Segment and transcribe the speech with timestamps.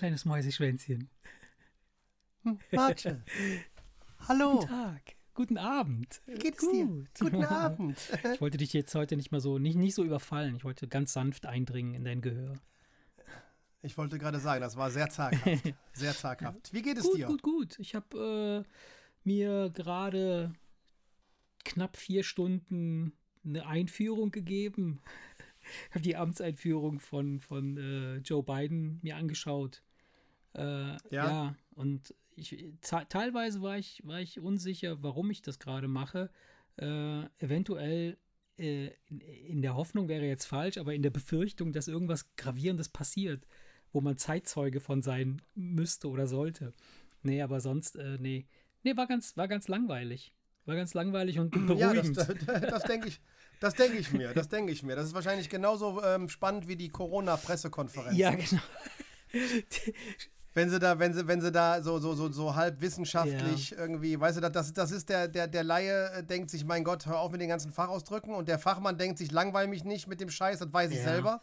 [0.00, 1.10] kleines Mäuseschwänzchen.
[2.44, 3.16] Hm, Marce.
[4.28, 4.60] Hallo.
[4.60, 5.02] Guten Tag.
[5.34, 6.22] Guten Abend.
[6.24, 7.04] Wie geht es dir?
[7.18, 7.98] Guten Abend.
[8.32, 10.56] Ich wollte dich jetzt heute nicht mal so, nicht, nicht so überfallen.
[10.56, 12.54] Ich wollte ganz sanft eindringen in dein Gehör.
[13.82, 15.74] Ich wollte gerade sagen, das war sehr zaghaft.
[15.92, 16.72] Sehr zaghaft.
[16.72, 17.26] Wie geht es gut, dir?
[17.26, 20.54] Gut, gut, Ich habe äh, mir gerade
[21.62, 23.12] knapp vier Stunden
[23.44, 25.02] eine Einführung gegeben.
[25.90, 29.82] Ich habe die Amtseinführung von, von äh, Joe Biden mir angeschaut.
[30.54, 30.96] Äh, ja.
[31.10, 31.56] ja.
[31.74, 32.64] und ich,
[33.08, 36.30] teilweise war ich, war ich unsicher, warum ich das gerade mache.
[36.76, 38.16] Äh, eventuell
[38.58, 42.88] äh, in, in, der Hoffnung wäre jetzt falsch, aber in der Befürchtung, dass irgendwas Gravierendes
[42.88, 43.46] passiert,
[43.92, 46.72] wo man Zeitzeuge von sein müsste oder sollte.
[47.22, 48.46] Nee, aber sonst, äh, nee.
[48.82, 50.32] Nee, war ganz, war ganz langweilig.
[50.64, 52.16] War ganz langweilig und beruhigend.
[52.16, 53.20] Ja, das, das, das denke ich.
[53.60, 54.96] Das denke ich mir, das denke ich mir.
[54.96, 58.16] Das ist wahrscheinlich genauso ähm, spannend wie die Corona-Pressekonferenz.
[58.16, 58.62] Ja, genau.
[60.52, 63.78] wenn sie da, wenn sie, wenn sie da so, so, so, so halb wissenschaftlich ja.
[63.78, 67.06] irgendwie, weißt du, das, das ist der, der, der Laie äh, denkt sich, mein Gott,
[67.06, 70.20] hör auf mit den ganzen Fachausdrücken und der Fachmann denkt sich, langweil mich nicht mit
[70.20, 71.04] dem Scheiß, das weiß ich ja.
[71.04, 71.42] selber.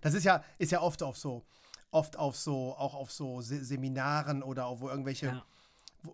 [0.00, 1.44] Das ist ja, ist ja oft auf so,
[1.90, 5.26] oft auf so, auch auf so Seminaren oder auf wo irgendwelche.
[5.26, 5.44] Ja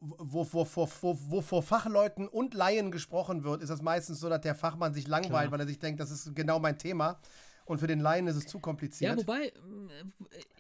[0.00, 4.28] wo, wo, wo, wo, wo vor Fachleuten und Laien gesprochen wird, ist das meistens so,
[4.28, 5.52] dass der Fachmann sich langweilt, Klar.
[5.52, 7.18] weil er sich denkt, das ist genau mein Thema.
[7.64, 9.12] Und für den Laien ist es zu kompliziert.
[9.12, 9.52] Ja, wobei, äh,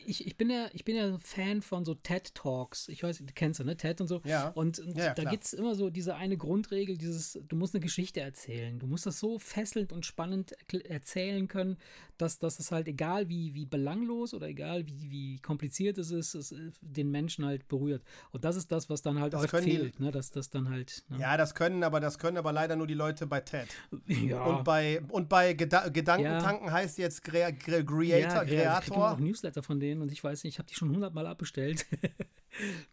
[0.04, 2.88] ich, ich, bin ja, ich bin ja Fan von so TED-Talks.
[2.88, 3.76] Ich weiß, du kennst du, ne?
[3.76, 4.20] TED und so.
[4.24, 4.48] Ja.
[4.48, 7.80] Und, und ja, da gibt es immer so diese eine Grundregel, dieses, du musst eine
[7.80, 8.78] Geschichte erzählen.
[8.78, 10.54] Du musst das so fesselnd und spannend
[10.88, 11.76] erzählen können,
[12.22, 16.34] dass, dass es halt egal wie, wie belanglos oder egal wie, wie kompliziert es ist,
[16.34, 18.02] es äh, den Menschen halt berührt.
[18.30, 20.12] Und das ist das, was dann halt das auch fehlt, die, ne?
[20.12, 21.04] Dass das dann halt.
[21.08, 21.18] Ne?
[21.18, 23.68] Ja, das können aber, das können aber leider nur die Leute bei TED.
[24.06, 24.44] Ja.
[24.44, 26.72] Und bei, und bei Geda Gedankentanken ja.
[26.72, 28.78] heißt jetzt Crea Cre Creator, ja, Creator.
[28.78, 31.26] Ich kriege auch Newsletter von denen und ich weiß nicht, ich habe die schon hundertmal
[31.26, 31.86] abbestellt.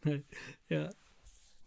[0.69, 0.89] ja.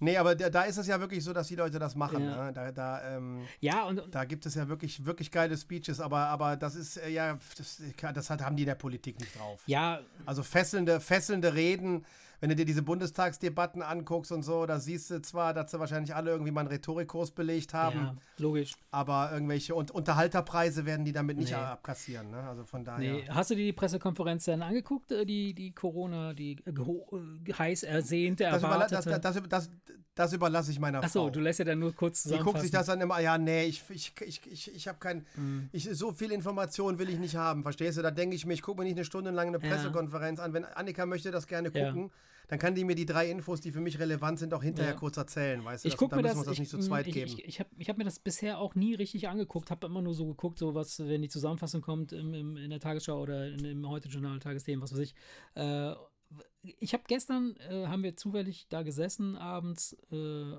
[0.03, 2.25] Nee, aber da, da, ist es ja wirklich so, dass die Leute das machen.
[2.25, 2.53] Ja, ne?
[2.53, 6.27] da, da, ähm, ja und, und, da gibt es ja wirklich, wirklich geile Speeches, aber,
[6.27, 7.81] aber das ist äh, ja, das,
[8.13, 9.63] das hat, haben die in der Politik nicht drauf.
[9.67, 10.01] Ja.
[10.27, 12.05] Also fesselnde, fesselnde Reden,
[12.43, 16.13] wenn du dir diese Bundestagsdebatten anguckst und so, da siehst du zwar, dass sie wahrscheinlich
[16.13, 17.97] alle irgendwie mal einen Rhetorikkurs belegt haben.
[17.97, 18.75] Ja, logisch.
[18.91, 21.57] Aber irgendwelche und Unterhalterpreise werden die damit nicht nee.
[21.57, 22.33] abkassieren.
[22.33, 22.43] Ne?
[22.43, 23.13] Also von daher.
[23.13, 23.29] Nee.
[23.29, 27.85] Hast du dir die Pressekonferenz dann angeguckt, äh, die, die Corona, die äh, äh, heiß
[27.85, 29.21] ersehnte, erwartete?
[29.21, 29.71] Das, das, das,
[30.15, 31.31] das, überlasse ich meiner Ach so, Frau.
[31.31, 32.47] du lässt ja dann nur kurz zusammenfassen.
[32.47, 35.27] Die guckt sich das dann immer, ja, nee, ich, ich, ich, ich, ich habe kein,
[35.37, 35.69] mhm.
[35.73, 38.03] ich, so viel Information will ich nicht haben, verstehst du?
[38.03, 40.45] Da denke ich mir, ich gucke mir nicht eine Stunde lang eine Pressekonferenz ja.
[40.45, 40.53] an.
[40.53, 42.11] Wenn Annika möchte das gerne gucken, ja
[42.53, 44.99] dann kann die mir die drei Infos, die für mich relevant sind, auch hinterher ja.
[44.99, 45.89] kurz erzählen, weißt du?
[45.89, 47.27] Ich gucke mir das, das ich, nicht zu zweit ich, geben.
[47.27, 50.27] Ich, ich habe hab mir das bisher auch nie richtig angeguckt, habe immer nur so
[50.27, 53.89] geguckt, so was, wenn die Zusammenfassung kommt im, im, in der Tagesschau oder in, im
[53.89, 55.15] Heute-Journal, Tagesthemen, was weiß ich.
[55.55, 55.95] Äh,
[56.63, 60.55] ich habe gestern, äh, haben wir zufällig da gesessen abends, äh,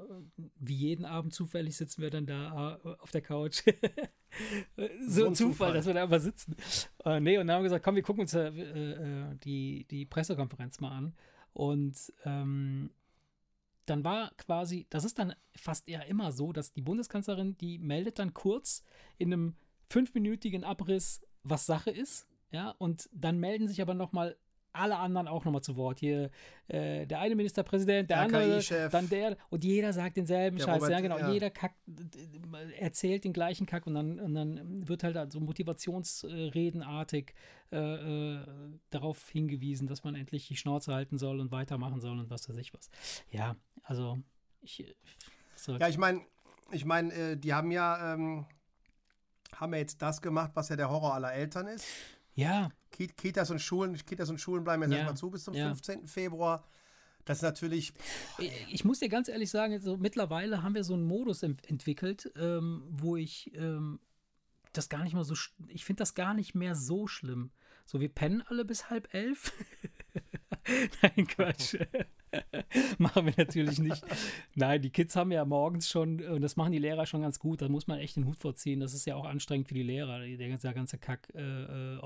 [0.59, 3.63] wie jeden Abend zufällig sitzen wir dann da äh, auf der Couch.
[5.07, 6.56] so, ein Zufall, Zufall, dass wir da immer sitzen.
[7.06, 10.06] Äh, nee, und dann haben wir gesagt, komm, wir gucken uns äh, äh, die, die
[10.06, 11.13] Pressekonferenz mal an.
[11.53, 12.90] Und ähm,
[13.85, 18.19] dann war quasi, das ist dann fast eher immer so, dass die Bundeskanzlerin, die meldet
[18.19, 18.84] dann kurz
[19.17, 19.55] in einem
[19.90, 22.28] fünfminütigen Abriss, was Sache ist.
[22.51, 24.38] Ja, und dann melden sich aber nochmal
[24.73, 26.00] alle anderen auch nochmal zu Wort.
[26.00, 26.29] Hier
[26.67, 30.75] äh, der eine Ministerpräsident, der andere, dann der und jeder sagt denselben der Scheiß.
[30.75, 31.17] Robert, ja, genau.
[31.19, 31.31] Ja.
[31.31, 31.73] Jeder Kack
[32.79, 37.34] erzählt den gleichen Kack und dann, und dann wird halt so motivationsredenartig
[37.72, 38.39] äh, äh,
[38.89, 42.57] darauf hingewiesen, dass man endlich die Schnauze halten soll und weitermachen soll und was weiß
[42.57, 42.90] ich was.
[43.31, 44.19] Ja, also
[44.61, 44.85] ich.
[45.79, 46.22] Ja, ich meine,
[46.72, 48.45] ich meine, äh, die haben ja ähm,
[49.55, 51.85] haben ja jetzt das gemacht, was ja der Horror aller Eltern ist.
[52.35, 52.69] Ja.
[52.91, 54.97] Kitas und Schulen, Kitas und Schulen bleiben jetzt ja.
[54.97, 55.67] erstmal zu bis zum ja.
[55.67, 56.07] 15.
[56.07, 56.63] Februar.
[57.25, 57.94] Das ist natürlich.
[58.38, 62.31] Ich, ich muss dir ganz ehrlich sagen, so, mittlerweile haben wir so einen Modus entwickelt,
[62.35, 63.99] ähm, wo ich ähm,
[64.73, 65.35] das gar nicht mehr so.
[65.67, 67.52] Ich finde das gar nicht mehr so schlimm.
[67.85, 69.53] So, wir pennen alle bis halb elf.
[71.02, 71.75] Nein, Quatsch.
[72.97, 74.03] machen wir natürlich nicht.
[74.56, 77.62] Nein, die Kids haben ja morgens schon, und das machen die Lehrer schon ganz gut,
[77.62, 78.80] da muss man echt den Hut vorziehen.
[78.80, 82.00] Das ist ja auch anstrengend für die Lehrer, der, ganze Kack, äh, äh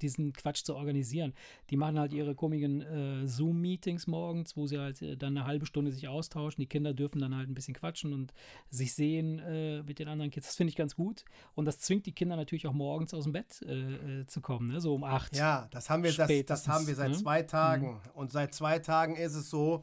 [0.00, 1.34] diesen Quatsch zu organisieren.
[1.70, 5.66] Die machen halt ihre komischen äh, Zoom-Meetings morgens, wo sie halt äh, dann eine halbe
[5.66, 6.60] Stunde sich austauschen.
[6.60, 8.32] Die Kinder dürfen dann halt ein bisschen quatschen und
[8.70, 10.46] sich sehen äh, mit den anderen Kids.
[10.46, 11.24] Das finde ich ganz gut.
[11.54, 14.80] Und das zwingt die Kinder natürlich auch morgens aus dem Bett äh, zu kommen, ne?
[14.80, 15.36] so um acht.
[15.36, 17.16] Ja, das haben wir, das, das haben wir seit ne?
[17.16, 17.92] zwei Tagen.
[17.92, 18.00] Mhm.
[18.14, 19.73] Und seit zwei Tagen ist es so,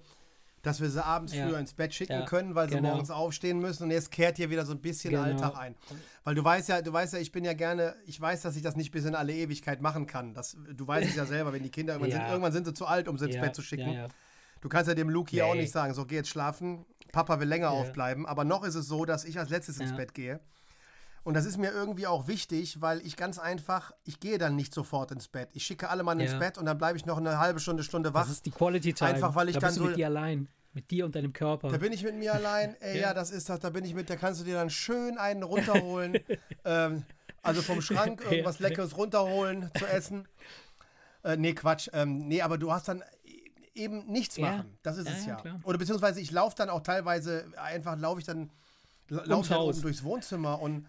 [0.61, 1.47] dass wir sie abends ja.
[1.47, 2.89] früher ins Bett schicken ja, können, weil sie genau.
[2.89, 3.83] morgens aufstehen müssen.
[3.83, 5.23] Und jetzt kehrt hier wieder so ein bisschen genau.
[5.23, 5.75] Alltag ein.
[6.23, 8.61] Weil du weißt ja, du weißt ja, ich bin ja gerne, ich weiß, dass ich
[8.61, 10.33] das nicht bis in alle Ewigkeit machen kann.
[10.33, 12.17] Das, du weißt es ja selber, wenn die Kinder irgendwann, ja.
[12.17, 14.07] sind, irgendwann sind sie zu alt, um sie ins Bett zu schicken.
[14.61, 15.41] Du kannst ja dem Luki nee.
[15.41, 18.27] auch nicht sagen, so geh jetzt schlafen, Papa will länger aufbleiben.
[18.27, 20.39] Aber noch ist es so, dass ich als letztes ins Bett gehe.
[21.23, 24.73] Und das ist mir irgendwie auch wichtig, weil ich ganz einfach, ich gehe dann nicht
[24.73, 25.49] sofort ins Bett.
[25.53, 26.25] Ich schicke alle Mann ja.
[26.25, 28.21] ins Bett und dann bleibe ich noch eine halbe Stunde, Stunde wach.
[28.21, 29.11] Das ist die Quality Time.
[29.11, 29.83] Einfach weil ich da dann so.
[29.83, 30.47] mit dir allein.
[30.73, 31.69] Mit dir und deinem Körper.
[31.69, 32.75] Da bin ich mit mir allein.
[32.79, 33.09] Ey, ja.
[33.09, 33.59] ja, das ist das.
[33.59, 34.09] Da bin ich mit.
[34.09, 36.17] Da kannst du dir dann schön einen runterholen.
[36.65, 37.03] ähm,
[37.43, 38.67] also vom Schrank irgendwas ja.
[38.67, 40.27] Leckeres runterholen zu essen.
[41.23, 41.87] Äh, nee, Quatsch.
[41.93, 43.03] Ähm, nee, aber du hast dann
[43.75, 44.75] eben nichts machen.
[44.81, 45.35] Das ist es ja.
[45.35, 45.59] Klar.
[45.65, 48.49] Oder beziehungsweise ich laufe dann auch teilweise einfach, laufe ich dann,
[49.07, 50.87] laufe dann oben durchs Wohnzimmer und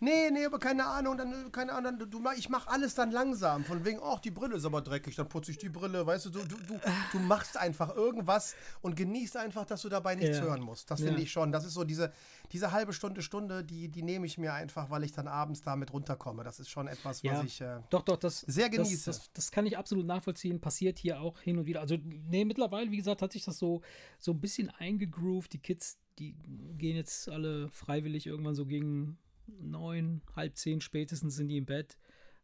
[0.00, 3.64] Nee, nee, aber keine Ahnung, dann, keine Ahnung, du, ich mach alles dann langsam.
[3.64, 6.30] Von wegen, ach, die Brille ist aber dreckig, dann putze ich die Brille, weißt du,
[6.30, 6.80] du, du, du,
[7.12, 10.44] du machst einfach irgendwas und genießt einfach, dass du dabei nichts ja.
[10.44, 10.90] hören musst.
[10.90, 11.22] Das finde ja.
[11.22, 11.50] ich schon.
[11.50, 12.12] Das ist so diese,
[12.52, 15.92] diese halbe Stunde, Stunde, die, die nehme ich mir einfach, weil ich dann abends damit
[15.92, 16.44] runterkomme.
[16.44, 17.38] Das ist schon etwas, ja.
[17.38, 19.06] was ich äh, doch, doch, das, sehr genieße.
[19.06, 20.60] Das, das, das, kann ich absolut nachvollziehen.
[20.60, 21.80] Passiert hier auch hin und wieder.
[21.80, 23.82] Also, nee, mittlerweile, wie gesagt, hat sich das so,
[24.18, 25.52] so ein bisschen eingegroovt.
[25.52, 26.36] Die Kids, die
[26.76, 29.18] gehen jetzt alle freiwillig irgendwann so gegen
[29.60, 31.96] neun, halb zehn spätestens sind die im Bett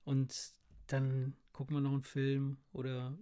[0.04, 0.52] und
[0.86, 3.16] dann gucken wir noch einen Film oder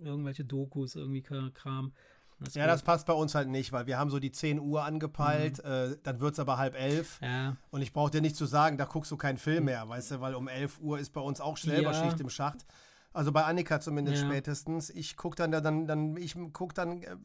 [0.00, 1.92] irgendwelche Dokus, irgendwie Kram.
[2.40, 4.84] Das ja, das passt bei uns halt nicht, weil wir haben so die 10 Uhr
[4.84, 5.70] angepeilt, mhm.
[5.70, 7.20] äh, dann wird es aber halb elf.
[7.22, 7.56] Ja.
[7.70, 10.20] Und ich brauche dir nicht zu sagen, da guckst du keinen Film mehr, weißt du,
[10.20, 12.20] weil um 11 Uhr ist bei uns auch Schnellschicht ja.
[12.20, 12.66] im Schacht.
[13.14, 14.28] Also bei Annika zumindest ja.
[14.28, 14.90] spätestens.
[14.90, 17.16] Ich gucke dann, dann, dann, ich gucke dann, äh,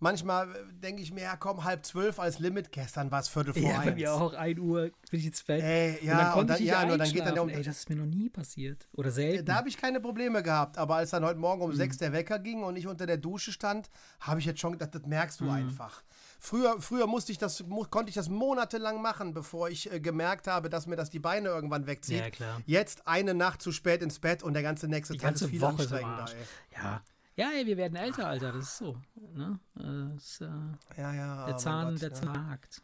[0.00, 0.48] manchmal
[0.82, 2.72] denke ich mir, ja komm, halb zwölf als Limit.
[2.72, 3.84] Gestern war es Viertel vor ja, eins.
[3.84, 5.62] bei mir auch, ein Uhr bin ich ins Bett.
[5.62, 7.90] Ey, ja, und dann, und dann, ja, nur dann geht dann um, Ey, das ist
[7.90, 8.88] mir noch nie passiert.
[8.92, 9.44] Oder selten.
[9.44, 10.78] Da habe ich keine Probleme gehabt.
[10.78, 11.76] Aber als dann heute Morgen um mhm.
[11.76, 14.94] sechs der Wecker ging und ich unter der Dusche stand, habe ich jetzt schon gedacht,
[14.94, 15.50] das merkst du mhm.
[15.50, 16.02] einfach.
[16.38, 20.68] Früher, früher musste ich das, konnte ich das monatelang machen, bevor ich äh, gemerkt habe,
[20.68, 22.20] dass mir das die Beine irgendwann wegzieht.
[22.20, 22.60] Ja, klar.
[22.66, 25.50] Jetzt eine Nacht zu spät ins Bett und der ganze nächste die Tag ganze ist
[25.50, 26.26] viel Woche anstrengender.
[26.74, 27.02] Ja.
[27.36, 28.52] Ja, ey, wir werden älter, Alter.
[28.52, 28.96] Das ist so.
[29.34, 29.58] Ne?
[29.74, 31.46] Das äh, ja, ja.
[31.46, 32.14] Der Zahn, Gott, der ja.
[32.14, 32.82] Zahn hakt.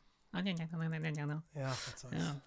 [1.54, 1.72] Ja,
[2.12, 2.40] ja.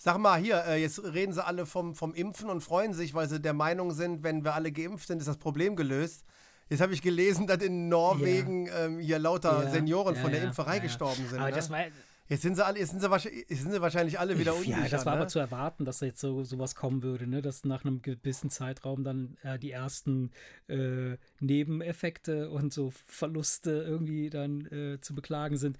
[0.00, 3.28] Sag mal, hier, äh, jetzt reden sie alle vom, vom Impfen und freuen sich, weil
[3.28, 6.24] sie der Meinung sind, wenn wir alle geimpft sind, ist das Problem gelöst.
[6.68, 8.86] Jetzt habe ich gelesen, dass in Norwegen ja.
[8.86, 9.70] ähm, hier lauter ja.
[9.70, 11.38] Senioren ja, von der Impferei gestorben sind.
[11.38, 11.56] Aber ne?
[11.56, 11.80] das war,
[12.28, 13.08] Jetzt sind sie alle, jetzt sind sie,
[13.48, 14.82] jetzt sind sie wahrscheinlich alle wieder unsicher.
[14.82, 15.22] Ja, das war ne?
[15.22, 17.40] aber zu erwarten, dass da jetzt so sowas kommen würde, ne?
[17.40, 20.30] dass nach einem gewissen Zeitraum dann äh, die ersten
[20.68, 25.78] äh, Nebeneffekte und so Verluste irgendwie dann äh, zu beklagen sind.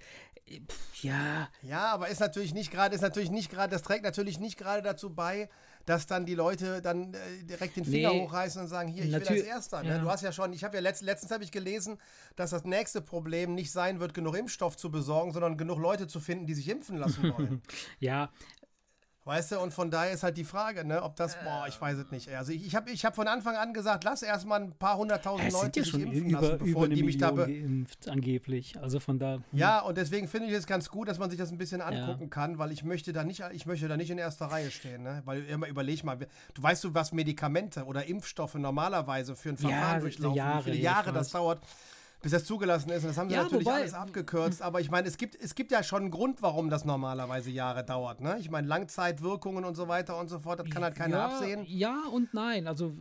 [0.49, 1.49] Pff, ja.
[1.61, 4.81] Ja, aber ist natürlich nicht gerade, ist natürlich nicht gerade, das trägt natürlich nicht gerade
[4.81, 5.49] dazu bei,
[5.85, 9.11] dass dann die Leute dann äh, direkt den Finger nee, hochreißen und sagen, hier, ich
[9.11, 9.83] will als Erster.
[9.83, 9.89] Ne?
[9.89, 9.97] Ja.
[9.99, 11.97] Du hast ja schon, ich habe ja letzt, letztens habe ich gelesen,
[12.35, 16.19] dass das nächste Problem nicht sein wird, genug Impfstoff zu besorgen, sondern genug Leute zu
[16.19, 17.61] finden, die sich impfen lassen wollen.
[17.99, 18.29] ja,
[19.29, 21.99] Weißt du, und von daher ist halt die Frage, ne, ob das, boah, ich weiß
[21.99, 22.29] es nicht.
[22.29, 25.51] Also ich, ich habe ich hab von Anfang an gesagt, lass erstmal ein paar hunderttausend
[25.53, 28.73] Leute sich impfen über, lassen, bevor die mich da geimpft, angeblich.
[28.81, 29.35] Also von da.
[29.35, 29.43] Hm.
[29.51, 32.23] Ja, und deswegen finde ich es ganz gut, dass man sich das ein bisschen angucken
[32.23, 32.27] ja.
[32.29, 35.21] kann, weil ich möchte da nicht, ich möchte da nicht in erster Reihe stehen, ne?
[35.25, 39.97] Weil immer überleg mal, du weißt du, was Medikamente oder Impfstoffe normalerweise für ein Verfahren
[39.97, 41.61] ja, durchlaufen, Jahre, wie viele Jahre das dauert
[42.21, 43.03] bis das zugelassen ist.
[43.03, 44.61] Und das haben sie ja, natürlich wobei, alles abgekürzt.
[44.61, 47.83] Aber ich meine, es gibt, es gibt ja schon einen Grund, warum das normalerweise Jahre
[47.83, 48.21] dauert.
[48.21, 48.37] Ne?
[48.39, 51.65] Ich meine, Langzeitwirkungen und so weiter und so fort, das kann halt keiner ja, absehen.
[51.67, 52.67] Ja und nein.
[52.67, 52.93] Also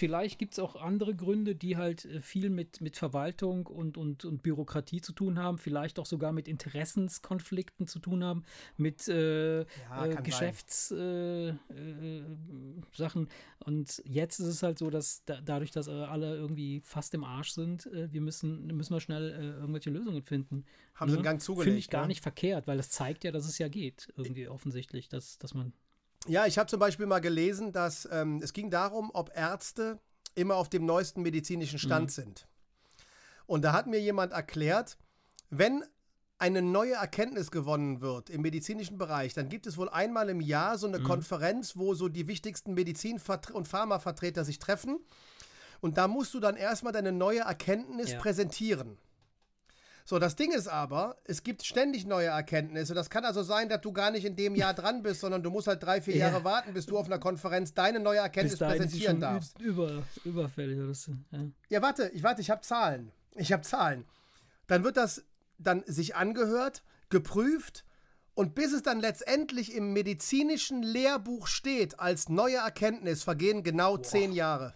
[0.00, 4.24] vielleicht gibt es auch andere Gründe, die halt äh, viel mit, mit Verwaltung und, und,
[4.24, 8.44] und Bürokratie zu tun haben, vielleicht auch sogar mit Interessenskonflikten zu tun haben,
[8.78, 11.58] mit äh, ja, äh, Geschäftssachen.
[11.70, 12.16] Äh,
[12.98, 13.26] äh
[13.66, 17.50] und jetzt ist es halt so, dass da, dadurch, dass alle irgendwie fast im Arsch
[17.50, 19.28] sind, äh, wir müssen, müssen wir schnell
[19.60, 20.64] irgendwelche Lösungen finden.
[20.94, 21.64] Haben sie einen Gang zugelegt.
[21.64, 22.08] Finde ich gar ne?
[22.08, 25.74] nicht verkehrt, weil das zeigt ja, dass es ja geht, irgendwie offensichtlich, dass, dass man
[26.26, 29.98] ja, ich habe zum Beispiel mal gelesen, dass ähm, es ging darum, ob Ärzte
[30.34, 32.22] immer auf dem neuesten medizinischen Stand mhm.
[32.22, 32.48] sind.
[33.46, 34.96] Und da hat mir jemand erklärt,
[35.48, 35.84] wenn
[36.38, 40.78] eine neue Erkenntnis gewonnen wird im medizinischen Bereich, dann gibt es wohl einmal im Jahr
[40.78, 41.04] so eine mhm.
[41.04, 43.20] Konferenz, wo so die wichtigsten Medizin-
[43.52, 45.00] und Pharmavertreter sich treffen.
[45.80, 48.18] Und da musst du dann erstmal deine neue Erkenntnis ja.
[48.18, 48.98] präsentieren.
[50.10, 52.94] So, das Ding ist aber, es gibt ständig neue Erkenntnisse.
[52.94, 55.50] Das kann also sein, dass du gar nicht in dem Jahr dran bist, sondern du
[55.50, 56.26] musst halt drei, vier ja.
[56.26, 59.60] Jahre warten, bis du auf einer Konferenz deine neue Erkenntnis präsentieren darfst.
[59.60, 61.12] Über, überfällig oder so.
[61.30, 61.38] Ja.
[61.68, 63.12] ja, warte, ich warte, ich habe Zahlen.
[63.36, 64.04] Ich habe Zahlen.
[64.66, 65.22] Dann wird das
[65.58, 67.84] dann sich angehört, geprüft
[68.34, 74.02] und bis es dann letztendlich im medizinischen Lehrbuch steht als neue Erkenntnis, vergehen genau Boah.
[74.02, 74.74] zehn Jahre.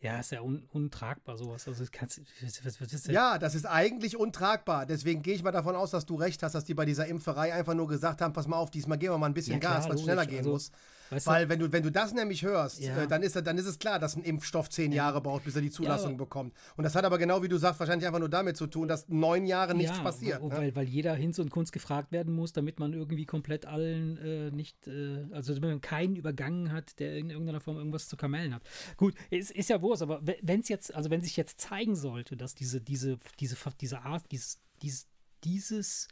[0.00, 1.66] Ja, ist ja un untragbar sowas.
[1.66, 4.84] Also kannst, was, was, was, ja, das ist eigentlich untragbar.
[4.84, 7.54] Deswegen gehe ich mal davon aus, dass du recht hast, dass die bei dieser Impferei
[7.54, 9.76] einfach nur gesagt haben, pass mal auf, diesmal geben wir mal ein bisschen ja, klar,
[9.76, 10.70] Gas, weil es schneller gehen also, muss.
[11.10, 13.02] Weißt Weil, wenn du, wenn du das nämlich hörst, ja.
[13.02, 15.04] äh, dann, ist, dann ist es klar, dass ein Impfstoff zehn ja.
[15.04, 16.54] Jahre braucht, bis er die Zulassung ja, bekommt.
[16.76, 19.08] Und das hat aber genau wie du sagst, wahrscheinlich einfach nur damit zu tun, dass
[19.08, 20.42] neun Jahre nichts passiert.
[20.42, 20.50] Ne?
[20.50, 24.50] Weil, weil jeder Hinz und Kunst gefragt werden muss, damit man irgendwie komplett allen äh,
[24.50, 28.54] nicht, äh, also damit man keinen übergangen hat, der in irgendeiner Form irgendwas zu kamellen
[28.54, 28.62] hat.
[28.96, 32.36] Gut, es ist ja Wurst, aber wenn es jetzt, also wenn sich jetzt zeigen sollte,
[32.36, 35.06] dass diese, diese, diese, diese Art, dieses, dieses,
[35.44, 36.08] dieses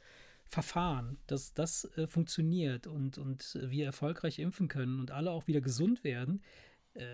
[0.46, 5.60] Verfahren, dass das äh, funktioniert und, und wir erfolgreich impfen können und alle auch wieder
[5.60, 6.42] gesund werden,
[6.94, 7.04] äh,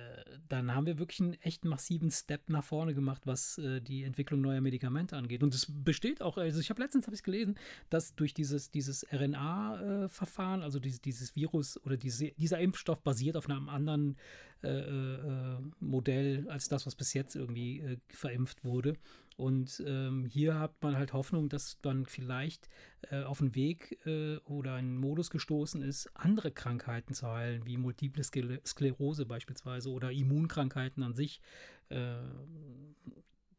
[0.49, 4.43] dann haben wir wirklich einen echt massiven Step nach vorne gemacht, was äh, die Entwicklung
[4.43, 5.43] neuer Medikamente angeht.
[5.43, 7.59] Und es besteht auch, also ich habe letztens habe ich gelesen,
[7.89, 13.49] dass durch dieses, dieses RNA-Verfahren, also dieses, dieses Virus oder diese, dieser Impfstoff basiert auf
[13.49, 14.19] einem anderen
[14.63, 18.99] äh, äh, Modell als das, was bis jetzt irgendwie äh, verimpft wurde.
[19.41, 22.69] Und ähm, hier hat man halt Hoffnung, dass man vielleicht
[23.11, 27.79] äh, auf einen Weg äh, oder einen Modus gestoßen ist, andere Krankheiten zu heilen, wie
[27.79, 31.41] multiple Sklerose beispielsweise oder Immunkrankheiten an sich.
[31.89, 32.19] Äh,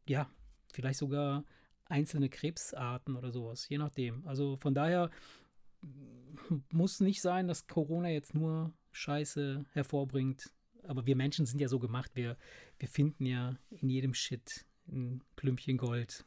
[0.06, 0.30] ja,
[0.72, 1.44] vielleicht sogar
[1.86, 4.24] einzelne Krebsarten oder sowas, je nachdem.
[4.24, 5.10] Also von daher
[6.70, 10.52] muss nicht sein, dass Corona jetzt nur Scheiße hervorbringt.
[10.84, 12.36] Aber wir Menschen sind ja so gemacht, wir,
[12.78, 16.24] wir finden ja in jedem Shit ein Klümpchen Gold.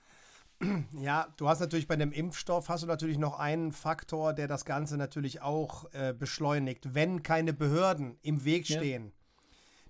[1.00, 4.64] Ja, du hast natürlich bei dem Impfstoff hast du natürlich noch einen Faktor, der das
[4.66, 6.94] Ganze natürlich auch äh, beschleunigt.
[6.94, 9.12] Wenn keine Behörden im Weg stehen, ja.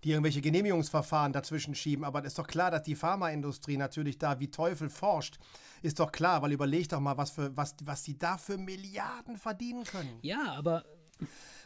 [0.04, 4.40] die irgendwelche Genehmigungsverfahren dazwischen schieben, aber es ist doch klar, dass die Pharmaindustrie natürlich da
[4.40, 5.38] wie Teufel forscht.
[5.84, 9.38] Ist doch klar, weil überleg doch mal, was, für, was, was die da für Milliarden
[9.38, 10.18] verdienen können.
[10.24, 10.84] Ja, aber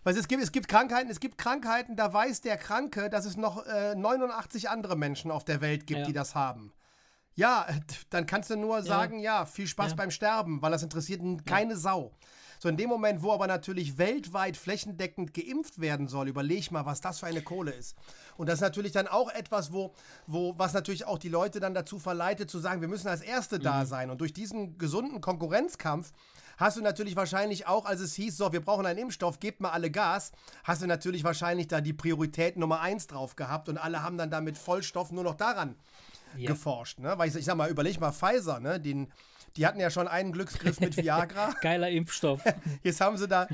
[0.03, 3.37] weil es gibt, es gibt Krankheiten, es gibt Krankheiten, da weiß der Kranke, dass es
[3.37, 6.05] noch äh, 89 andere Menschen auf der Welt gibt, ja.
[6.05, 6.73] die das haben.
[7.35, 7.67] Ja,
[8.09, 9.95] dann kannst du nur sagen, ja, ja viel Spaß ja.
[9.95, 12.11] beim Sterben, weil das interessiert keine Sau.
[12.61, 16.99] So in dem Moment, wo aber natürlich weltweit flächendeckend geimpft werden soll, überleg mal, was
[16.99, 17.95] das für eine Kohle ist.
[18.35, 19.93] Und das ist natürlich dann auch etwas, wo,
[20.27, 23.59] wo was natürlich auch die Leute dann dazu verleitet, zu sagen, wir müssen als Erste
[23.59, 23.63] mhm.
[23.63, 24.09] da sein.
[24.09, 26.11] Und durch diesen gesunden Konkurrenzkampf
[26.57, 29.69] hast du natürlich wahrscheinlich auch, als es hieß, so, wir brauchen einen Impfstoff, gebt mal
[29.69, 30.33] alle Gas,
[30.65, 34.29] hast du natürlich wahrscheinlich da die Priorität Nummer eins drauf gehabt und alle haben dann
[34.29, 35.77] damit Vollstoff nur noch daran
[36.37, 36.49] ja.
[36.51, 36.99] geforscht.
[36.99, 37.13] Ne?
[37.17, 38.79] Weil ich, ich sag mal, überleg mal Pfizer, ne?
[38.79, 39.11] Den,
[39.55, 41.55] die hatten ja schon einen Glücksgriff mit Viagra.
[41.61, 42.41] Geiler Impfstoff.
[42.83, 43.47] Jetzt haben sie da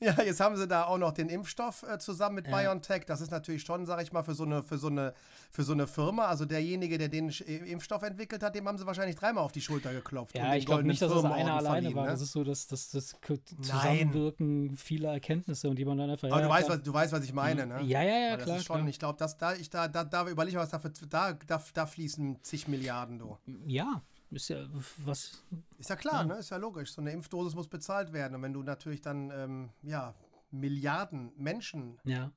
[0.10, 2.56] Ja, jetzt haben sie da auch noch den Impfstoff äh, zusammen mit ja.
[2.56, 3.04] BioNTech.
[3.04, 5.12] Das ist natürlich schon, sag ich mal, für so, eine, für, so eine,
[5.50, 6.24] für so eine Firma.
[6.24, 9.60] Also derjenige, der den äh, Impfstoff entwickelt hat, dem haben sie wahrscheinlich dreimal auf die
[9.60, 10.34] Schulter geklopft.
[10.34, 12.04] Ja, ich glaube nicht, dass es einer alleine war.
[12.04, 12.12] Ne?
[12.12, 13.14] Das ist so das, das, das
[13.60, 14.76] Zusammenwirken Nein.
[14.78, 16.30] vieler Erkenntnisse und die man dann einfach.
[16.30, 17.82] Aber du, weißt, was, du weißt, was ich meine, ne?
[17.82, 18.56] Ja, ja, ja, klar.
[18.56, 18.88] Ist schon, klar.
[18.88, 22.68] Ich glaube, da, da, da, da überlege ich was dafür, da, da, da fließen zig
[22.68, 23.36] Milliarden, du.
[23.66, 24.66] Ja, ist ja
[24.98, 25.42] was.
[25.78, 26.24] Ist ja klar, ja.
[26.24, 26.34] ne?
[26.34, 26.92] Ist ja logisch.
[26.92, 28.34] So eine Impfdosis muss bezahlt werden.
[28.36, 30.14] Und wenn du natürlich dann, ähm, ja,
[30.52, 32.32] Milliarden Menschen ja.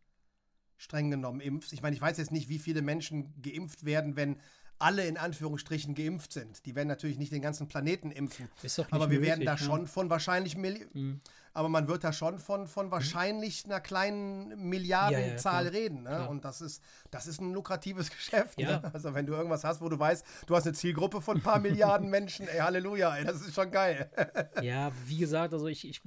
[0.77, 1.73] streng genommen impfst.
[1.73, 4.39] Ich meine, ich weiß jetzt nicht, wie viele Menschen geimpft werden, wenn
[4.77, 6.65] alle in Anführungsstrichen geimpft sind.
[6.67, 8.50] Die werden natürlich nicht den ganzen Planeten impfen.
[8.91, 9.57] aber wir möglich, werden da ja.
[9.57, 11.21] schon von wahrscheinlich Milli mhm
[11.53, 12.91] aber man wird da schon von, von mhm.
[12.91, 16.03] wahrscheinlich einer kleinen Milliardenzahl ja, ja, reden.
[16.03, 16.27] Ne?
[16.27, 16.81] Und das ist,
[17.12, 18.60] das ist ein lukratives Geschäft.
[18.60, 18.79] Ja.
[18.79, 18.93] Ne?
[18.93, 21.60] Also wenn du irgendwas hast, wo du weißt, du hast eine Zielgruppe von ein paar
[21.63, 24.10] Milliarden Menschen, ey, Halleluja, ey, das ist schon geil.
[24.62, 26.01] ja, wie gesagt, also ich, ich,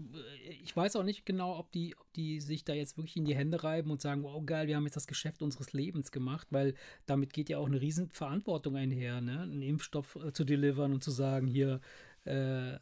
[0.63, 3.37] ich weiß auch nicht genau, ob die, ob die sich da jetzt wirklich in die
[3.37, 6.75] Hände reiben und sagen, wow, geil, wir haben jetzt das Geschäft unseres Lebens gemacht, weil
[7.07, 9.43] damit geht ja auch eine riesen Verantwortung einher, ne?
[9.43, 11.81] einen Impfstoff äh, zu delivern und zu sagen, hier,
[12.25, 12.79] äh,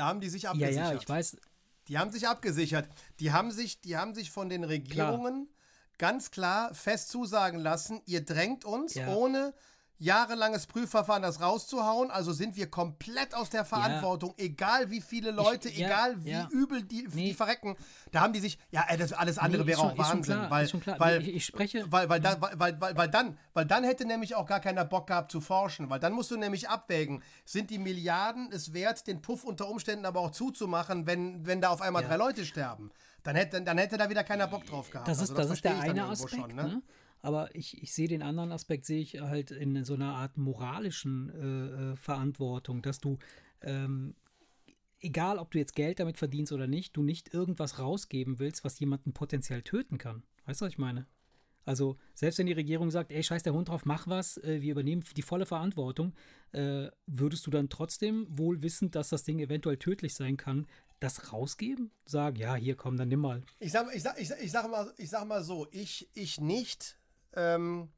[0.00, 0.76] da haben die sich abgesichert.
[0.76, 1.36] Ja, ja, ich weiß.
[1.88, 2.88] Die haben sich abgesichert.
[3.18, 5.56] Die haben sich, die haben sich von den Regierungen klar.
[5.98, 9.08] ganz klar fest zusagen lassen, ihr drängt uns ja.
[9.08, 9.52] ohne
[10.00, 12.10] jahrelanges Prüfverfahren das rauszuhauen.
[12.10, 14.44] Also sind wir komplett aus der Verantwortung, ja.
[14.44, 16.48] egal wie viele Leute, ich, ja, egal wie ja.
[16.50, 17.28] übel die, nee.
[17.28, 17.76] die verrecken.
[18.10, 20.34] Da haben die sich, ja, das, alles andere nee, wäre auch Wahnsinn.
[20.80, 21.84] Klar, weil, ich, spreche.
[21.92, 25.06] Weil, weil, da, weil, weil, weil, dann, weil dann hätte nämlich auch gar keiner Bock
[25.06, 25.90] gehabt zu forschen.
[25.90, 30.06] Weil dann musst du nämlich abwägen, sind die Milliarden es wert, den Puff unter Umständen
[30.06, 32.90] aber auch zuzumachen, wenn, wenn da auf einmal drei Leute sterben.
[33.22, 35.06] Dann hätte, dann hätte da wieder keiner Bock drauf gehabt.
[35.06, 36.36] Das ist, also das, das ist der eine Aspekt.
[36.36, 36.64] Schon, ne?
[36.64, 36.82] Ne?
[37.22, 41.30] Aber ich, ich sehe den anderen Aspekt, sehe ich halt in so einer Art moralischen
[41.30, 43.18] äh, äh, Verantwortung, dass du,
[43.62, 44.14] ähm,
[45.00, 48.80] egal ob du jetzt Geld damit verdienst oder nicht, du nicht irgendwas rausgeben willst, was
[48.80, 50.22] jemanden potenziell töten kann.
[50.46, 51.06] Weißt du, was ich meine?
[51.64, 54.72] Also, selbst wenn die Regierung sagt, ey, scheiß der Hund drauf, mach was, äh, wir
[54.72, 56.14] übernehmen die volle Verantwortung,
[56.52, 60.66] äh, würdest du dann trotzdem wohl wissend, dass das Ding eventuell tödlich sein kann,
[61.00, 61.90] das rausgeben?
[62.06, 63.42] Sagen, ja, hier komm, dann nimm mal.
[63.58, 66.40] Ich sag, ich sag, ich sag, ich sag, mal, ich sag mal so, ich, ich
[66.40, 66.98] nicht,
[67.34, 67.88] ähm,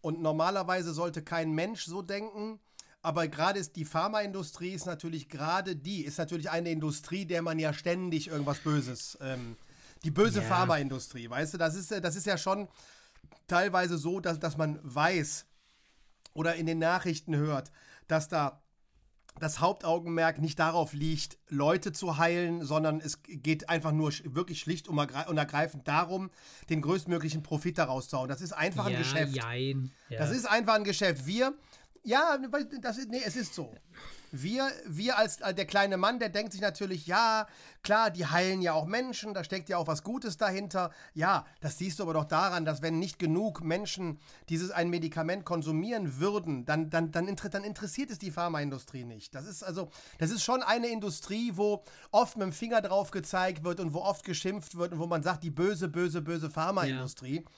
[0.00, 2.60] Und normalerweise sollte kein Mensch so denken.
[3.02, 7.58] Aber gerade ist die Pharmaindustrie ist natürlich gerade die, ist natürlich eine Industrie, der man
[7.58, 9.56] ja ständig irgendwas Böses, ähm,
[10.04, 10.46] die böse ja.
[10.46, 12.68] Pharmaindustrie, weißt du, das ist, das ist ja schon
[13.46, 15.46] teilweise so, dass, dass man weiß
[16.34, 17.70] oder in den Nachrichten hört,
[18.08, 18.62] dass da
[19.38, 24.88] das Hauptaugenmerk nicht darauf liegt, Leute zu heilen, sondern es geht einfach nur wirklich schlicht
[24.88, 26.30] und ergreifend darum,
[26.70, 28.28] den größtmöglichen Profit daraus zu hauen.
[28.28, 29.34] Das ist einfach ein Geschäft.
[29.34, 29.92] Jein.
[30.08, 30.18] Ja.
[30.18, 31.26] Das ist einfach ein Geschäft.
[31.26, 31.54] Wir,
[32.02, 32.38] ja,
[32.80, 33.72] das ist, nee, es ist so.
[34.30, 37.46] Wir, wir als, als der kleine Mann, der denkt sich natürlich, ja,
[37.82, 40.90] klar, die heilen ja auch Menschen, da steckt ja auch was Gutes dahinter.
[41.14, 45.44] Ja, das siehst du aber doch daran, dass wenn nicht genug Menschen dieses ein Medikament
[45.44, 49.34] konsumieren würden, dann, dann, dann, dann interessiert es die Pharmaindustrie nicht.
[49.34, 53.64] Das ist also, das ist schon eine Industrie, wo oft mit dem Finger drauf gezeigt
[53.64, 57.36] wird und wo oft geschimpft wird und wo man sagt, die böse, böse, böse Pharmaindustrie.
[57.44, 57.50] Ja.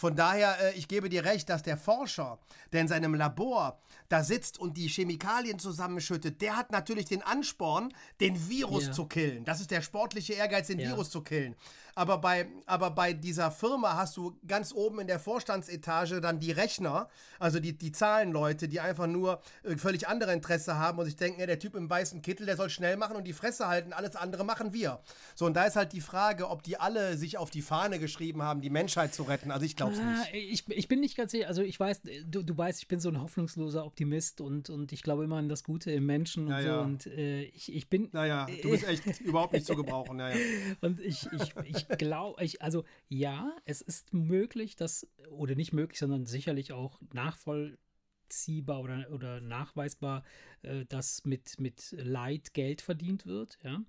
[0.00, 2.38] Von daher, äh, ich gebe dir recht, dass der Forscher,
[2.72, 3.78] der in seinem Labor
[4.08, 8.92] da sitzt und die Chemikalien zusammenschüttet, der hat natürlich den Ansporn, den Virus yeah.
[8.92, 9.44] zu killen.
[9.44, 10.88] Das ist der sportliche Ehrgeiz, den ja.
[10.88, 11.54] Virus zu killen.
[11.94, 16.52] Aber bei, aber bei dieser Firma hast du ganz oben in der Vorstandsetage dann die
[16.52, 21.16] Rechner, also die, die Zahlenleute, die einfach nur äh, völlig andere Interesse haben und sich
[21.16, 23.92] denken, ja, der Typ im weißen Kittel, der soll schnell machen und die Fresse halten,
[23.92, 25.00] alles andere machen wir.
[25.34, 28.42] So, und da ist halt die Frage, ob die alle sich auf die Fahne geschrieben
[28.42, 29.50] haben, die Menschheit zu retten.
[29.50, 30.34] Also ich glaube es ah, nicht.
[30.34, 33.08] Ich, ich bin nicht ganz sicher, also ich weiß, du, du weißt, ich bin so
[33.08, 36.62] ein hoffnungsloser Optimist und, und ich glaube immer an das Gute im Menschen und ja,
[36.62, 36.68] so.
[36.68, 36.80] Ja.
[36.80, 38.08] Und äh, ich, ich bin.
[38.12, 40.16] Naja, du bist echt überhaupt nicht zu gebrauchen.
[40.16, 40.36] Naja.
[40.80, 45.98] Und ich, ich, ich glaube, ich, also ja, es ist möglich, dass, oder nicht möglich,
[45.98, 50.24] sondern sicherlich auch nachvollziehbar oder, oder nachweisbar,
[50.62, 53.80] äh, dass mit, mit Leid Geld verdient wird, ja.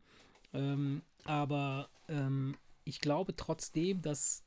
[0.53, 4.43] Ähm, aber ähm, ich glaube trotzdem, dass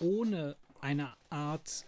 [0.00, 1.86] ohne eine Art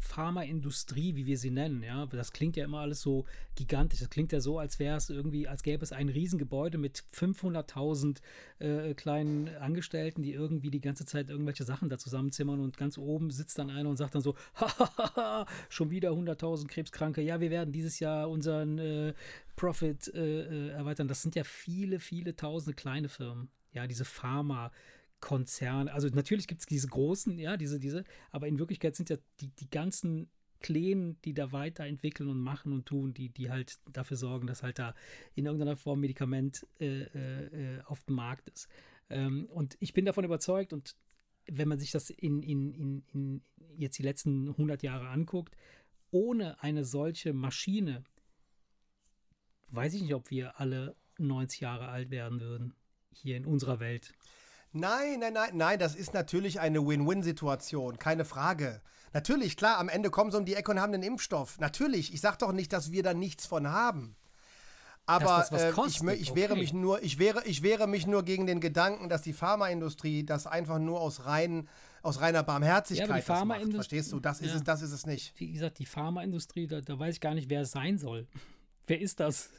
[0.00, 4.00] Pharmaindustrie, wie wir sie nennen, ja, das klingt ja immer alles so gigantisch.
[4.00, 8.18] Das klingt ja so, als wäre es irgendwie, als gäbe es ein Riesengebäude mit 500.000
[8.58, 13.30] äh, kleinen Angestellten, die irgendwie die ganze Zeit irgendwelche Sachen da zusammenzimmern und ganz oben
[13.30, 14.34] sitzt dann einer und sagt dann so,
[15.68, 17.20] schon wieder 100.000 Krebskranke.
[17.20, 19.14] Ja, wir werden dieses Jahr unseren äh,
[19.56, 21.08] Profit äh, äh, erweitern.
[21.08, 23.50] Das sind ja viele, viele tausende kleine Firmen.
[23.72, 24.72] Ja, diese Pharma.
[25.20, 29.16] Konzern, also natürlich gibt es diese großen, ja, diese, diese, aber in Wirklichkeit sind ja
[29.40, 30.30] die, die ganzen
[30.60, 34.78] Kleinen, die da weiterentwickeln und machen und tun, die, die halt dafür sorgen, dass halt
[34.78, 34.94] da
[35.34, 38.68] in irgendeiner Form Medikament äh, äh, auf dem Markt ist.
[39.08, 40.96] Ähm, und ich bin davon überzeugt und
[41.46, 43.42] wenn man sich das in, in, in, in
[43.76, 45.56] jetzt die letzten 100 Jahre anguckt,
[46.10, 48.04] ohne eine solche Maschine,
[49.68, 52.74] weiß ich nicht, ob wir alle 90 Jahre alt werden würden,
[53.12, 54.12] hier in unserer Welt.
[54.72, 58.80] Nein, nein, nein, nein, das ist natürlich eine Win-Win-Situation, keine Frage.
[59.12, 61.58] Natürlich, klar, am Ende kommen sie um die Ecke und haben den Impfstoff.
[61.58, 64.16] Natürlich, ich sage doch nicht, dass wir da nichts von haben.
[65.06, 65.70] Aber äh,
[66.14, 66.54] ich, okay.
[66.54, 70.46] mich nur, ich wäre, ich wäre mich nur gegen den Gedanken, dass die Pharmaindustrie das
[70.46, 71.68] einfach nur aus rein,
[72.02, 73.88] aus reiner Barmherzigkeit ja, die Pharmaindustrie, macht.
[73.88, 74.20] Verstehst du?
[74.20, 74.46] Das ja.
[74.46, 75.32] ist es, das ist es nicht.
[75.36, 78.28] Wie gesagt, die Pharmaindustrie, da, da weiß ich gar nicht, wer es sein soll.
[78.86, 79.50] wer ist das?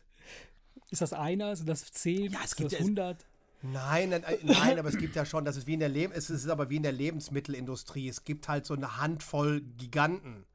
[0.90, 1.54] Ist das einer?
[1.58, 2.32] Sind das zehn?
[2.32, 3.26] Ja, es gibt das 100?
[3.64, 6.12] Nein, nein, äh, nein, aber es gibt ja schon, das ist wie in der Leb
[6.16, 8.08] es ist aber wie in der Lebensmittelindustrie.
[8.08, 10.46] Es gibt halt so eine Handvoll Giganten.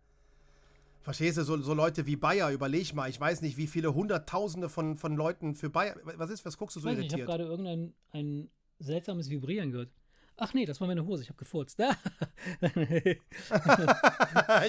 [1.03, 4.69] Verstehst du, so, so Leute wie Bayer, überleg mal, ich weiß nicht, wie viele Hunderttausende
[4.69, 5.95] von, von Leuten für Bayer.
[6.03, 7.21] Was ist, was guckst du so ich irritiert?
[7.21, 9.91] Ich habe gerade irgendein ein seltsames Vibrieren gehört.
[10.39, 11.79] Ach nee, das war meine Hose, ich habe gefurzt.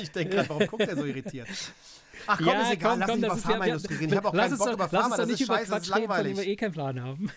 [0.02, 1.48] ich denke gerade, warum guckt er so irritiert?
[2.26, 4.12] Ach komm, ja, ist egal, komm, lass komm, uns über Pharmaindustrie reden.
[4.12, 6.34] Ich habe auch keinen Bock über Pharma, das ist scheiße, das ist langweilig.
[6.34, 7.32] Reden, wir eh keinen Plan haben.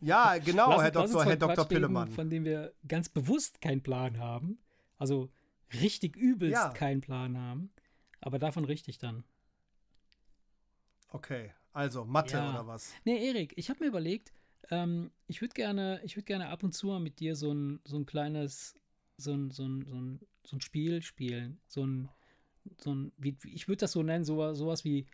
[0.00, 1.24] Ja, genau, lass, Herr Dr.
[1.24, 1.64] Herr Dr.
[1.66, 2.08] Pillemann.
[2.10, 4.58] Von dem wir ganz bewusst keinen Plan haben.
[4.96, 5.30] Also
[5.80, 6.70] richtig übelst ja.
[6.70, 7.70] keinen Plan haben.
[8.20, 9.24] Aber davon richtig dann.
[11.08, 12.50] Okay, also Mathe ja.
[12.50, 12.92] oder was?
[13.04, 14.32] Nee, Erik, ich habe mir überlegt,
[14.70, 17.96] ähm, ich würde gerne, würd gerne ab und zu mal mit dir so ein, so
[17.96, 18.74] ein kleines,
[19.16, 21.60] so ein, so ein, so ein, so ein Spiel spielen.
[21.68, 22.08] So ein,
[22.78, 25.06] so ein wie, ich würde das so nennen, so, sowas wie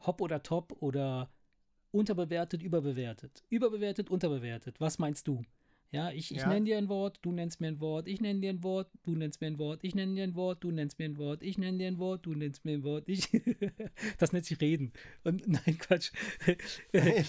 [0.00, 1.30] Hop oder Top oder
[1.98, 3.44] unterbewertet, überbewertet.
[3.50, 4.80] Überbewertet, unterbewertet.
[4.80, 5.42] Was meinst du?
[5.90, 6.48] Ja, ich, ich ja.
[6.48, 9.16] nenne dir ein Wort, du nennst mir ein Wort, ich nenne dir ein Wort, du
[9.16, 11.56] nennst mir ein Wort, ich nenne dir ein Wort, du nennst mir ein Wort, ich
[11.56, 13.30] nenne dir ein Wort, du nennst mir ein Wort, ich.
[14.18, 14.92] das nennt sich Reden.
[15.24, 16.12] Und nein, Quatsch.
[16.92, 17.24] nein,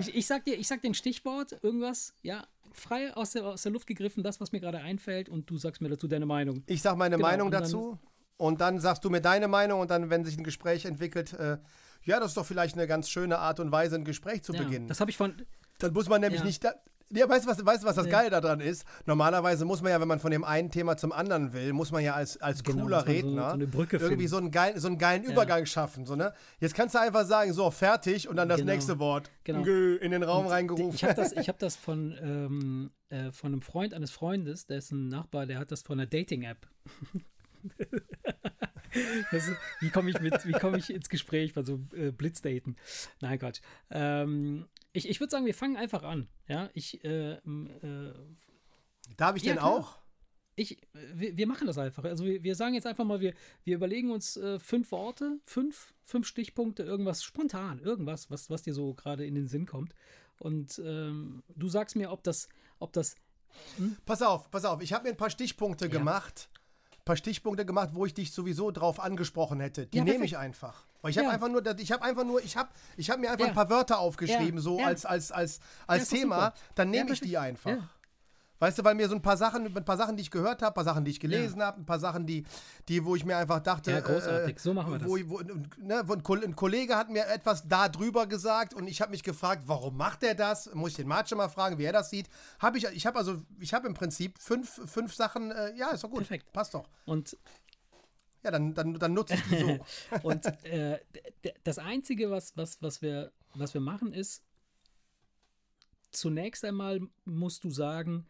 [0.00, 3.62] ich, ich sag dir, ich sag dir ein Stichwort, irgendwas, ja, frei aus der, aus
[3.62, 6.62] der Luft gegriffen, das, was mir gerade einfällt, und du sagst mir dazu deine Meinung.
[6.66, 7.98] Ich sag meine genau, Meinung und dazu.
[8.36, 11.58] und dann sagst du mir deine Meinung und dann, wenn sich ein Gespräch entwickelt, äh,
[12.04, 14.62] ja, das ist doch vielleicht eine ganz schöne Art und Weise, ein Gespräch zu ja,
[14.62, 14.86] beginnen.
[14.88, 15.34] Das habe ich von.
[15.78, 16.46] Dann muss man nämlich ja.
[16.46, 16.62] nicht.
[16.62, 16.74] Da,
[17.10, 18.12] Ja, weißt du, was, weißt, was das ja.
[18.12, 18.84] Geile daran ist?
[19.06, 22.02] Normalerweise muss man ja, wenn man von dem einen Thema zum anderen will, muss man
[22.02, 25.24] ja als, als genau, cooler Redner so, so irgendwie so einen geilen, so einen geilen
[25.24, 25.30] ja.
[25.30, 26.06] Übergang schaffen.
[26.06, 26.32] So, ne?
[26.60, 28.72] Jetzt kannst du einfach sagen, so, fertig und dann das genau.
[28.72, 29.64] nächste Wort genau.
[29.64, 30.94] in den Raum und reingerufen.
[30.94, 34.90] Ich habe das, hab das von, ähm, äh, von einem Freund eines Freundes, der ist
[34.92, 36.66] ein Nachbar, der hat das von einer Dating-App.
[39.32, 42.76] ist, wie komme ich, komm ich ins Gespräch bei so äh, Blitzdaten?
[43.20, 43.60] Nein, Quatsch.
[43.90, 46.28] Ähm, ich ich würde sagen, wir fangen einfach an.
[46.48, 47.04] Ja, ich.
[47.04, 48.14] Äh, äh,
[49.16, 49.70] Darf ich ja, denn klar.
[49.70, 49.98] auch?
[50.56, 52.04] Ich, wir, wir, machen das einfach.
[52.04, 55.92] Also wir, wir, sagen jetzt einfach mal, wir, wir überlegen uns äh, fünf Worte, fünf,
[56.04, 59.94] fünf Stichpunkte, irgendwas spontan, irgendwas, was, was dir so gerade in den Sinn kommt.
[60.38, 63.16] Und ähm, du sagst mir, ob das, ob das.
[63.76, 63.96] Hm?
[64.06, 64.80] Pass auf, pass auf.
[64.80, 65.90] Ich habe mir ein paar Stichpunkte ja.
[65.90, 66.48] gemacht
[67.04, 69.86] paar Stichpunkte gemacht, wo ich dich sowieso drauf angesprochen hätte.
[69.86, 70.86] Die ja, nehme ich einfach.
[71.02, 71.34] Weil ich habe ja.
[71.34, 73.50] einfach nur, ich habe einfach nur, ich habe, ich habe mir einfach ja.
[73.50, 76.54] ein paar Wörter aufgeschrieben, so als als als als Thema.
[76.74, 77.76] Dann nehme ich die einfach.
[78.64, 80.72] Weißt du, weil mir so ein paar Sachen, ein paar Sachen, die ich gehört habe,
[80.72, 81.66] ein paar Sachen, die ich gelesen ja.
[81.66, 82.46] habe, ein paar Sachen, die,
[82.88, 85.06] die, wo ich mir einfach dachte, ja, großartig, äh, so machen wir das.
[85.06, 85.40] Wo, wo,
[85.76, 89.64] ne, wo ein, Kollege hat mir etwas da drüber gesagt und ich habe mich gefragt,
[89.66, 90.74] warum macht er das?
[90.74, 92.30] Muss ich den Marche mal fragen, wie er das sieht.
[92.58, 96.02] Habe ich, ich habe also, ich habe im Prinzip fünf, fünf Sachen, äh, ja, ist
[96.02, 96.20] doch gut.
[96.20, 96.50] Perfekt.
[96.54, 96.88] Passt doch.
[97.04, 97.36] Und
[98.44, 99.78] ja, dann, dann, dann nutze ich die so.
[100.22, 101.00] und äh,
[101.64, 104.42] das Einzige, was, was, was, wir, was wir machen, ist,
[106.12, 108.26] zunächst einmal musst du sagen,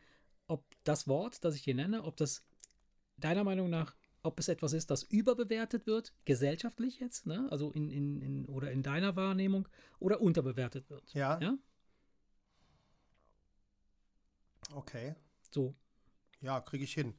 [0.84, 2.44] das Wort, das ich hier nenne, ob das
[3.16, 7.46] deiner Meinung nach, ob es etwas ist, das überbewertet wird, gesellschaftlich jetzt, ne?
[7.50, 9.68] also in, in, in oder in deiner Wahrnehmung,
[9.98, 11.12] oder unterbewertet wird.
[11.14, 11.38] Ja.
[11.40, 11.58] ja?
[14.72, 15.14] Okay.
[15.50, 15.74] So.
[16.40, 17.14] Ja, kriege ich hin.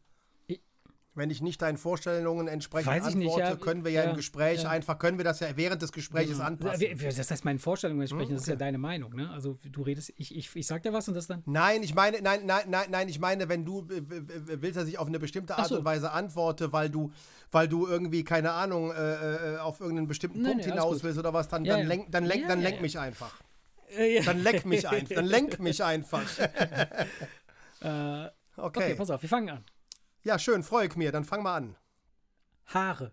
[1.16, 4.16] Wenn ich nicht deinen Vorstellungen entsprechend Weiß antworte, nicht, ja, können wir ja, ja, im
[4.18, 4.70] Gespräch ja.
[4.70, 6.86] einfach, können wir das ja während des Gesprächs anpassen.
[7.00, 8.36] Das heißt, meine Vorstellungen entsprechen, hm, okay.
[8.36, 9.30] das ist ja deine Meinung, ne?
[9.30, 11.42] Also du redest, ich, ich, ich sag dir was und das dann.
[11.46, 15.08] Nein, ich meine, nein, nein, nein, nein, ich meine, wenn du willst, dass ich auf
[15.08, 15.78] eine bestimmte Art so.
[15.78, 17.12] und Weise antworte, weil du,
[17.52, 21.18] weil du irgendwie, keine Ahnung, äh, äh auf irgendeinen bestimmten nein, Punkt nee, hinaus willst
[21.18, 23.40] oder was, dann, dann, lenk, dann, lenk, dann lenk mich einfach.
[24.26, 25.16] Dann leck mich einfach.
[25.16, 26.28] Dann lenk mich einfach.
[26.40, 26.46] äh,
[27.82, 28.30] okay.
[28.58, 29.64] okay, pass auf, wir fangen an.
[30.26, 31.12] Ja, schön, freue ich mir.
[31.12, 31.76] Dann fang mal an.
[32.66, 33.12] Haare.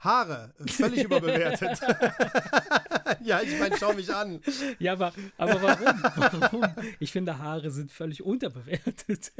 [0.00, 1.80] Haare, völlig überbewertet.
[3.22, 4.40] ja, ich meine, schau mich an.
[4.80, 6.02] Ja, aber, aber warum?
[6.16, 6.74] warum?
[6.98, 9.30] Ich finde, Haare sind völlig unterbewertet.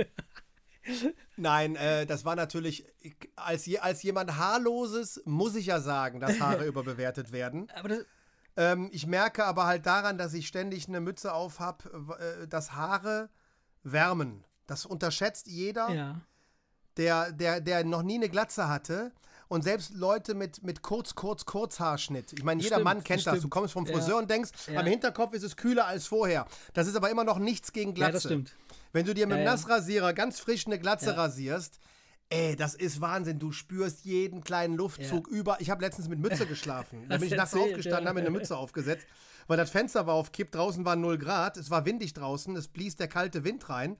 [1.36, 2.86] Nein, äh, das war natürlich,
[3.34, 7.66] als, als jemand Haarloses muss ich ja sagen, dass Haare überbewertet werden.
[8.56, 12.74] Ähm, ich merke aber halt daran, dass ich ständig eine Mütze auf habe, äh, dass
[12.74, 13.30] Haare
[13.82, 14.44] wärmen.
[14.66, 16.20] Das unterschätzt jeder, ja.
[16.96, 19.12] der, der, der noch nie eine Glatze hatte.
[19.48, 22.32] Und selbst Leute mit, mit kurz, kurz, Kurzhaarschnitt.
[22.32, 23.34] Ich meine, jeder stimmt, Mann kennt das.
[23.34, 23.42] das.
[23.42, 24.18] Du kommst vom Friseur ja.
[24.20, 24.80] und denkst, ja.
[24.80, 26.46] am Hinterkopf ist es kühler als vorher.
[26.72, 28.08] Das ist aber immer noch nichts gegen Glatze.
[28.08, 28.56] Ja, das stimmt.
[28.92, 31.80] Wenn du dir mit dem Nassrasierer ganz frisch eine Glatze rasierst,
[32.32, 33.38] Ey, das ist Wahnsinn.
[33.38, 35.36] Du spürst jeden kleinen Luftzug ja.
[35.36, 35.60] über.
[35.60, 37.04] Ich habe letztens mit Mütze geschlafen.
[37.10, 38.08] Da bin ich nachts aufgestanden, ja.
[38.08, 39.06] habe mir eine Mütze aufgesetzt,
[39.48, 40.50] weil das Fenster war auf Kipp.
[40.50, 41.58] Draußen war 0 Grad.
[41.58, 42.56] Es war windig draußen.
[42.56, 43.98] Es blies der kalte Wind rein.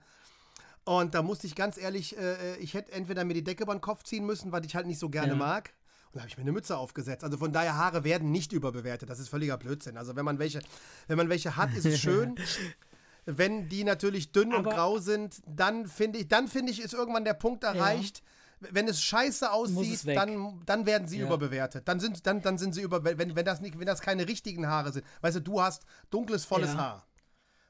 [0.85, 3.81] Und da musste ich ganz ehrlich, äh, ich hätte entweder mir die Decke über den
[3.81, 5.37] Kopf ziehen müssen, weil ich halt nicht so gerne ja.
[5.37, 5.73] mag.
[6.07, 7.23] Und da habe ich mir eine Mütze aufgesetzt.
[7.23, 9.09] Also von daher, Haare werden nicht überbewertet.
[9.09, 9.97] Das ist völliger Blödsinn.
[9.97, 10.59] Also wenn man welche,
[11.07, 12.35] wenn man welche hat, ist es schön.
[13.25, 16.93] wenn die natürlich dünn Aber und grau sind, dann finde ich, dann finde ich, ist
[16.93, 18.19] irgendwann der Punkt erreicht.
[18.19, 18.69] Ja.
[18.71, 21.25] Wenn es scheiße aussieht, dann, dann werden sie ja.
[21.25, 21.87] überbewertet.
[21.87, 24.67] Dann sind, dann, dann sind sie über, wenn, wenn, das nicht, wenn das keine richtigen
[24.67, 25.05] Haare sind.
[25.21, 26.75] Weißt du, du hast dunkles, volles.
[26.75, 27.07] Haar.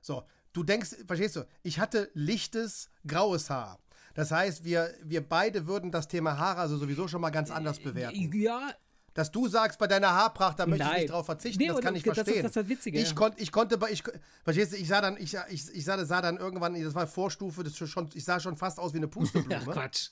[0.01, 0.23] So,
[0.53, 3.79] du denkst, verstehst du, ich hatte lichtes, graues Haar.
[4.13, 7.79] Das heißt, wir, wir beide würden das Thema Haare also sowieso schon mal ganz anders
[7.79, 8.31] bewerten.
[8.33, 8.71] Ja.
[9.15, 10.93] Dass du sagst, bei deiner Haarpracht, da möchte Nein.
[10.95, 12.25] ich nicht drauf verzichten, nee, das kann ich verstehen.
[12.25, 14.03] Das ist, das ist das Witzige, ich, konnt, ich konnte, ich,
[14.43, 17.63] verstehst du, ich sah dann, ich, ich, ich sah, sah dann irgendwann, das war Vorstufe,
[17.63, 19.53] das schon, ich sah schon fast aus wie eine Pusteblume.
[19.65, 20.09] Ja, Quatsch.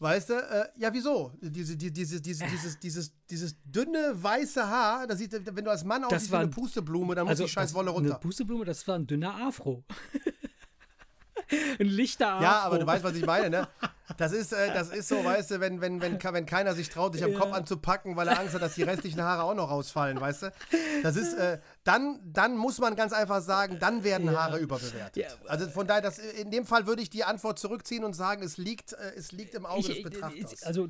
[0.00, 0.34] Weißt du?
[0.34, 1.30] Äh, ja, wieso?
[1.42, 5.84] Diese, die, diese, diese, dieses, dieses, dieses dünne weiße Haar, das sieht, wenn du als
[5.84, 8.12] Mann aussiehst wie eine Pusteblume, dann also muss die scheiß Wolle runter.
[8.12, 9.84] Eine Pusteblume, das war ein dünner Afro.
[11.78, 12.42] ein lichter Afro.
[12.42, 13.68] Ja, aber du weißt, was ich meine, ne?
[14.16, 17.14] Das ist, äh, das ist so, weißt du, wenn, wenn, wenn, wenn keiner sich traut,
[17.14, 17.38] dich am ja.
[17.38, 20.52] Kopf anzupacken, weil er Angst hat, dass die restlichen Haare auch noch rausfallen, weißt du?
[21.02, 24.62] Das ist, äh, dann, dann muss man ganz einfach sagen, dann werden Haare ja.
[24.62, 25.16] überbewertet.
[25.16, 25.28] Ja.
[25.46, 28.58] Also von daher, das, in dem Fall würde ich die Antwort zurückziehen und sagen, es
[28.58, 30.62] liegt, äh, es liegt im Auge ich, des Betrachters.
[30.62, 30.88] Also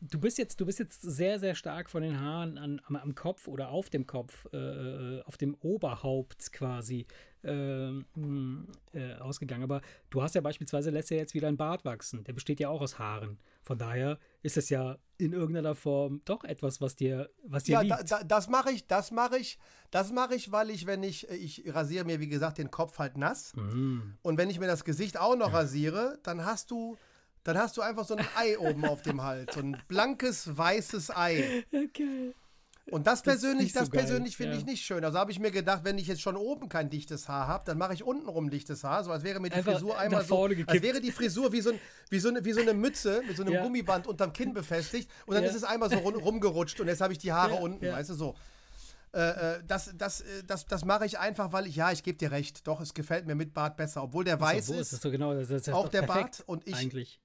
[0.00, 3.14] du bist jetzt, du bist jetzt sehr, sehr stark von den Haaren an, am, am
[3.14, 7.06] Kopf oder auf dem Kopf, äh, äh auf dem Oberhaupt quasi
[7.44, 9.64] äh, äh, ausgegangen.
[9.64, 12.24] Aber du hast ja beispielsweise lässt ja jetzt wieder ein Bart wachsen.
[12.24, 13.38] Der besteht ja auch aus Haaren.
[13.62, 17.80] Von daher ist es ja in irgendeiner Form doch etwas, was dir, was dir ja,
[17.82, 18.10] liegt.
[18.10, 19.58] Da, da, das mache ich, das mache ich,
[19.90, 23.18] das mache ich, weil ich, wenn ich, ich rasiere mir wie gesagt den Kopf halt
[23.18, 24.00] nass mm.
[24.22, 26.96] und wenn ich mir das Gesicht auch noch rasiere, dann hast du
[27.42, 29.54] dann hast du einfach so ein Ei oben auf dem Hals.
[29.54, 31.64] So ein blankes, weißes Ei.
[31.72, 32.34] Okay.
[32.90, 34.58] Und das persönlich, das, so das persönlich finde ja.
[34.58, 35.04] ich nicht schön.
[35.04, 37.78] Also habe ich mir gedacht, wenn ich jetzt schon oben kein dichtes Haar habe, dann
[37.78, 40.70] mache ich untenrum dichtes Haar, so als wäre mir die Einfach Frisur einmal so, gekippt.
[40.70, 43.36] als wäre die Frisur wie so, ein, wie, so eine, wie so eine Mütze mit
[43.36, 43.62] so einem ja.
[43.62, 45.50] Gummiband unterm Kinn befestigt und dann ja.
[45.50, 48.34] ist es einmal so rumgerutscht und jetzt habe ich die Haare unten, weißt du so.
[49.12, 52.16] Äh, äh, das das, äh, das, das mache ich einfach, weil ich, ja, ich gebe
[52.16, 54.76] dir recht, doch, es gefällt mir mit Bart besser, obwohl der weiß ist.
[54.76, 54.92] ist.
[54.92, 57.20] Das so genau, das ist auch der Bart und ich, eigentlich.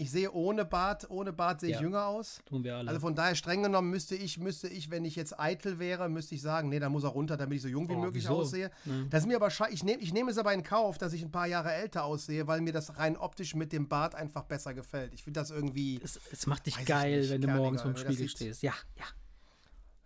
[0.00, 1.76] Ich sehe ohne Bart, ohne Bart sehe ja.
[1.76, 2.38] ich jünger aus.
[2.46, 2.88] Tun wir alle.
[2.88, 6.36] Also von daher streng genommen müsste ich, müsste ich, wenn ich jetzt eitel wäre, müsste
[6.36, 8.36] ich sagen, nee, da muss er runter, damit ich so jung wie oh, möglich wieso?
[8.36, 8.70] aussehe.
[8.84, 9.06] Nee.
[9.10, 11.32] Das ist mir aber ich nehme ich nehm es aber in Kauf, dass ich ein
[11.32, 15.14] paar Jahre älter aussehe, weil mir das rein optisch mit dem Bart einfach besser gefällt.
[15.14, 16.00] Ich finde das irgendwie.
[16.00, 18.62] Es, es macht dich geil, nicht, wenn du morgens vorm Spiegel stehst.
[18.62, 19.04] Ja, ja.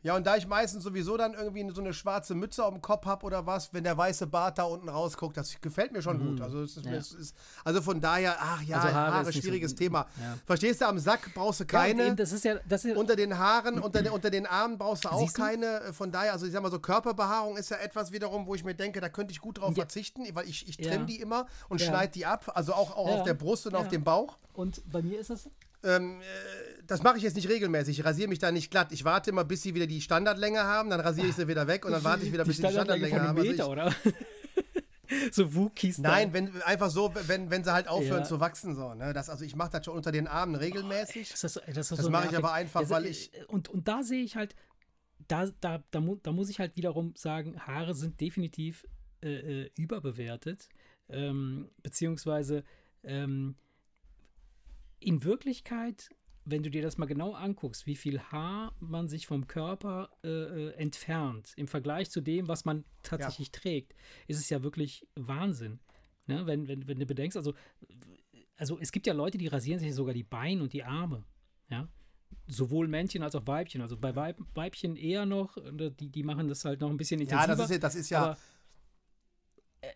[0.02, 3.06] Ja, und da ich meistens sowieso dann irgendwie so eine schwarze Mütze auf dem Kopf
[3.06, 6.30] habe oder was, wenn der weiße Bart da unten rausguckt, das gefällt mir schon mhm.
[6.30, 6.40] gut.
[6.40, 6.92] Also, ist, ja.
[6.92, 7.34] ist,
[7.64, 10.06] also von daher, ach ja, also Haare, Haare schwieriges so, Thema.
[10.20, 10.36] Ja.
[10.44, 12.08] Verstehst du, am Sack brauchst du keine.
[12.08, 15.04] Ja, das ist ja, das ist unter den Haaren, unter, den, unter den Armen brauchst
[15.04, 15.82] du auch Siehst keine.
[15.86, 15.92] Du?
[15.92, 18.74] Von daher, also ich sag mal so, Körperbehaarung ist ja etwas wiederum, wo ich mir
[18.74, 22.12] denke, da könnte ich gut drauf verzichten, weil ich, ich trimme die immer und schneide
[22.12, 22.50] die ab.
[22.54, 24.36] Also auch, auch auf der Brust und auf dem Bauch.
[24.52, 25.48] Und bei mir ist es
[25.84, 28.00] ähm, äh, das mache ich jetzt nicht regelmäßig.
[28.00, 28.92] Ich rasiere mich da nicht glatt.
[28.92, 31.84] Ich warte immer, bis sie wieder die Standardlänge haben, dann rasiere ich sie wieder weg
[31.84, 33.38] und dann warte ich wieder, bis sie die Standardlänge haben.
[33.38, 33.94] Also Meter, oder?
[35.32, 35.98] so Wookies.
[35.98, 38.24] Nein, wenn, einfach so, wenn, wenn sie halt aufhören ja.
[38.24, 38.74] zu wachsen.
[38.74, 39.12] So, ne?
[39.12, 41.30] das, also ich mache das schon unter den Armen regelmäßig.
[41.30, 43.30] Oh, ey, das, das, das so mache ich aber einfach, weil ich.
[43.48, 44.54] Und, und da sehe ich halt,
[45.28, 48.86] da, da, da, da muss ich halt wiederum sagen, Haare sind definitiv
[49.22, 50.68] äh, äh überbewertet.
[51.08, 52.64] Ähm, beziehungsweise
[53.02, 53.56] ähm,
[55.02, 56.10] in Wirklichkeit,
[56.44, 60.28] wenn du dir das mal genau anguckst, wie viel Haar man sich vom Körper äh,
[60.28, 63.60] äh, entfernt im Vergleich zu dem, was man tatsächlich ja.
[63.60, 63.94] trägt,
[64.26, 65.78] ist es ja wirklich Wahnsinn.
[66.26, 66.46] Ne?
[66.46, 67.54] Wenn, wenn, wenn du bedenkst, also,
[68.56, 71.24] also es gibt ja Leute, die rasieren sich sogar die Beine und die Arme.
[71.68, 71.88] Ja.
[72.48, 73.80] Sowohl Männchen als auch Weibchen.
[73.80, 77.20] Also bei Weib, Weibchen eher noch, äh, die, die machen das halt noch ein bisschen
[77.20, 77.52] intensiver.
[77.52, 78.22] Ja, das ist, das ist ja.
[78.22, 78.38] Aber,
[79.80, 79.92] äh,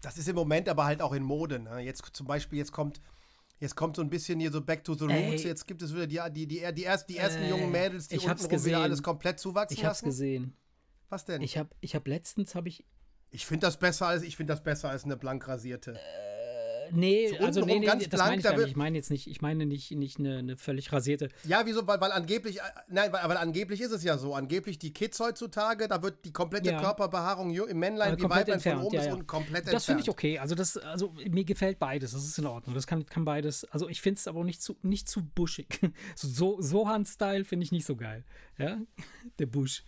[0.00, 1.58] das ist im Moment aber halt auch in Mode.
[1.58, 1.80] Ne?
[1.80, 3.00] Jetzt zum Beispiel, jetzt kommt
[3.60, 5.42] Jetzt kommt so ein bisschen hier so Back to the Roots.
[5.42, 5.48] Ey.
[5.48, 8.18] Jetzt gibt es wieder die, die, die, die, erst, die ersten äh, jungen Mädels, die
[8.18, 10.06] unten wieder alles komplett zuwachsen Ich hab's lassen.
[10.06, 10.56] gesehen.
[11.10, 11.42] Was denn?
[11.42, 12.86] Ich hab, ich hab letztens habe ich.
[13.30, 15.92] Ich finde das besser als ich finde das besser als eine blank rasierte.
[15.94, 16.39] Äh,
[16.92, 19.40] nee, so also nee, nee, ganz das blank, meine ich, ich meine jetzt nicht, ich
[19.40, 21.28] meine nicht, nicht eine, eine völlig rasierte.
[21.44, 21.86] Ja, wieso?
[21.86, 24.34] Weil, weil angeblich, äh, nein, weil, weil, angeblich ist es ja so.
[24.34, 26.80] Angeblich die Kids heutzutage, da wird die komplette ja.
[26.80, 29.14] Körperbehaarung im Männlein, wie Weiblein entfernt, von oben ja, ja.
[29.14, 29.76] und komplett entfernt.
[29.76, 30.38] Das finde ich okay.
[30.38, 32.12] Also das, also mir gefällt beides.
[32.12, 32.74] Das ist in Ordnung.
[32.74, 33.64] Das kann, kann beides.
[33.64, 35.80] Also ich finde es aber nicht zu, nicht zu buschig.
[36.14, 38.24] so, so Hand-Style finde ich nicht so geil.
[38.58, 38.78] Ja,
[39.38, 39.84] der Busch.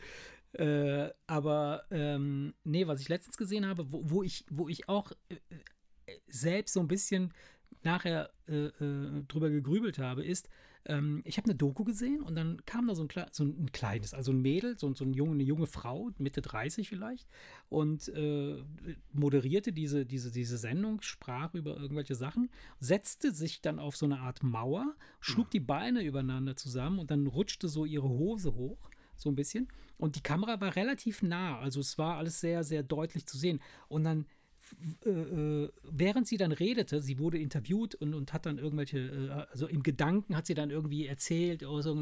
[0.54, 5.12] Äh, aber ähm, nee, was ich letztens gesehen habe, wo, wo ich, wo ich auch
[5.30, 5.36] äh,
[6.26, 7.32] selbst so ein bisschen
[7.82, 10.48] nachher äh, äh, drüber gegrübelt habe, ist,
[10.84, 14.14] ähm, ich habe eine Doku gesehen und dann kam da so ein, so ein kleines,
[14.14, 17.28] also ein Mädel, so, so ein junge, eine junge Frau, Mitte 30 vielleicht,
[17.68, 18.62] und äh,
[19.12, 24.20] moderierte diese, diese, diese Sendung, sprach über irgendwelche Sachen, setzte sich dann auf so eine
[24.20, 29.30] Art Mauer, schlug die Beine übereinander zusammen und dann rutschte so ihre Hose hoch so
[29.30, 29.68] ein bisschen.
[29.98, 33.60] Und die Kamera war relativ nah, also es war alles sehr, sehr deutlich zu sehen.
[33.88, 34.26] Und dann
[35.04, 39.52] äh, äh, während sie dann redete, sie wurde interviewt und, und hat dann irgendwelche, äh,
[39.52, 41.92] also im Gedanken hat sie dann irgendwie erzählt oder so,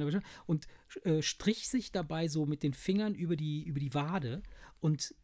[0.46, 0.66] und
[1.04, 4.42] äh, strich sich dabei so mit den Fingern über die, über die Wade
[4.80, 5.14] und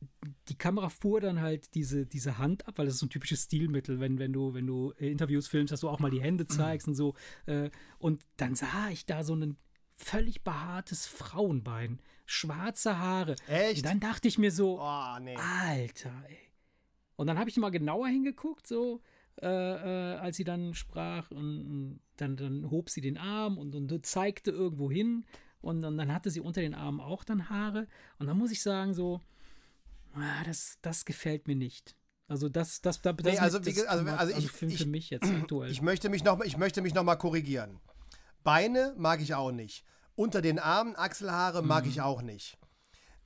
[0.48, 3.44] die Kamera fuhr dann halt diese, diese Hand ab, weil das ist so ein typisches
[3.44, 6.86] Stilmittel, wenn, wenn du, wenn du Interviews filmst, dass du auch mal die Hände zeigst
[6.86, 7.14] und so.
[7.46, 9.56] Äh, und dann sah ich da so ein
[9.96, 13.36] völlig behaartes Frauenbein, schwarze Haare.
[13.48, 13.78] Echt?
[13.78, 15.36] Und dann dachte ich mir so, oh, nee.
[15.36, 16.45] Alter, ey.
[17.16, 19.00] Und dann habe ich mal genauer hingeguckt, so,
[19.42, 24.06] äh, äh, als sie dann sprach und dann, dann hob sie den Arm und, und
[24.06, 25.26] zeigte irgendwo hin
[25.60, 27.86] und, und, dann hatte sie unter den Armen auch dann Haare
[28.18, 29.20] und dann muss ich sagen, so,
[30.14, 31.96] ah, das, das gefällt mir nicht.
[32.28, 35.30] Also das, das, das, nee, also, das, also, also, also ich, für, ich, mich jetzt
[35.30, 35.70] aktuell.
[35.70, 37.78] Ich möchte mich noch, ich möchte mich noch mal korrigieren.
[38.42, 39.84] Beine mag ich auch nicht.
[40.14, 41.90] Unter den Armen Achselhaare mag mhm.
[41.90, 42.58] ich auch nicht.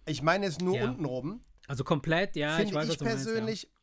[0.07, 0.85] Ich meine es nur ja.
[0.85, 1.45] unten rum.
[1.69, 2.57] Also komplett, ja.
[2.57, 3.80] Finde ich, ich persönlich, meinst,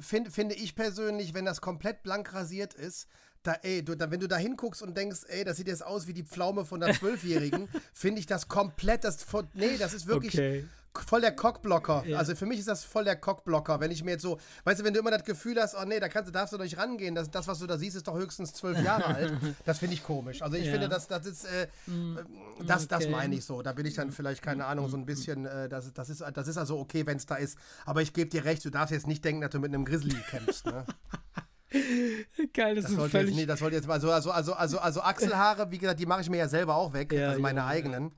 [0.00, 3.08] find, finde ich persönlich, wenn das komplett blank rasiert ist,
[3.42, 6.06] da, ey, du, da, wenn du da hinguckst und denkst, ey, das sieht jetzt aus
[6.06, 10.34] wie die Pflaume von der Zwölfjährigen, finde ich das komplett, das, nee, das ist wirklich
[10.34, 10.64] okay.
[10.94, 12.04] Voll der Cockblocker.
[12.06, 12.18] Ja.
[12.18, 14.84] Also für mich ist das voll der Cockblocker, wenn ich mir jetzt so, weißt du,
[14.84, 17.14] wenn du immer das Gefühl hast, oh nee, da kannst, darfst du doch nicht rangehen,
[17.14, 19.32] das, das, was du da siehst, ist doch höchstens zwölf Jahre alt,
[19.64, 20.42] das finde ich komisch.
[20.42, 20.72] Also ich ja.
[20.72, 22.18] finde, das, das ist, äh, mm,
[22.66, 22.96] das, okay.
[22.98, 25.68] das meine ich so, da bin ich dann vielleicht, keine Ahnung, so ein bisschen, äh,
[25.68, 28.44] das, das, ist, das ist also okay, wenn es da ist, aber ich gebe dir
[28.44, 30.84] recht, du darfst jetzt nicht denken, dass du mit einem Grizzly kämpfst, ne?
[32.52, 33.28] Geil, das, das ist völlig...
[33.28, 36.06] Jetzt, nee, das wollte jetzt mal, also, also, also, also, also Achselhaare, wie gesagt, die
[36.06, 38.12] mache ich mir ja selber auch weg, ja, also meine eigenen.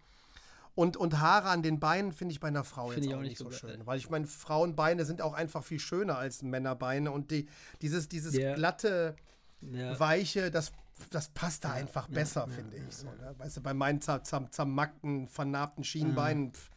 [0.74, 3.22] Und, und Haare an den Beinen finde ich bei einer Frau find jetzt auch, auch,
[3.22, 3.70] nicht so, schön.
[3.70, 3.86] Geil.
[3.86, 7.10] Weil ich meine, Frauenbeine sind auch einfach viel schöner als Männerbeine.
[7.10, 7.48] Und die,
[7.82, 8.54] dieses, dieses yeah.
[8.54, 9.16] glatte,
[9.62, 9.98] yeah.
[10.00, 10.72] weiche, das,
[11.10, 12.94] das passt da ja, einfach ja, besser, ja, finde ich.
[12.94, 13.34] So, ne?
[13.36, 16.70] Weißt du, bei meinen zermackten, vernarbten Schienenbeinen, pff,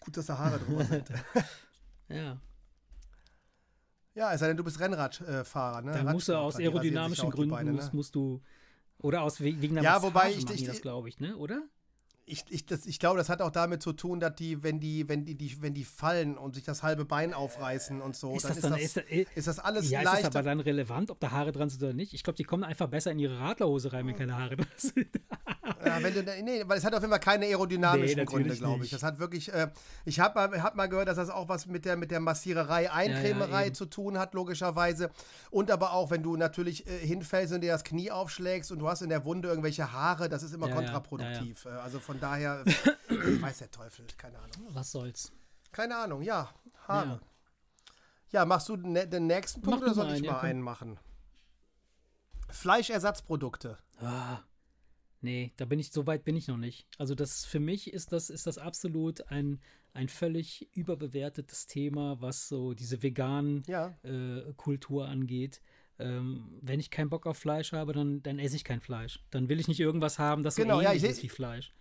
[0.00, 1.08] gut, dass da Haare drüber sind.
[2.08, 2.38] ja.
[4.14, 5.82] Ja, es sei denn, du bist Rennradfahrer.
[5.82, 5.92] Ne?
[5.92, 7.90] Dann musst du aus aerodynamischen Gründen Beine, ne?
[7.92, 8.42] musst, du
[8.98, 11.36] oder aus wegen der ja, wobei ich, ich, das, glaube ich, ne?
[11.36, 11.62] Oder?
[12.26, 15.08] Ich, ich, das, ich glaube, das hat auch damit zu tun, dass die, wenn die,
[15.08, 18.44] wenn die, die, wenn die fallen und sich das halbe Bein aufreißen und so, ist
[18.44, 20.18] dann, das dann ist, das, ist, ist das alles ja, leichter.
[20.18, 22.14] Ist das aber dann relevant, ob da Haare dran sind oder nicht?
[22.14, 25.08] Ich glaube, die kommen einfach besser in ihre Radlerhose rein, wenn keine Haare dran sind.
[25.84, 28.84] ja, wenn du, nee, weil es hat auf jeden Fall keine aerodynamischen nee, Gründe, glaube
[28.84, 28.90] ich.
[28.90, 29.70] Das hat wirklich, äh,
[30.04, 32.90] ich habe mal, hab mal gehört, dass das auch was mit der, mit der Massiererei,
[32.90, 35.10] Eincremerei ja, ja, zu tun hat, logischerweise.
[35.50, 38.88] Und aber auch, wenn du natürlich äh, hinfällst und dir das Knie aufschlägst und du
[38.88, 41.64] hast in der Wunde irgendwelche Haare, das ist immer kontraproduktiv.
[41.66, 42.64] Äh, also von daher
[43.40, 44.68] Weiß der Teufel, keine Ahnung.
[44.70, 45.32] Was soll's?
[45.72, 46.50] Keine Ahnung, ja.
[46.86, 47.20] Haare.
[48.30, 50.60] Ja, machst du ne, den nächsten Punkt Mach oder soll ich einen, mal ja, einen
[50.60, 50.98] machen?
[52.50, 53.78] Fleischersatzprodukte.
[54.00, 54.38] Ah.
[55.24, 56.86] Nee, da bin ich, so weit bin ich noch nicht.
[56.98, 59.58] Also das für mich ist das, ist das absolut ein,
[59.94, 63.96] ein völlig überbewertetes Thema, was so diese veganen ja.
[64.02, 65.62] äh, Kultur angeht.
[65.98, 69.18] Ähm, wenn ich keinen Bock auf Fleisch habe, dann, dann esse ich kein Fleisch.
[69.30, 71.72] Dann will ich nicht irgendwas haben, das genau, so ähnlich ja, ist wie Fleisch.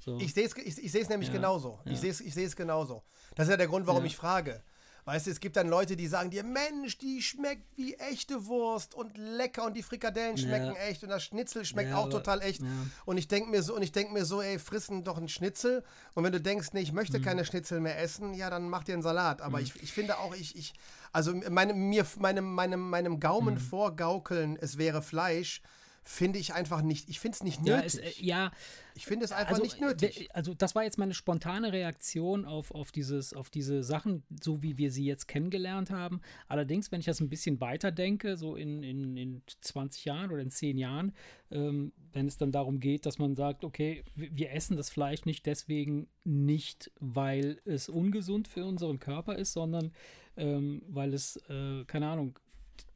[0.00, 0.18] So.
[0.18, 1.34] Ich sehe es ich, ich nämlich ja.
[1.34, 1.78] genauso.
[1.84, 1.92] Ja.
[1.92, 3.04] Ich sehe es ich genauso.
[3.36, 4.64] Das ist ja der Grund, warum ich frage.
[5.08, 8.94] Weißt du, es gibt dann Leute, die sagen dir, Mensch, die schmeckt wie echte Wurst
[8.94, 10.82] und lecker und die Frikadellen schmecken ja.
[10.82, 12.60] echt und das Schnitzel schmeckt ja, auch total echt.
[12.60, 12.66] Ja.
[13.06, 15.82] Und ich denke mir so, und ich denke mir so, ey, frissen doch einen Schnitzel.
[16.12, 17.22] Und wenn du denkst, nee, ich möchte mhm.
[17.22, 19.40] keine Schnitzel mehr essen, ja, dann mach dir einen Salat.
[19.40, 19.64] Aber mhm.
[19.64, 20.74] ich, ich finde auch, ich, ich,
[21.10, 23.60] also meine, mir, meinem, meinem, meinem Gaumen mhm.
[23.60, 25.62] vorgaukeln, es wäre Fleisch,
[26.08, 27.68] finde ich einfach nicht, ich finde es nicht nötig.
[27.68, 28.50] Ja, es, äh, ja
[28.94, 30.34] ich finde es einfach also, nicht nötig.
[30.34, 34.78] Also das war jetzt meine spontane Reaktion auf, auf, dieses, auf diese Sachen, so wie
[34.78, 36.22] wir sie jetzt kennengelernt haben.
[36.48, 40.40] Allerdings, wenn ich das ein bisschen weiter denke, so in, in, in 20 Jahren oder
[40.40, 41.12] in 10 Jahren,
[41.50, 45.44] ähm, wenn es dann darum geht, dass man sagt, okay, wir essen das Fleisch nicht
[45.44, 49.92] deswegen nicht, weil es ungesund für unseren Körper ist, sondern
[50.38, 52.38] ähm, weil es, äh, keine Ahnung,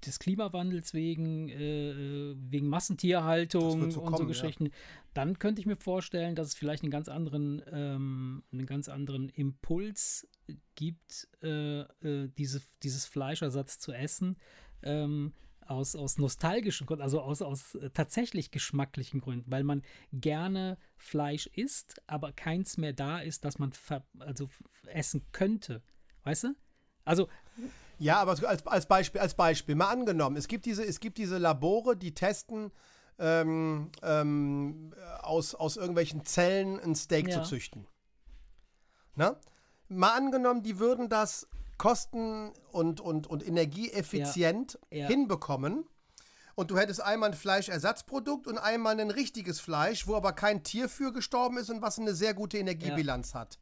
[0.04, 4.72] des Klimawandels wegen, äh, wegen Massentierhaltung so und kommen, so Geschichten, ja.
[5.14, 9.28] dann könnte ich mir vorstellen, dass es vielleicht einen ganz anderen, ähm, einen ganz anderen
[9.28, 10.28] Impuls
[10.74, 14.36] gibt, äh, äh, diese, dieses Fleischersatz zu essen.
[14.82, 15.32] Ähm,
[15.66, 21.46] aus, aus nostalgischen Gründen, also aus, aus äh, tatsächlich geschmacklichen Gründen, weil man gerne Fleisch
[21.46, 23.72] isst, aber keins mehr da ist, das man
[24.18, 24.48] also
[24.86, 25.82] essen könnte.
[26.24, 26.54] Weißt du?
[27.04, 27.28] Also
[27.98, 31.38] ja, aber als, als, Beispiel, als Beispiel, mal angenommen, es gibt diese, es gibt diese
[31.38, 32.72] Labore, die testen,
[33.18, 37.42] ähm, ähm, aus, aus irgendwelchen Zellen ein Steak ja.
[37.42, 37.86] zu züchten.
[39.14, 39.36] Na?
[39.88, 41.46] Mal angenommen, die würden das
[41.78, 44.98] kosten- und, und, und energieeffizient ja.
[44.98, 45.06] Ja.
[45.06, 45.84] hinbekommen.
[46.54, 50.88] Und du hättest einmal ein Fleischersatzprodukt und einmal ein richtiges Fleisch, wo aber kein Tier
[50.88, 53.58] für gestorben ist und was eine sehr gute Energiebilanz hat.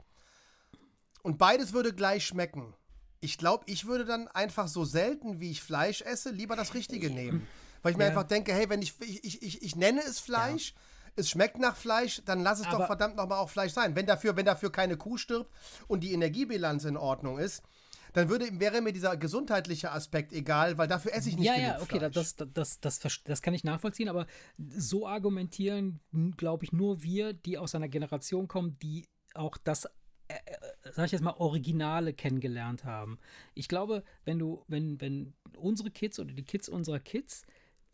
[1.22, 2.74] Und beides würde gleich schmecken.
[3.20, 7.10] Ich glaube, ich würde dann einfach so selten, wie ich Fleisch esse, lieber das Richtige
[7.10, 7.46] nehmen.
[7.82, 8.10] Weil ich mir ja.
[8.10, 11.12] einfach denke, hey, wenn ich, ich, ich, ich nenne es Fleisch, ja.
[11.16, 13.94] es schmeckt nach Fleisch, dann lass es Aber doch verdammt nochmal auch Fleisch sein.
[13.94, 15.50] Wenn dafür, wenn dafür keine Kuh stirbt
[15.88, 17.62] und die Energiebilanz in Ordnung ist,
[18.12, 21.80] dann würde, wäre mir dieser gesundheitliche Aspekt egal, weil dafür esse ich nicht Ja, ja,
[21.80, 24.26] okay, das, das, das, das, das kann ich nachvollziehen, aber
[24.58, 26.00] so argumentieren,
[26.36, 29.88] glaube ich, nur wir, die aus einer Generation kommen, die auch das
[30.92, 33.18] sag ich jetzt mal, Originale kennengelernt haben.
[33.54, 37.42] Ich glaube, wenn du, wenn, wenn unsere Kids oder die Kids unserer Kids,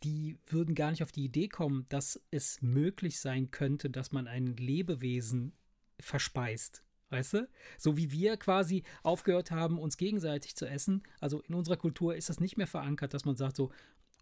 [0.03, 4.27] die würden gar nicht auf die Idee kommen, dass es möglich sein könnte, dass man
[4.27, 5.53] ein Lebewesen
[6.01, 6.83] verspeist.
[7.09, 7.49] Weißt du?
[7.79, 11.03] So wie wir quasi aufgehört haben, uns gegenseitig zu essen.
[11.21, 13.71] Also in unserer Kultur ist das nicht mehr verankert, dass man sagt so,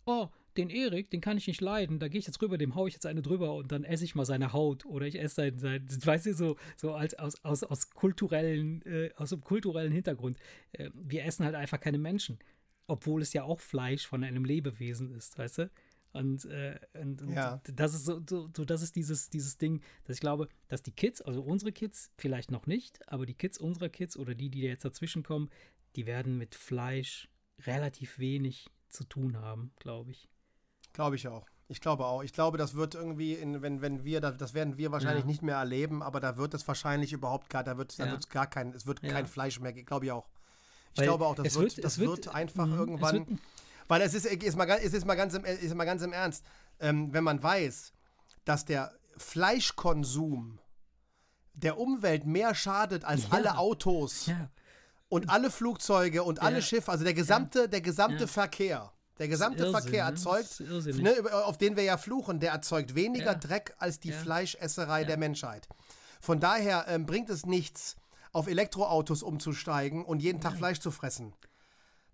[0.07, 2.89] oh, den Erik, den kann ich nicht leiden, da gehe ich jetzt rüber, dem haue
[2.89, 5.59] ich jetzt eine drüber und dann esse ich mal seine Haut oder ich esse sein,
[5.59, 10.39] sein weißt du, so, so als aus, aus, aus kulturellen, äh, aus einem kulturellen Hintergrund.
[10.73, 12.39] Äh, wir essen halt einfach keine Menschen,
[12.87, 15.71] obwohl es ja auch Fleisch von einem Lebewesen ist, weißt du?
[16.13, 17.61] Und, äh, und, und Ja.
[17.75, 20.93] das ist so, so, so, das ist dieses, dieses Ding, dass ich glaube, dass die
[20.93, 24.61] Kids, also unsere Kids, vielleicht noch nicht, aber die Kids unserer Kids oder die, die
[24.61, 25.51] jetzt dazwischen kommen,
[25.97, 27.29] die werden mit Fleisch
[27.67, 30.29] relativ wenig zu tun haben, glaube ich.
[30.93, 31.47] Glaube ich auch.
[31.69, 32.23] Ich glaube auch.
[32.23, 35.29] Ich glaube, das wird irgendwie, in, wenn, wenn wir, das, werden wir wahrscheinlich Ja.
[35.29, 38.13] nicht mehr erleben, aber da wird es wahrscheinlich überhaupt gar, da wird da Ja.
[38.13, 39.11] wird's gar kein, es wird Ja.
[39.11, 40.29] kein Fleisch mehr, geben, glaube ich auch.
[40.93, 43.27] Ich Weil glaube auch, das es wird, wird- das es wird, wird- einfach es irgendwann,
[43.29, 43.39] wird-
[43.89, 46.13] weil es ist, ist mal, ganz- es ist mal ganz im, ist mal ganz im
[46.13, 46.45] Ernst,
[46.79, 47.93] ähm, wenn man weiß,
[48.45, 50.59] dass der Fleischkonsum
[51.55, 54.51] der Umwelt mehr schadet als alle Autos Ja,
[55.09, 56.63] und alle Flugzeuge und alle Ja.
[56.63, 58.27] Schiffe, also der gesamte, der gesamte.
[58.27, 60.11] Verkehr, der gesamte Verkehr ne?
[60.11, 63.35] erzeugt, ne, auf den wir ja fluchen, der erzeugt weniger.
[63.35, 64.13] Dreck als die.
[64.13, 65.69] Fleischesserei der Menschheit.
[66.21, 67.97] Von daher ähm, bringt es nichts,
[68.33, 71.33] auf Elektroautos umzusteigen und jeden Tag Fleisch zu fressen.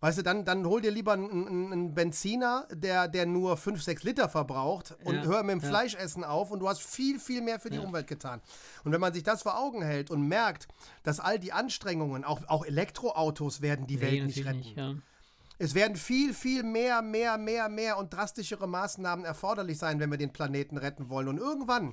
[0.01, 4.03] Weißt du, dann, dann hol dir lieber einen, einen- Benziner, der, der nur 5, 6
[4.03, 5.69] Liter verbraucht und Ja, hör mit dem ja.
[5.69, 7.83] Fleischessen auf und du hast viel, viel mehr für die Ja.
[7.83, 8.41] Umwelt getan.
[8.85, 10.69] Und wenn man sich das vor Augen hält und merkt,
[11.03, 14.59] dass all die Anstrengungen, auch, auch Elektroautos werden die Welt nee, nicht retten.
[14.59, 14.95] natürlich ja.
[15.59, 20.17] Es werden viel, viel mehr, mehr, mehr, mehr und drastischere Maßnahmen erforderlich sein, wenn wir
[20.17, 21.29] den Planeten retten wollen.
[21.29, 21.93] Und irgendwann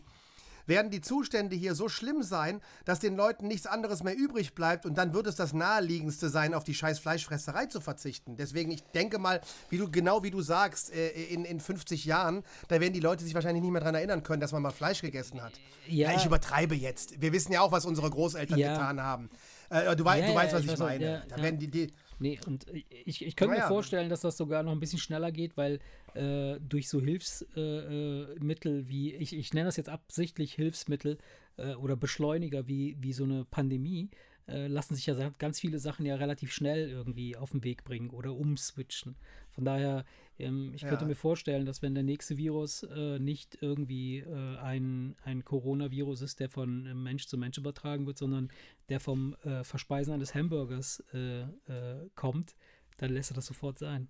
[0.68, 4.86] werden die Zustände hier so schlimm sein, dass den Leuten nichts anderes mehr übrig bleibt
[4.86, 8.36] und dann wird es das naheliegendste sein, auf die scheiß Fleischfresserei zu verzichten.
[8.38, 12.44] Deswegen, ich denke mal, wie du, genau wie du sagst, äh, in, in 50 Jahren,
[12.68, 15.02] da werden die Leute sich wahrscheinlich nicht mehr daran erinnern können, dass man mal Fleisch
[15.02, 15.54] gegessen hat.
[15.88, 16.16] Ja.
[16.16, 17.20] ich übertreibe jetzt.
[17.22, 18.74] Wir wissen ja auch, was unsere Großeltern Ja.
[18.74, 19.30] getan haben.
[19.70, 21.04] Äh, du, wei Ja, du ja, weißt, was ich ich, meine.
[21.04, 21.44] ja, da ja.
[21.44, 22.66] werden die, die Nee, und
[23.06, 23.66] ich, ich könnte Naja.
[23.66, 25.80] mir vorstellen, dass das sogar noch ein bisschen schneller geht, weil
[26.16, 31.18] äh, durch so Hilfsmittel äh, Mittel wie, ich, ich nenne das jetzt absichtlich Hilfsmittel
[31.58, 34.10] äh, oder Beschleuniger wie, wie so eine Pandemie,
[34.48, 38.10] äh, lassen sich ja ganz viele Sachen ja relativ schnell irgendwie auf den Weg bringen
[38.10, 39.16] oder umswitchen.
[39.52, 40.06] Von daher,
[40.40, 41.08] ähm, ich könnte Ja.
[41.08, 46.40] mir vorstellen, dass wenn der nächste Virus äh, nicht irgendwie äh, ein, ein Coronavirus ist,
[46.40, 48.52] der von äh, Mensch zu Mensch übertragen wird, sondern
[48.90, 52.56] der vom äh, Verspeisen eines Hamburgers äh, äh, kommt,
[52.98, 54.10] dann lässt er das sofort sein.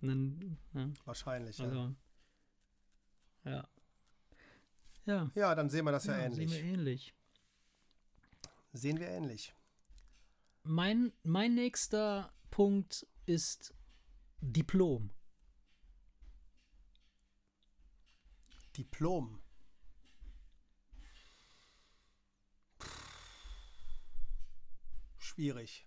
[0.00, 1.58] Dann, ja, wahrscheinlich.
[1.58, 1.64] Ja.
[1.64, 1.94] also,
[3.44, 3.68] ja.
[5.06, 6.50] Ja, ja, dann sehen wir das ja, ja, ähnlich.
[6.50, 7.14] sehen wir ähnlich.
[8.72, 9.54] Sehen wir ähnlich.
[10.64, 13.72] Mein, mein nächster Punkt ist
[14.40, 15.10] Diplom.
[18.76, 19.40] Diplom.
[25.18, 25.86] Schwierig.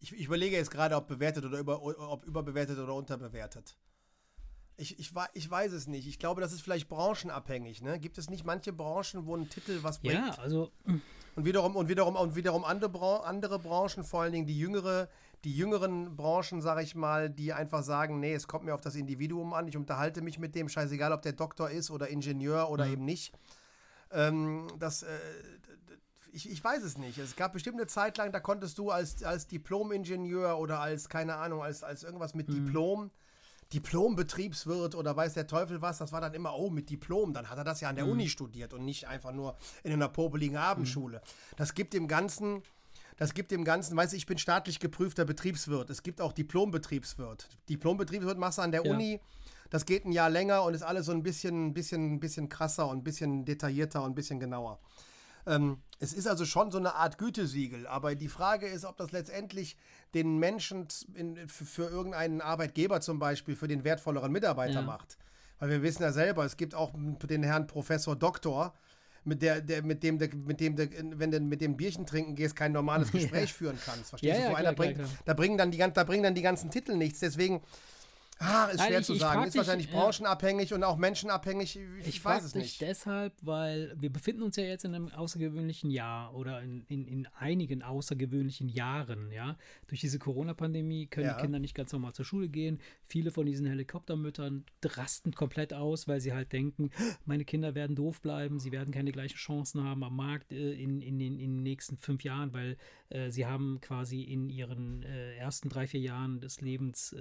[0.00, 3.76] Ich, ich überlege jetzt gerade, ob bewertet oder über, ob überbewertet oder unterbewertet.
[4.76, 6.08] Ich, ich, ich weiß es nicht.
[6.08, 7.82] Ich glaube, das ist vielleicht branchenabhängig.
[7.82, 7.98] Ne?
[8.00, 10.14] Gibt es nicht manche Branchen, wo ein Titel was bringt?
[10.14, 10.72] Ja, also
[11.36, 15.08] Und wiederum, und wiederum, und wiederum andere, Bran andere Branchen, vor allen Dingen die jüngere,
[15.42, 18.94] die jüngeren Branchen, sag ich mal, die einfach sagen, nee, es kommt mir auf das
[18.94, 22.86] Individuum an, ich unterhalte mich mit dem, scheißegal, ob der Doktor ist oder Ingenieur oder
[22.86, 23.32] eben nicht.
[24.12, 25.08] Ähm, das, äh,
[26.32, 27.18] ich, ich weiß es nicht.
[27.18, 31.36] Es gab bestimmt eine Zeit lang, da konntest du als, als Diplom-Ingenieur oder als, keine
[31.36, 33.10] Ahnung, als, als irgendwas mit Diplom,
[33.74, 37.58] Diplom-Betriebswirt oder weiß der Teufel was, das war dann immer, oh, mit Diplom, dann hat
[37.58, 41.20] er das ja an der Uni studiert und nicht einfach nur in einer popeligen Abendschule.
[41.56, 42.62] Das gibt dem Ganzen,
[43.16, 45.90] das gibt dem Ganzen, weißt du, ich bin staatlich geprüfter Betriebswirt.
[45.90, 47.48] Es gibt auch Diplombetriebswirt.
[47.68, 48.92] Diplombetriebswirt machst du an der Ja.
[48.92, 49.20] Uni,
[49.70, 52.98] das geht ein Jahr länger und ist alles so ein bisschen, bisschen, bisschen krasser und
[52.98, 54.78] ein bisschen detaillierter und ein bisschen genauer.
[55.46, 59.12] Ähm, es ist also schon so eine Art Gütesiegel, aber die Frage ist, ob das
[59.12, 59.76] letztendlich
[60.14, 64.82] den Menschen in, für, irgendeinen Arbeitgeber zum Beispiel, für den wertvolleren Mitarbeiter Ja.
[64.82, 65.18] macht.
[65.58, 68.74] Weil wir wissen ja selber, es gibt auch den Herrn Professor Doktor,
[69.26, 70.88] mit, der, der, mit dem, der, mit dem der,
[71.18, 74.10] wenn du mit dem Bierchen trinken gehst, kein normales Gespräch führen kannst.
[74.10, 74.40] Verstehst Ja, du?
[74.40, 75.08] ja, so klar, einer klar, bringt, klar.
[75.24, 77.20] Da, bringen dann die, gan- da bringen dann die ganzen Titel nichts.
[77.20, 77.62] Deswegen,
[78.38, 79.44] ah, ist Nein, schwer ich- zu ich sagen.
[79.44, 81.76] Ist dich, wahrscheinlich branchenabhängig und auch menschenabhängig.
[82.00, 82.80] Ich, Ich, weiß es nicht.
[82.80, 87.26] deshalb, weil wir befinden uns ja jetzt in einem außergewöhnlichen Jahr oder in, in, in
[87.38, 89.56] einigen außergewöhnlichen Jahren, ja.
[89.86, 91.36] Durch diese Corona-Pandemie können Ja.
[91.36, 92.80] die Kinder nicht ganz normal zur Schule gehen.
[93.04, 96.90] Viele von diesen Helikoptermüttern rasten komplett aus, weil sie halt denken,
[97.24, 101.00] meine Kinder werden doof bleiben, sie werden keine gleichen Chancen haben am Markt äh, in,
[101.00, 102.76] in, den, in den nächsten fünf Jahren, weil
[103.10, 107.12] äh, sie haben quasi in ihren äh, ersten drei, vier Jahren des Lebens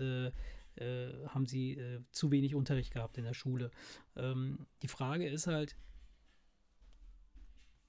[0.76, 3.71] äh, haben sie äh, zu wenig Unterricht gehabt in der Schule.
[4.15, 5.76] Ähm, die Frage ist halt,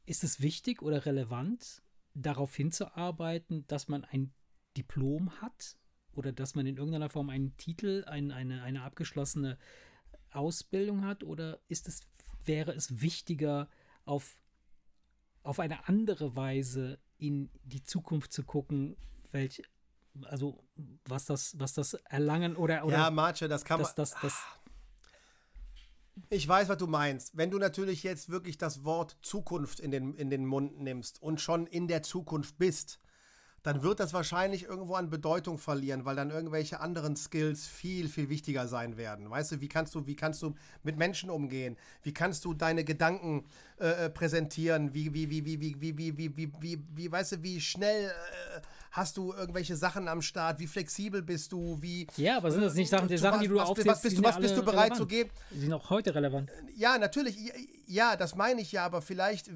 [0.07, 1.82] ist es wichtig oder relevant,
[2.14, 4.32] darauf hinzuarbeiten, dass man ein
[4.76, 5.76] Diplom hat
[6.12, 9.59] oder dass man in irgendeiner Form einen Titel, ein, eine, eine abgeschlossene
[10.30, 11.24] Ausbildung hat?
[11.24, 12.01] Oder ist es,
[12.45, 13.68] wäre es wichtiger,
[14.05, 14.43] auf,
[15.43, 18.97] auf eine andere Weise in die Zukunft zu gucken,
[19.32, 19.62] welche,
[20.23, 20.62] also
[21.07, 23.91] was das, was das Erlangen oder, oder ja, Marce, das kann man.
[23.97, 24.43] Das, das, das,
[26.31, 27.37] ich weiß, was du meinst.
[27.37, 31.41] Wenn du natürlich jetzt wirklich das Wort Zukunft in den, in den Mund nimmst und
[31.41, 33.01] schon in der Zukunft bist,
[33.65, 38.29] dann wird das wahrscheinlich irgendwo an Bedeutung verlieren, weil dann irgendwelche anderen Skills viel, viel
[38.29, 39.31] wichtiger sein werden.
[39.31, 41.79] Weißt du, wie kannst du, wie kannst du mit Menschen umgehen?
[42.03, 43.47] Wie kannst du deine Gedanken
[43.79, 44.95] äh, präsentieren?
[44.95, 48.07] Wie, wie, wie, wie, wie, wie, wie, wie, wie, wie, wie, weißt du, wie schnell
[48.07, 48.61] äh,
[48.95, 50.61] Hast du irgendwelche Sachen am Start?
[50.61, 51.83] Wie flexibel bist du?
[51.83, 54.18] Wie, ja, aber sind das nicht Sachen, die Sachen, die du was, aufzählst, was bist
[54.18, 54.97] du, was bist du bereit relevant.
[54.99, 55.31] zu geben?
[55.51, 56.49] Die sind auch heute relevant.
[56.77, 57.37] Ja, natürlich.
[57.89, 59.51] Ja, das meine ich ja, aber vielleicht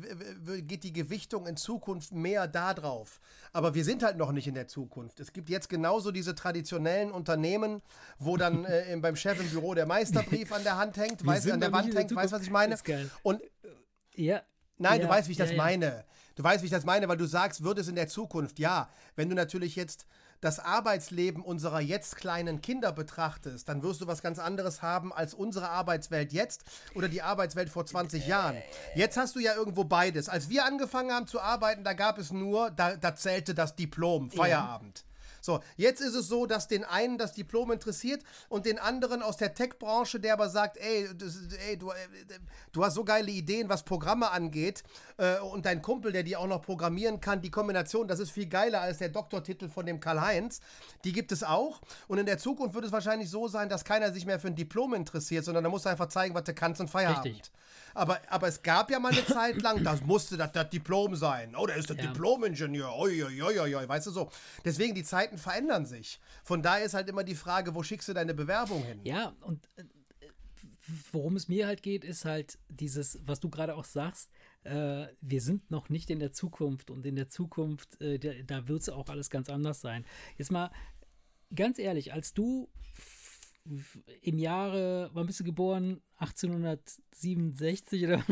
[0.66, 3.20] geht die Gewichtung in Zukunft mehr da drauf.
[3.52, 5.20] Aber wir sind halt noch nicht in der Zukunft.
[5.20, 7.80] Es gibt jetzt genauso diese traditionellen Unternehmen,
[8.18, 11.60] wo dann äh, beim Chef im Büro der Meisterbrief an der Hand hängt, weiß, an
[11.60, 12.72] der Wand hängt, weißt du, was ich meine?
[12.72, 13.08] Das ist geil.
[13.22, 13.40] Und
[14.18, 14.42] ja.
[14.78, 16.04] Nein, ja, du weißt, wie ich das ja, meine.
[16.36, 18.58] Du weißt, wie ich das meine, weil du sagst, wird es in der Zukunft.
[18.58, 20.06] Ja, wenn du natürlich jetzt
[20.40, 25.34] das Arbeitsleben unserer jetzt kleinen Kinder betrachtest, dann wirst du was ganz anderes haben als
[25.34, 26.62] unsere Arbeitswelt jetzt
[26.94, 28.56] oder die Arbeitswelt vor 20 Jahren.
[28.94, 30.28] Jetzt hast du ja irgendwo beides.
[30.28, 34.30] Als wir angefangen haben zu arbeiten, da gab es nur, da, da zählte das Diplom,
[34.30, 35.04] Feierabend.
[35.40, 39.36] So, jetzt ist es so, dass den einen das Diplom interessiert und den anderen aus
[39.36, 41.08] der Tech-Branche, der aber sagt, ey,
[41.66, 41.94] ey du, äh,
[42.72, 44.82] du, hast so geile Ideen, was Programme angeht
[45.16, 48.46] äh, und dein Kumpel, der die auch noch programmieren kann, die Kombination, das ist viel
[48.46, 50.60] geiler als der Doktortitel von dem Karl-Heinz.
[51.04, 54.12] Die gibt es auch und in der Zukunft wird es wahrscheinlich so sein, dass keiner
[54.12, 56.80] sich mehr für ein Diplom interessiert, sondern da musst du einfach zeigen, was du kannst
[56.80, 57.24] und Feierabend.
[57.24, 57.52] Richtig.
[57.94, 61.54] Aber, aber es gab ja mal eine Zeit lang, das musste das, das Diplom sein.
[61.56, 62.06] Oh, der ist der ja.
[62.06, 62.88] Diplom-Ingenieur.
[63.88, 64.30] Weißt du so.
[64.64, 66.20] Deswegen, die Zeiten verändern sich.
[66.44, 69.00] Von daher ist halt immer die Frage, wo schickst du deine Bewerbung hin?
[69.04, 69.84] Ja, und äh,
[71.12, 74.30] worum es mir halt geht, ist halt dieses, was du gerade auch sagst,
[74.64, 78.68] äh, wir sind noch nicht in der Zukunft und in der Zukunft, äh, da, da
[78.68, 80.04] wird es auch alles ganz anders sein.
[80.36, 80.70] Jetzt mal
[81.54, 82.68] ganz ehrlich, als du
[84.22, 86.00] im Jahre, wann bist du geboren?
[86.18, 88.24] 1867 oder?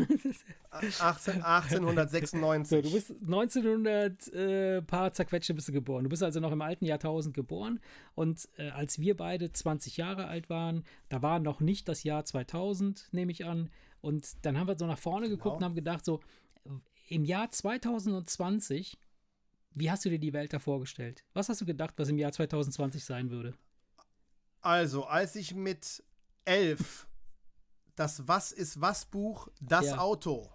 [0.71, 2.69] 18, 1896.
[2.69, 6.03] So, du bist 1900 äh, paar zerquetschte bist du geboren.
[6.03, 7.79] Du bist also noch im alten Jahrtausend geboren
[8.15, 12.25] und äh, als wir beide 20 Jahre alt waren, da war noch nicht das Jahr
[12.25, 13.69] 2000, nehme ich an.
[14.01, 15.55] Und dann haben wir so nach vorne geguckt genau.
[15.57, 16.19] und haben gedacht so,
[17.07, 18.97] im Jahr 2020,
[19.73, 21.23] wie hast du dir die Welt da vorgestellt?
[21.33, 23.53] Was hast du gedacht, was im Jahr 2020 sein würde?
[24.61, 26.03] Also, als ich mit
[26.45, 27.07] elf
[27.97, 29.97] das Was ist was Buch Das ja.
[29.97, 30.49] Auto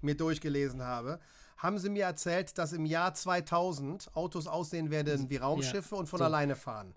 [0.00, 1.20] mir durchgelesen habe,
[1.58, 6.00] haben sie mir erzählt, dass im Jahr 2000 Autos aussehen werden wie Raumschiffe ja.
[6.00, 6.24] und von so.
[6.24, 6.94] alleine fahren.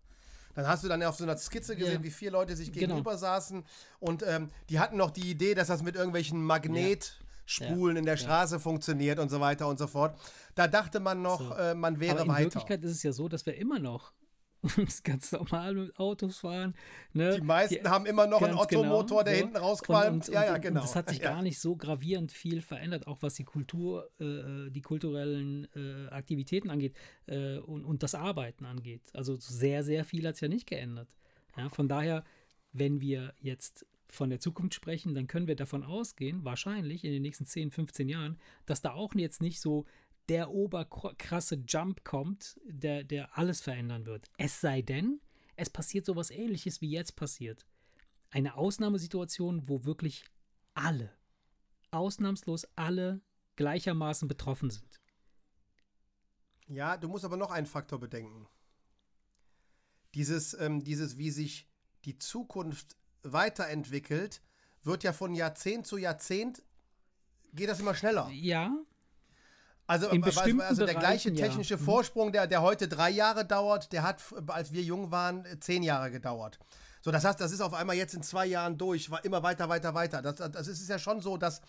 [0.55, 2.03] Dann hast du dann auf so einer Skizze gesehen, ja.
[2.03, 2.87] wie vier Leute sich genau.
[2.87, 3.65] gegenüber saßen
[3.99, 8.59] und ähm, die hatten noch die Idee, dass das mit irgendwelchen Magnetspulen in der Straße
[8.59, 10.17] funktioniert und so weiter und so fort.
[10.55, 11.55] Da dachte man noch, so.
[11.55, 12.39] äh, man wäre Aber in weiter.
[12.39, 14.13] In Wirklichkeit ist es ja so, dass wir immer noch
[15.03, 16.74] ganz normal mit Autos fahren.
[17.11, 17.36] Ne?
[17.36, 19.39] Die meisten die, haben immer noch einen Ottomotor, genau, der so.
[19.41, 20.14] hinten rausqualmt.
[20.14, 20.82] Und, und, ja, ja, genau.
[20.82, 21.32] Und das hat sich ja.
[21.32, 26.70] gar nicht so gravierend viel verändert, auch was die Kultur, äh, die kulturellen äh, Aktivitäten
[26.70, 26.95] angeht
[27.28, 29.01] äh, und, und das Arbeiten angeht.
[29.14, 31.09] Also sehr, sehr viel hat es ja nicht geändert.
[31.57, 32.24] Ja, von daher,
[32.72, 37.24] wenn wir jetzt von der Zukunft sprechen, dann können wir davon ausgehen, wahrscheinlich in den
[37.24, 39.86] nächsten 10, 15 Jahren, dass da auch jetzt nicht so
[40.30, 44.26] der oberkrasse Jump kommt, der, der alles verändern wird.
[44.38, 45.21] Es sei denn,
[45.55, 47.65] es passiert sowas ähnliches wie jetzt passiert.
[48.30, 50.26] Eine Ausnahmesituation, wo wirklich
[50.74, 51.11] alle,
[51.91, 53.21] ausnahmslos alle
[53.55, 54.99] gleichermaßen betroffen sind.
[56.67, 58.47] Ja, du musst aber noch einen Faktor bedenken.
[60.15, 61.67] Dieses, ähm, dieses, wie sich
[62.05, 64.41] die Zukunft weiterentwickelt,
[64.84, 66.63] wird ja von Jahrzehnt zu Jahrzehnt,
[67.53, 68.30] geht das immer schneller.
[68.32, 68.76] Ja,
[69.86, 71.79] also, in also, also der gleiche technische ja.
[71.79, 71.86] Mhm.
[71.86, 76.09] Vorsprung, der, der heute drei Jahre dauert, der hat, als wir jung waren, zehn Jahre
[76.09, 76.59] gedauert.
[77.01, 79.67] So, das heißt, das ist auf einmal jetzt in zwei Jahren durch, war immer weiter,
[79.67, 80.21] weiter, weiter.
[80.21, 81.61] Das, das ist ja schon so, dass,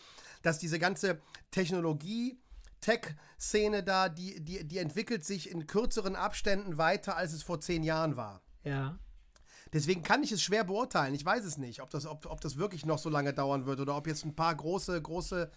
[0.42, 2.38] dass diese ganze Technologie,
[2.80, 7.82] Tech-Szene da, die, die, die entwickelt sich in kürzeren Abständen weiter, als es vor zehn
[7.82, 8.42] Jahren war.
[8.62, 8.98] Ja.
[9.72, 11.14] Deswegen kann ich es schwer beurteilen.
[11.14, 13.80] Ich weiß es nicht, ob das, ob, ob das wirklich noch so lange dauern wird
[13.80, 15.50] oder ob jetzt ein paar große, große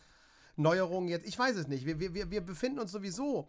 [0.58, 1.86] Neuerungen jetzt, ich weiß es nicht.
[1.86, 3.48] Wir, wir, wir befinden uns sowieso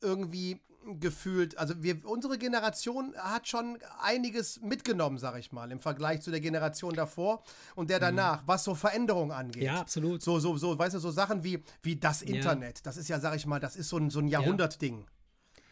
[0.00, 0.60] irgendwie
[1.00, 6.30] gefühlt, also wir, unsere Generation hat schon einiges mitgenommen, sag ich mal, im Vergleich zu
[6.30, 7.42] der Generation davor
[7.74, 8.02] und der mhm.
[8.02, 8.48] danach, mhm.
[8.48, 9.64] was so Veränderungen angeht.
[9.64, 10.22] Ja, absolut.
[10.22, 12.82] So, so, so, weißt du, so Sachen wie, wie das Internet, ja.
[12.84, 15.04] das ist ja, sag ich mal, das ist so ein, so ein Jahrhundertding.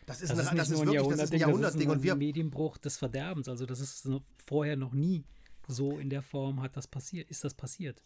[0.05, 1.89] Das ist, das eine, ist das ist wirklich, Jahrhundert das ist ein Jahrhundertding.
[1.89, 3.49] Das ist ein Medienbruch des Verderbens.
[3.49, 4.09] Also das ist
[4.45, 5.24] vorher noch nie
[5.66, 8.03] so in der Form hat das passiert, ist das passiert.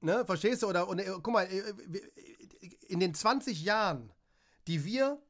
[0.00, 0.68] Ne, verstehst du?
[0.68, 1.62] Oder, und, äh, guck mal, äh,
[2.88, 4.12] in den 20 Jahren,
[4.66, 5.20] die wir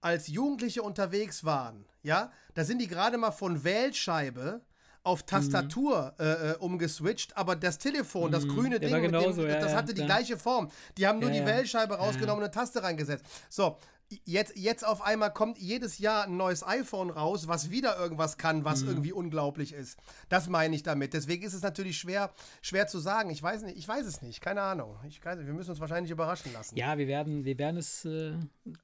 [0.00, 4.62] als Jugendliche unterwegs waren, ja, da sind die gerade mal von Wählscheibe
[5.02, 6.24] auf Tastatur mhm.
[6.24, 8.48] äh, äh umgeswitcht, aber das Telefon, das mhm.
[8.54, 10.70] grüne Ding, genauso, dem, ja, das hatte ja, die gleiche Form.
[10.96, 13.24] Die haben nur die Wählscheibe rausgenommen und eine Taste reingesetzt.
[13.48, 13.78] So,
[14.24, 18.64] jetzt, jetzt auf einmal kommt jedes Jahr ein neues iPhone raus, was wieder irgendwas kann,
[18.64, 18.88] was mhm.
[18.88, 19.98] irgendwie unglaublich ist.
[20.28, 21.12] Das meine ich damit.
[21.12, 22.32] Deswegen ist es natürlich schwer,
[22.62, 23.30] schwer zu sagen.
[23.30, 24.96] Ich weiß nicht, ich weiß es nicht, keine Ahnung.
[25.06, 26.76] Ich, wir müssen uns wahrscheinlich überraschen lassen.
[26.76, 28.04] Ja, wir werden, wir werden es.
[28.04, 28.34] Äh,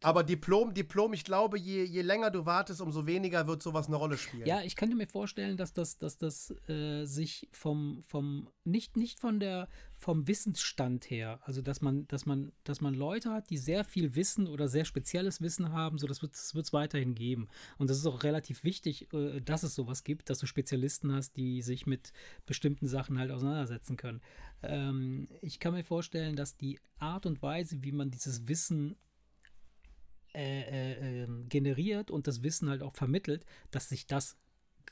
[0.03, 3.97] Aber Diplom, Diplom, ich glaube, je, je länger du wartest, umso weniger wird sowas eine
[3.97, 4.47] Rolle spielen.
[4.47, 9.21] Ja, ich könnte mir vorstellen, dass das, dass das äh, sich vom, vom nicht, nicht
[9.21, 9.69] von der
[10.05, 11.41] vom Wissensstand her.
[11.45, 14.85] Also, dass man, dass man, dass man Leute hat, die sehr viel Wissen oder sehr
[14.85, 17.49] spezielles Wissen haben, so das wird es weiterhin geben.
[17.79, 21.39] Und das ist auch relativ wichtig, äh, dass es sowas gibt, dass du Spezialisten hast,
[21.39, 22.13] die sich mit
[22.45, 24.21] bestimmten Sachen halt auseinandersetzen können.
[24.63, 28.97] Ähm, ich kann mir vorstellen, dass die Art und Weise, wie man dieses Wissen
[30.35, 34.37] äh, äh, ähm, generiert und das Wissen halt auch vermittelt, dass sich das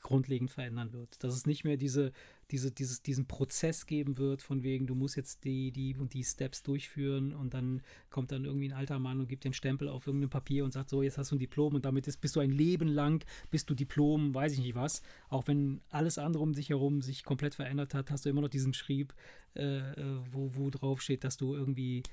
[0.03, 1.23] grundlegend verändern wird.
[1.23, 2.11] Dass es nicht mehr diese,
[2.51, 6.23] diese, dieses, diesen Prozess geben wird, von wegen, du musst jetzt die, die und die
[6.23, 10.05] Steps durchführen und dann kommt dann irgendwie ein alter Mann und gibt den Stempel auf
[10.05, 12.41] irgendein Papier und sagt, so, jetzt hast du ein Diplom und damit ist, bist du
[12.41, 15.01] ein Leben lang, bist du Diplom, weiß ich nicht was.
[15.29, 18.49] Auch wenn alles andere um dich herum sich komplett verändert hat, hast du immer noch
[18.49, 19.13] diesen Schrieb,
[19.55, 22.03] äh, äh wo, wo drauf steht, dass du irgendwie,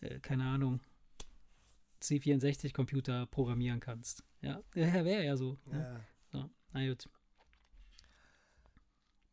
[0.00, 0.80] äh, keine Ahnung,
[2.02, 4.24] C64-Computer programmieren kannst.
[4.40, 5.58] Ja, wäre ja so.
[5.70, 5.78] Ja.
[5.78, 6.00] ja.
[6.32, 7.08] So, na gut.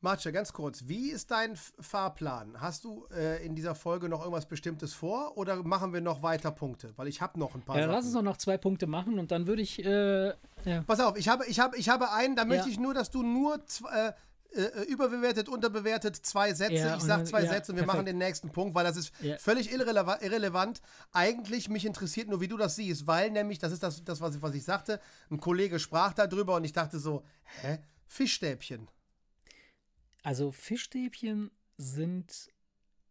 [0.03, 2.59] Marce, ganz kurz, wie ist dein Fahrplan?
[2.59, 6.49] Hast du äh, in dieser Folge noch irgendwas Bestimmtes vor oder machen wir noch weiter
[6.49, 6.91] Punkte?
[6.95, 7.77] Weil ich habe noch ein paar.
[7.77, 9.77] Ja, lass uns doch noch zwei Punkte machen und dann würde ich.
[9.85, 10.29] Äh,
[10.65, 10.81] ja.
[10.87, 12.71] Pass auf, ich habe, ich, habe, ich habe einen, da möchte ja.
[12.71, 14.13] ich nur, dass du nur zwei, äh,
[14.53, 16.73] äh, überbewertet, unterbewertet, zwei Sätze.
[16.73, 17.87] Ja, ich sage zwei Sätze und wir perfekt.
[17.87, 20.81] machen den nächsten Punkt, weil das ist völlig irreleva irrelevant.
[21.13, 24.35] Eigentlich, mich interessiert nur, wie du das siehst, weil nämlich, das ist das, das was,
[24.35, 24.99] ich, was ich sagte,
[25.29, 27.23] ein Kollege sprach darüber und ich dachte so,
[27.61, 27.77] hä?
[28.07, 28.89] Fischstäbchen.
[30.21, 32.49] Also Fischstäbchen sind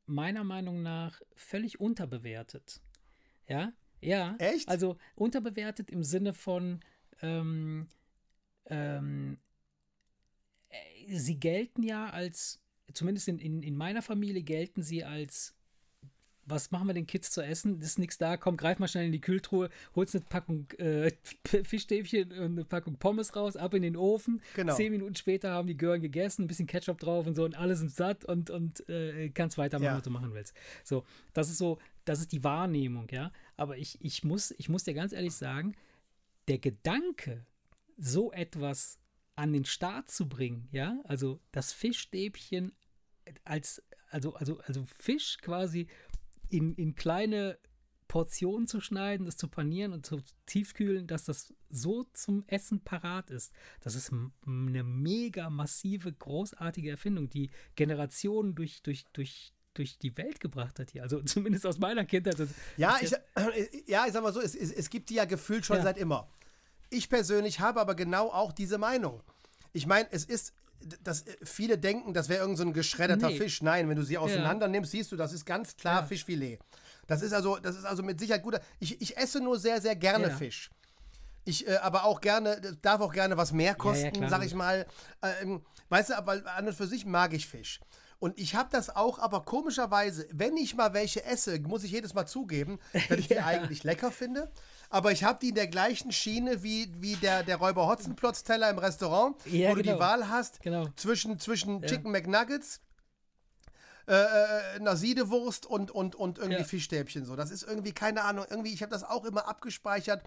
[0.07, 2.81] meiner Meinung nach völlig unterbewertet.
[3.47, 4.37] Ja, ja.
[4.39, 4.69] Echt?
[4.69, 6.81] Also unterbewertet im Sinne von,
[7.21, 7.89] ähm,
[8.67, 9.39] ähm,
[10.69, 15.57] äh, sie gelten ja als, zumindest in, in, in meiner Familie gelten sie als
[16.51, 17.79] was machen wir den Kids zu essen?
[17.79, 21.13] Das ist nichts da, komm, greif mal schnell in die Kühltruhe, holst eine Packung äh,
[21.65, 24.43] Fischstäbchen und eine Packung Pommes raus, ab in den Ofen.
[24.55, 24.75] Genau.
[24.75, 27.77] Zehn Minuten später haben die Gören gegessen, ein bisschen Ketchup drauf und so und alle
[27.77, 29.97] sind satt und, und äh, kannst weitermachen, ja.
[29.97, 30.55] was du machen willst.
[30.85, 33.33] So, das ist so, das ist die Wahrnehmung, ja.
[33.57, 35.75] Aber ich, ich, muss, ich muss dir ganz ehrlich sagen,
[36.49, 37.47] der Gedanke,
[37.97, 38.99] so etwas
[39.37, 42.73] an den Start zu bringen, ja, also das Fischstäbchen
[43.45, 45.87] als, also, also, also Fisch quasi
[46.51, 47.59] in, in kleine
[48.11, 53.31] Portionen zu schneiden, das zu panieren und zu tiefkühlen, dass das so zum Essen parat
[53.31, 53.53] ist.
[53.83, 60.41] Das ist eine mega massive, großartige Erfindung, die Generationen durch, durch, durch, durch die Welt
[60.41, 61.05] gebracht hat hier.
[61.05, 62.37] Also zumindest aus meiner Kindheit.
[62.77, 63.13] Ja, ich,
[63.87, 65.85] ja, ich sag mal so, es, es, es gibt die ja gefühlt schon ja.
[65.85, 66.29] seit immer.
[66.91, 69.23] Ich persönlich habe aber genau auch diese Meinung.
[69.73, 70.53] Ich meine, es ist
[71.03, 73.37] das, äh, viele denken, das wäre irgendein so ein geschredderter nee.
[73.37, 73.63] Fisch.
[73.63, 74.73] Nein, wenn du sie auseinander ja.
[74.73, 76.07] nimmst, siehst du, das ist ganz klar ja.
[76.07, 76.59] Fischfilet.
[77.07, 78.61] Das ist also, das ist also mit Sicherheit guter.
[78.79, 80.37] Ich, ich esse nur sehr, sehr gerne ja.
[80.37, 80.71] Fisch.
[81.45, 84.55] Ich äh, aber auch gerne, darf auch gerne was mehr kosten, ja, ja, sag ich
[84.55, 84.87] mal.
[85.23, 87.81] Ähm, weißt du, aber an und für sich mag ich Fisch.
[88.21, 92.15] Und ich habe das auch, aber komischerweise, wenn ich mal welche esse, muss ich jedes
[92.15, 94.51] Mal zugeben, dass ich die eigentlich lecker finde
[94.91, 98.79] aber ich habe die in der gleichen Schiene wie, wie der, der Räuber Hotzenplotz-Teller im
[98.79, 99.75] Restaurant, ja, wo genau.
[99.75, 100.01] du die genau.
[100.01, 100.89] Wahl hast genau.
[100.97, 101.89] zwischen, zwischen ja.
[101.89, 102.81] Chicken McNuggets,
[104.09, 106.65] äh, äh, einer Siedewurst und, und, und irgendwie ja.
[106.65, 107.25] Fischstäbchen.
[107.25, 107.37] So.
[107.37, 110.25] Das ist irgendwie, keine Ahnung, irgendwie, ich habe das auch immer abgespeichert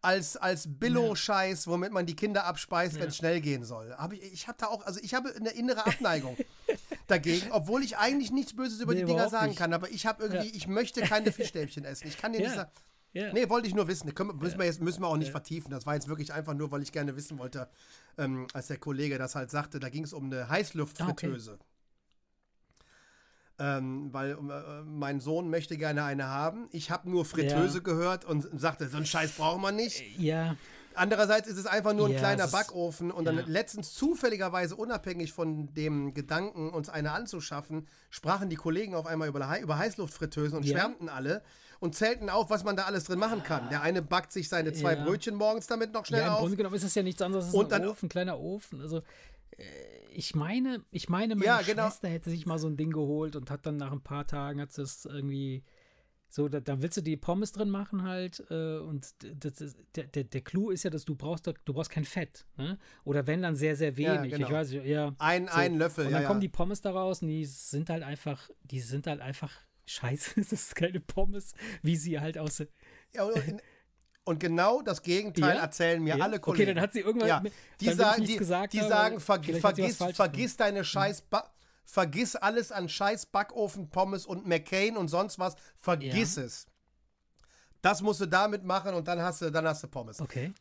[0.00, 3.02] als, als Billo-Scheiß, womit man die Kinder abspeist, ja.
[3.02, 3.94] wenn es schnell gehen soll.
[3.98, 6.38] Hab ich ich habe da auch, also ich habe eine innere Abneigung
[7.10, 9.58] dagegen, obwohl ich eigentlich nichts Böses über nee, die Dinger sagen nicht.
[9.58, 10.54] kann, aber ich habe irgendwie, ja.
[10.54, 12.08] ich möchte keine Fischstäbchen essen.
[12.08, 12.70] Ich kann dir nicht sagen.
[13.12, 13.32] Ja.
[13.32, 14.14] Nee, wollte ich nur wissen.
[14.14, 15.32] Können, müssen, wir jetzt, müssen wir auch nicht ja.
[15.32, 15.70] vertiefen.
[15.70, 17.68] Das war jetzt wirklich einfach nur, weil ich gerne wissen wollte,
[18.18, 21.54] ähm, als der Kollege das halt sagte, da ging es um eine Heißluftfritteuse.
[21.54, 21.64] Okay.
[23.58, 26.68] Ähm, weil äh, mein Sohn möchte gerne eine haben.
[26.70, 27.84] Ich habe nur Fritteuse ja.
[27.84, 30.02] gehört und sagte, so einen Scheiß braucht man nicht.
[30.18, 30.56] Ja.
[30.94, 33.44] Andererseits ist es einfach nur ein ja, kleiner Backofen und dann ja.
[33.46, 39.60] letztens zufälligerweise unabhängig von dem Gedanken, uns eine anzuschaffen, sprachen die Kollegen auf einmal über,
[39.60, 40.76] über Heißluftfritteusen und ja.
[40.76, 41.42] schwärmten alle
[41.78, 43.68] und zählten auf, was man da alles drin machen kann.
[43.70, 44.96] Der eine backt sich seine zwei.
[44.96, 46.38] Brötchen morgens damit noch schnell ja, im auf.
[46.38, 48.80] Im Grunde genommen ist es ja nichts anderes als und ein Ofen, ein kleiner Ofen.
[48.80, 48.98] Also
[49.56, 49.64] äh,
[50.12, 51.84] ich meine, ich meine, meine ja, genau.
[51.84, 54.60] Schwester hätte sich mal so ein Ding geholt und hat dann nach ein paar Tagen
[54.60, 55.62] hat es irgendwie
[56.32, 60.04] So, da, da, willst du die Pommes drin machen halt äh, und das, das, der,
[60.04, 62.46] der, der Clou ist ja, dass du brauchst, du brauchst kein Fett.
[62.56, 62.78] Ne?
[63.02, 64.30] Oder wenn dann sehr, sehr wenig.
[64.30, 64.46] Ja, genau.
[64.46, 65.12] Ich weiß ja.
[65.18, 65.54] Ein, so.
[65.54, 68.78] ein Löffel, Und dann ja, kommen die Pommes daraus und die sind halt einfach, die
[68.78, 69.52] sind halt einfach
[69.86, 70.34] scheiße.
[70.36, 71.52] das ist keine Pommes,
[71.82, 72.70] wie sie halt aussehen.
[73.12, 73.60] Ja, und,
[74.22, 75.62] und genau das Gegenteil ja?
[75.62, 76.24] erzählen mir ja?
[76.24, 76.62] alle Kollegen.
[76.62, 77.28] Okay, dann hat sie irgendwann.
[77.28, 77.42] Ja.
[77.80, 81.50] Die sagen, die, gesagt die sagen ver vergiss, vergiss deine scheiß ba
[81.90, 85.56] Vergiss alles an scheiß Backofen, Pommes und McCain und sonst was.
[85.76, 86.66] Vergiss es.
[87.82, 90.20] Das musst du damit machen und dann hast du, dann hast du Pommes.
[90.20, 90.52] Okay.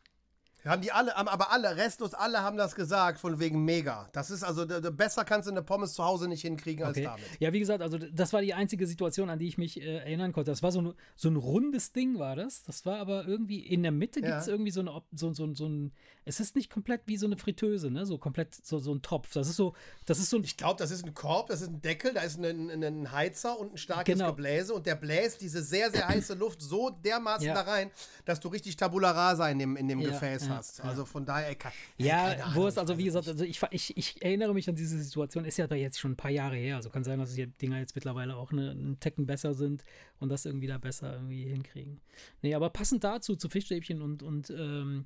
[0.65, 4.09] Haben die alle, aber alle, restlos alle haben das gesagt, von wegen mega.
[4.11, 7.07] Das ist also, besser kannst du eine Pommes zu Hause nicht hinkriegen okay.
[7.07, 7.39] als damit.
[7.39, 10.33] Ja, wie gesagt, also das war die einzige Situation, an die ich mich äh, erinnern
[10.33, 10.51] konnte.
[10.51, 12.63] Das war so ein, so ein rundes Ding, war das.
[12.63, 14.51] Das war aber irgendwie, in der Mitte gibt es ja.
[14.51, 15.93] irgendwie so, eine, so, so, so ein,
[16.25, 18.05] es ist nicht komplett wie so eine Fritteuse, ne?
[18.05, 19.33] So komplett, so, so ein Topf.
[19.33, 19.73] Das ist so,
[20.05, 20.43] das ist so ein.
[20.43, 23.57] Ich glaube, das ist ein Korb, das ist ein Deckel, da ist ein, ein Heizer
[23.57, 24.31] und ein starkes genau.
[24.31, 27.53] Gebläse und der bläst diese sehr, sehr heiße Luft so dermaßen ja.
[27.53, 27.91] da rein,
[28.25, 30.81] dass du richtig Tabula rasa in dem, in dem ja, Gefäß hast.
[30.81, 34.53] Also von daher, kann, ja, wo es also wie gesagt, also ich, ich, ich erinnere
[34.53, 37.03] mich an diese Situation, ist ja aber jetzt schon ein paar Jahre her, also kann
[37.03, 39.83] sein, dass die Dinger jetzt mittlerweile auch eine, einen Tecken besser sind
[40.19, 42.01] und das irgendwie da besser irgendwie hinkriegen.
[42.41, 45.05] Nee, aber passend dazu, zu Fischstäbchen und, und ähm,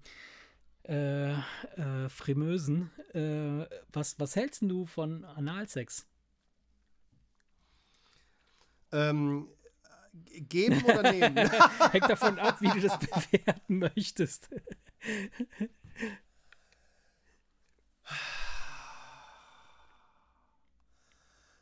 [0.83, 6.05] äh, äh, Frimösen, äh, was, was hältst du von Analsex?
[8.91, 9.47] Ähm,
[10.49, 11.37] geben oder nehmen?
[11.91, 12.99] Hängt davon ab, wie du das
[13.31, 14.49] bewerten möchtest.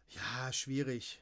[0.09, 1.21] Ja, schwierig.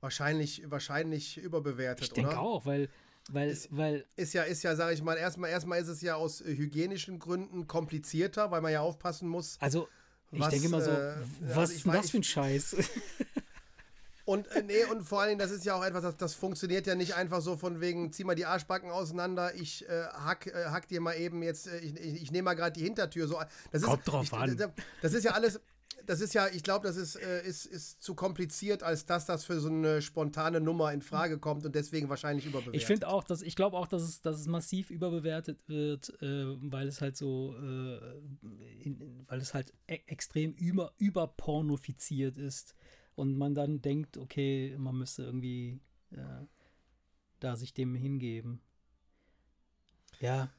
[0.00, 2.88] Wahrscheinlich, wahrscheinlich überbewertet, ich denke auch, weil,
[3.30, 4.06] weil, ist, weil.
[4.16, 7.18] Ist ja, ist ja, sage ich mal, erstmal, erstmal ist es ja aus äh, hygienischen
[7.18, 9.58] Gründen komplizierter, weil man ja aufpassen muss.
[9.60, 9.88] Also,
[10.32, 12.76] ich was, denke mal so, äh, was also ist das für ein Scheiß?
[14.24, 16.86] Und äh, nee, und vor allen Dingen, das ist ja auch etwas, das, das funktioniert
[16.86, 20.66] ja nicht einfach so von wegen, zieh mal die Arschbacken auseinander, ich äh, hack, äh,
[20.66, 23.26] hack dir mal eben jetzt, äh, ich, ich, ich nehme mal gerade die Hintertür.
[23.26, 23.40] So,
[23.70, 24.72] das Kommt ist, drauf ich, an.
[25.02, 25.60] Das ist ja alles,
[26.06, 29.44] das ist ja, ich glaube, das ist, äh, ist, ist zu kompliziert, als dass das
[29.44, 32.80] für so eine spontane Nummer in Frage kommt und deswegen wahrscheinlich überbewertet.
[32.80, 36.46] Ich finde auch, dass ich glaube auch, dass es, dass es massiv überbewertet wird, äh,
[36.70, 37.98] weil es halt so, äh,
[38.82, 42.74] in, in, weil es halt e extrem über, überpornofiziert ist
[43.14, 45.80] und man dann denkt, okay, man müsste irgendwie
[46.12, 46.46] äh,
[47.40, 48.60] da sich dem hingeben.
[50.20, 50.52] Ja.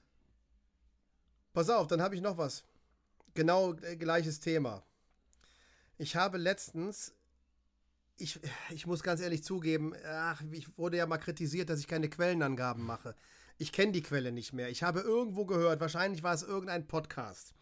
[1.54, 2.64] Pass auf, dann habe ich noch was.
[3.34, 4.84] Genau äh, gleiches Thema.
[5.98, 7.14] Ich habe letztens,
[8.18, 8.40] ich,
[8.70, 12.84] ich muss ganz ehrlich zugeben, ach, ich wurde ja mal kritisiert, dass ich keine Quellenangaben
[12.84, 13.16] mache.
[13.58, 14.70] Ich kenne die Quelle nicht mehr.
[14.70, 17.54] Ich habe irgendwo gehört, wahrscheinlich war es irgendein Podcast.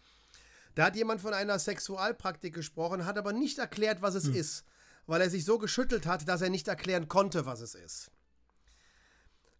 [0.75, 4.35] Da hat jemand von einer Sexualpraktik gesprochen, hat aber nicht erklärt, was es hm.
[4.35, 4.65] ist
[5.09, 8.11] weil er sich so geschüttelt hat, dass er nicht erklären konnte, was es ist.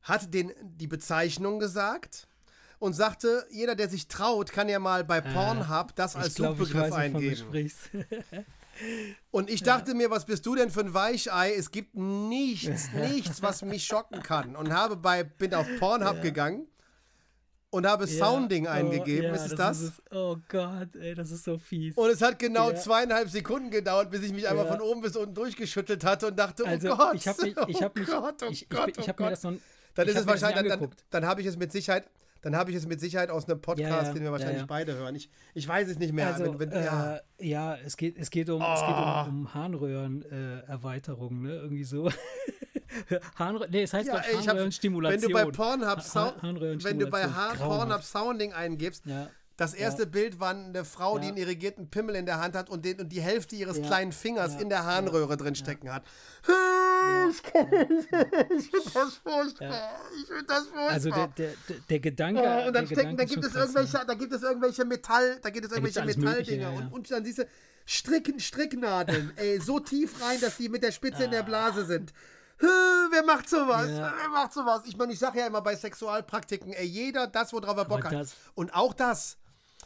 [0.04, 2.28] Hat den, die Bezeichnung gesagt
[2.78, 6.58] und sagte, jeder, der sich traut, kann ja mal bei äh, Pornhub das als glaub,
[6.58, 7.72] Suchbegriff eingeben.
[9.32, 9.98] Und ich dachte ja.
[9.98, 11.54] mir, was bist du denn für ein Weichei?
[11.54, 14.56] Es gibt nichts, nichts, was mich schocken kann.
[14.56, 16.22] Und habe bei, bin auf Pornhub ja.
[16.22, 16.68] gegangen
[17.72, 19.26] und habe ja, Sounding oh, eingegeben.
[19.26, 19.58] Ja, ist es das?
[19.58, 19.82] das?
[19.82, 21.96] Ist, oh Gott, ey, das ist so fies.
[21.96, 22.76] Und es hat genau ja.
[22.76, 26.64] zweieinhalb Sekunden gedauert, bis ich mich einmal von oben bis unten durchgeschüttelt hatte und dachte,
[26.66, 28.90] oh also, oh Gott, ich habe oh ich hab mich, Gott, oh ich, ich, Gott,
[28.90, 29.54] ich, ich mir das noch,
[29.96, 32.10] dann ist es wahrscheinlich, dann, dann, dann habe ich es mit Sicherheit,
[32.42, 34.96] dann habe ich es mit Sicherheit aus einem Podcast, ja, den wir wahrscheinlich ja, beide
[34.96, 35.16] hören.
[35.16, 36.28] Ich, ich weiß es nicht mehr.
[36.28, 37.76] Also, wenn, wenn, äh, ja.
[37.86, 38.74] es geht, es geht um, oh.
[38.74, 39.26] es geht um, oh.
[39.30, 41.56] um Harnröhrenerweiterung, äh, ne?
[41.56, 42.10] Irgendwie so.
[43.36, 45.22] Harnröhren, nee, es heißt ja, Harnröhrenstimulation.
[45.22, 49.30] Wenn du bei Pornhub, Sound, wenn du bei Pornhub Sounding eingibst, ja.
[49.60, 50.08] Das erste ja.
[50.08, 51.24] Bild war eine Frau, ja.
[51.24, 53.86] die einen irrigierten Pimmel in der Hand hat und, den, und die Hälfte ihres ja.
[53.86, 56.04] kleinen Fingers in der Harnröhre drin stecken hat.
[57.32, 57.96] Ich finde
[58.94, 59.92] das furchtbar.
[60.20, 60.90] Ich finde das furchtbar.
[60.90, 61.54] Also der, der,
[61.90, 62.42] der Gedanke.
[62.42, 65.66] Oh, und dann, stecken, dann gibt es irgendwelche, da gibt es irgendwelche Metall, da gibt
[65.66, 67.48] es irgendwelche Metalldinger und, und dann diese
[67.86, 71.46] Stricken, Stricknadeln, ey, so tief rein, dass die mit der Spitze in der ah.
[71.46, 72.14] Blase sind.
[72.60, 73.90] Wer macht sowas?
[73.90, 74.14] Ja.
[74.18, 74.82] Wer macht sowas?
[74.86, 78.28] Ich meine, ich sage ja immer bei Sexualpraktiken, ey, jeder das, worauf er Bock hat.
[78.56, 79.38] Und auch das,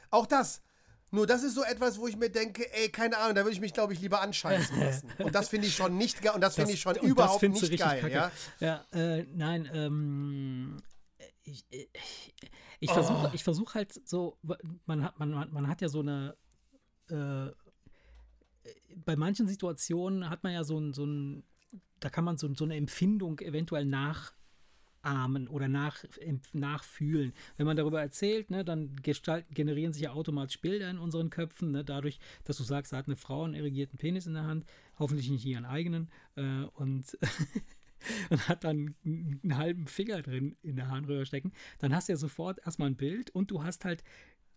[0.10, 0.62] auch das.
[1.12, 3.62] Nur das ist so etwas, wo ich mir denke, ey, keine Ahnung, da würde ich
[3.62, 5.12] mich, glaube ich, lieber anscheißen lassen.
[5.20, 6.34] Und das finde ich schon nicht geil.
[6.34, 8.02] Und das finde ich schon überhaupt nicht geil.
[8.02, 8.32] Kacke.
[8.60, 10.78] Ja, ja äh, nein, ähm,
[11.44, 11.88] ich, ich,
[12.80, 13.38] ich versuche oh.
[13.38, 14.40] versuch halt so,
[14.86, 16.36] man hat, man, man hat ja so eine,
[17.10, 17.52] äh,
[18.96, 21.44] bei manchen Situationen hat man ja so ein, so ein
[22.00, 24.34] da kann man so, so eine Empfindung eventuell nach
[25.04, 26.04] nachahmen oder nach,
[26.54, 27.34] nachfühlen.
[27.58, 31.72] Wenn man darüber erzählt, ne, dann gestalten, generieren sich ja automatisch Bilder in unseren Köpfen,
[31.72, 34.66] ne, dadurch, dass du sagst, da hat eine Frau einen irrigierten Penis in der Hand,
[34.98, 36.10] hoffentlich nicht ihren eigenen.
[36.36, 37.18] Äh, und
[38.30, 42.18] und hat dann einen halben Finger drin in der Harnröhre stecken, dann hast du ja
[42.18, 44.04] sofort erstmal ein Bild und du hast halt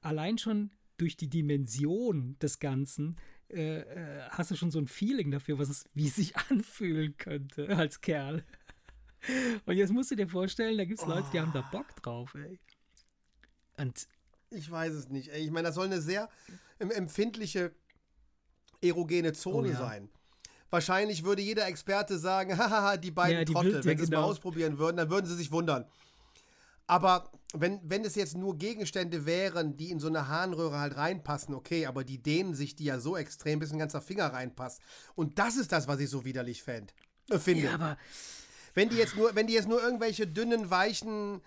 [0.00, 3.16] allein schon durch die Dimension des Ganzen
[3.50, 7.16] äh, äh, hast du schon so ein Feeling dafür, was es, wie es sich anfühlen
[7.16, 8.44] könnte als Kerl.
[9.64, 12.34] Und jetzt musst du dir vorstellen, da gibt es Leute, die haben da Bock drauf,
[12.34, 12.58] ey.
[13.78, 14.08] Und
[14.50, 15.44] ich weiß es nicht, ey.
[15.44, 16.28] Ich meine, das soll eine sehr
[16.78, 17.72] empfindliche
[18.80, 19.78] erogene Zone oh, ja.
[19.78, 20.08] sein.
[20.70, 24.22] Wahrscheinlich würde jeder Experte sagen, hahaha, die beiden ja, die Trottel, wenn sie es genau.
[24.22, 25.86] mal ausprobieren würden, dann würden sie sich wundern.
[26.86, 31.54] Aber wenn, wenn es jetzt nur Gegenstände wären, die in so eine Harnröhre halt reinpassen,
[31.54, 34.80] okay, aber die dehnen sich die ja so extrem, bis ein ganzer Finger reinpasst.
[35.14, 36.92] Und das ist das, was ich so widerlich fänd,
[37.30, 37.64] äh, finde.
[37.64, 37.96] Ja, aber
[38.74, 41.40] wenn die jetzt nur, wenn die jetzt nur irgendwelche dünnen, weichen,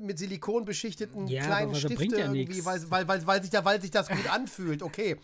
[0.00, 3.80] mit Silikon beschichteten ja, kleinen Stifte ja irgendwie, weil, weil, weil, weil, sich da, weil
[3.80, 5.18] sich das gut anfühlt, okay.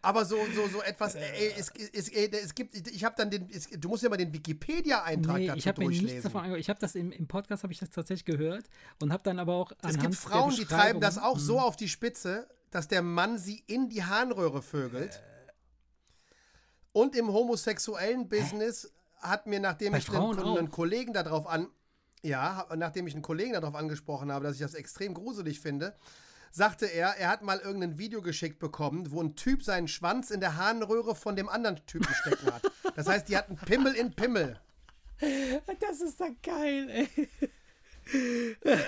[0.00, 3.48] Aber so, so, so etwas, äh, ey, es, es, es, gibt, ich habe dann den,
[3.50, 6.60] es, du musst ja mal den Wikipedia-Eintrag nee, dazu ich habe mir nichts davon angehört.
[6.60, 8.64] Ich habe das im, im Podcast, habe ich das tatsächlich gehört
[9.02, 11.64] und habe dann aber auch Es gibt Frauen, die treiben das auch so hm.
[11.64, 15.16] auf die Spitze, dass der Mann sie in die Harnröhre vögelt.
[15.16, 15.52] Äh.
[16.92, 18.84] Und im homosexuellen Business
[19.20, 19.28] Hä?
[19.28, 21.68] hat mir, nachdem Bei ich einen, einen Kollegen darauf an,
[22.22, 25.96] ja, nachdem ich einen Kollegen darauf angesprochen habe, dass ich das extrem gruselig finde,
[26.50, 30.40] sagte er, er hat mal irgendein Video geschickt bekommen, wo ein Typ seinen Schwanz in
[30.40, 32.62] der Harnröhre von dem anderen Typen stecken hat.
[32.96, 34.60] Das heißt, die hatten Pimmel in Pimmel.
[35.80, 37.28] Das ist doch geil, ey.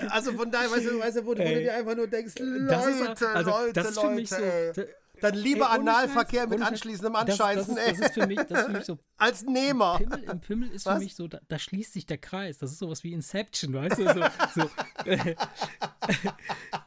[0.09, 3.29] Also von daher, weißt du, weißt du wo, wo du dir einfach nur denkst, Leute,
[3.29, 4.83] also, Leute, Leute, so,
[5.21, 8.61] dann lieber ey, Analverkehr mit anschließendem Anscheißen, das, das, ist, das, ist, für mich, das
[8.61, 8.99] ist für mich so.
[9.19, 9.99] Als Nehmer.
[9.99, 10.95] Pimmel, Im Pimmel ist Was?
[10.95, 12.59] für mich so, da, da, schließt sich der Kreis.
[12.59, 14.05] Das ist sowas wie Inception, weißt du?
[14.05, 14.23] So,
[14.55, 14.71] so
[15.05, 15.35] äh,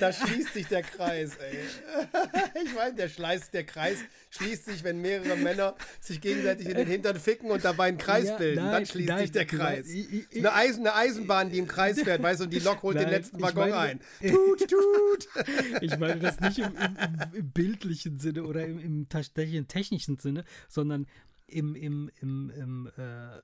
[0.00, 1.58] da schließt sich der Kreis, ey.
[2.64, 3.98] Ich meine, der, Schleiß, der Kreis
[4.30, 8.28] schließt sich, wenn mehrere Männer sich gegenseitig in den Hintern ficken und dabei einen Kreis
[8.28, 8.64] ja, bilden.
[8.64, 9.86] Nein, Dann schließt nein, sich der Kreis.
[9.86, 12.82] Nein, ich, eine, Eisen, eine, Eisenbahn, die im Kreis fährt, weißt du, und die Lok
[12.82, 14.00] holt den letzten Waggon ein.
[14.20, 15.28] Tut, tut.
[15.80, 16.96] Ich meine das nicht im, im,
[17.34, 21.06] im bildlichen Sinne oder im, im tatsächlichen technischen Sinne, sondern
[21.46, 23.40] im, im, im, im äh,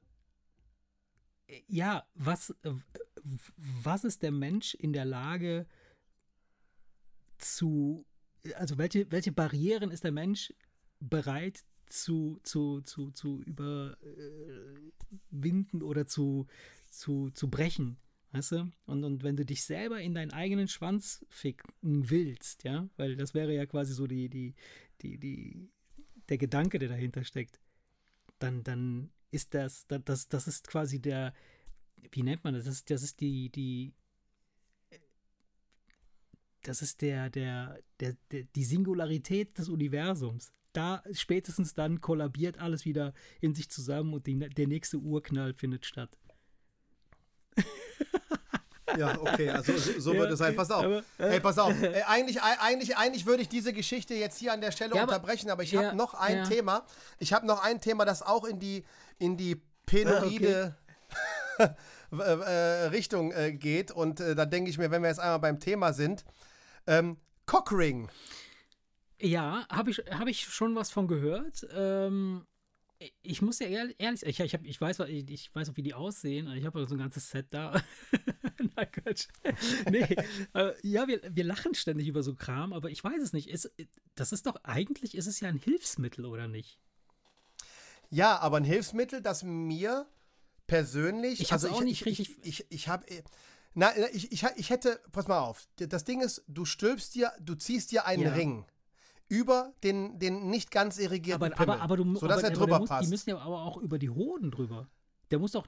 [1.69, 2.73] ja, was, äh,
[3.57, 5.67] was ist der Mensch in der Lage,
[7.39, 8.07] zu,
[8.55, 10.53] also welche, welche Barrieren ist der Mensch
[11.01, 14.03] bereit zu, zu, zu, zu überwinden
[15.83, 16.47] oder zu,
[16.91, 17.97] zu, zu brechen?
[18.33, 18.71] Weißt du?
[18.87, 23.33] Und, und wenn du dich selber in deinen eigenen Schwanz ficken willst, ja, weil das
[23.35, 24.55] wäre ja quasi so die, die,
[25.01, 25.71] die, die,
[26.29, 27.61] der Gedanke, der dahinter steckt,
[28.39, 31.33] dann, dann ist das, das, das ist quasi der,
[32.11, 32.65] wie nennt man das?
[32.65, 33.95] Das ist, das ist die, die,
[36.69, 40.53] das ist der, der, der, der, die Singularität des Universums.
[40.73, 45.87] Da spätestens dann kollabiert alles wieder in sich zusammen und die, der nächste Urknall findet
[45.87, 46.11] statt.
[48.97, 50.57] Ja, okay, also so, so ja, wird es sein.
[50.57, 50.85] Pass auf.
[50.85, 51.75] Aber, äh, hey, pass auf.
[51.83, 55.51] Äh, eigentlich, eigentlich, eigentlich würde ich diese Geschichte jetzt hier an der Stelle ja, unterbrechen,
[55.51, 56.87] aber ich ja, habe noch ein Thema.
[57.19, 58.85] Ich habe noch ein Thema, das auch in die,
[59.19, 60.77] in die penoide
[61.59, 61.75] okay.
[62.13, 63.91] Äh, Richtung äh, geht.
[63.91, 66.25] Und äh, da denke ich mir, wenn wir jetzt einmal beim Thema sind,
[66.87, 68.09] ähm, Cockring.
[69.21, 71.67] Ja, habe ich, hab ich schon was von gehört.
[71.75, 72.47] Ähm,
[73.23, 75.83] ich muss ja ehrlich, ehrlich ich, ich, hab, ich, weiß, ich, ich weiß auch, wie
[75.83, 76.51] die aussehen.
[76.53, 77.81] Ich habe so ein ganzes Set da.
[78.77, 79.29] Nein, Quatsch.
[79.91, 80.17] Nee,
[80.55, 83.49] äh, ja, wir, wir lachen ständig über so Kram, aber ich weiß es nicht.
[83.49, 83.71] Ist,
[84.15, 86.81] das ist doch, eigentlich ist es ja ein Hilfsmittel, oder nicht?
[88.11, 90.07] Ja, aber ein Hilfsmittel, das mir
[90.67, 91.41] persönlich.
[91.41, 92.39] Ich habe also auch nicht richtig.
[92.43, 93.07] Ich, ich, ich habe
[93.79, 97.55] na, ich, ich, ich hätte, pass mal auf, das Ding ist, du stülpst dir, du
[97.55, 98.33] ziehst dir einen ja.
[98.33, 98.65] Ring
[99.29, 102.79] über den, den nicht ganz irrigierten aber, Pimmel, aber, aber du, sodass aber, er drüber
[102.79, 103.05] muss, passt.
[103.05, 104.89] Die müssen ja aber auch über die Hoden drüber.
[105.31, 105.67] Der muss doch...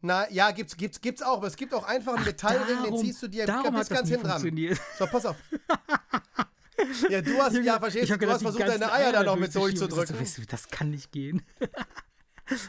[0.00, 2.94] Na, ja, gibt's, gibt's, gibt's auch, aber es gibt auch einfach einen Ach, Metallring, darum,
[2.94, 4.78] den ziehst du dir bis ganz hinten dran.
[4.96, 5.36] So, pass auf.
[7.10, 9.52] ja, du hast, ja, verstehst du, du hast versucht, deine Eier, Eier da noch mit
[9.52, 10.16] durchzudrücken.
[10.16, 11.42] Das, das kann nicht gehen.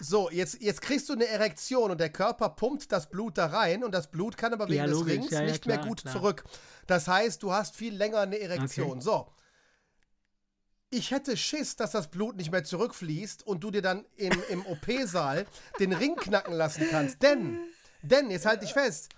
[0.01, 3.83] So, jetzt, jetzt kriegst du eine Erektion und der Körper pumpt das Blut da rein
[3.83, 6.13] und das Blut kann aber wegen ja, des Rings ja, nicht klar, mehr gut klar.
[6.13, 6.43] zurück.
[6.87, 8.91] Das heißt, du hast viel länger eine Erektion.
[8.91, 9.01] Okay.
[9.01, 9.33] So.
[10.89, 14.65] Ich hätte Schiss, dass das Blut nicht mehr zurückfließt und du dir dann im, im
[14.65, 15.45] OP-Saal
[15.79, 17.21] den Ring knacken lassen kannst.
[17.21, 17.59] Denn,
[18.01, 19.09] denn, jetzt halt dich fest,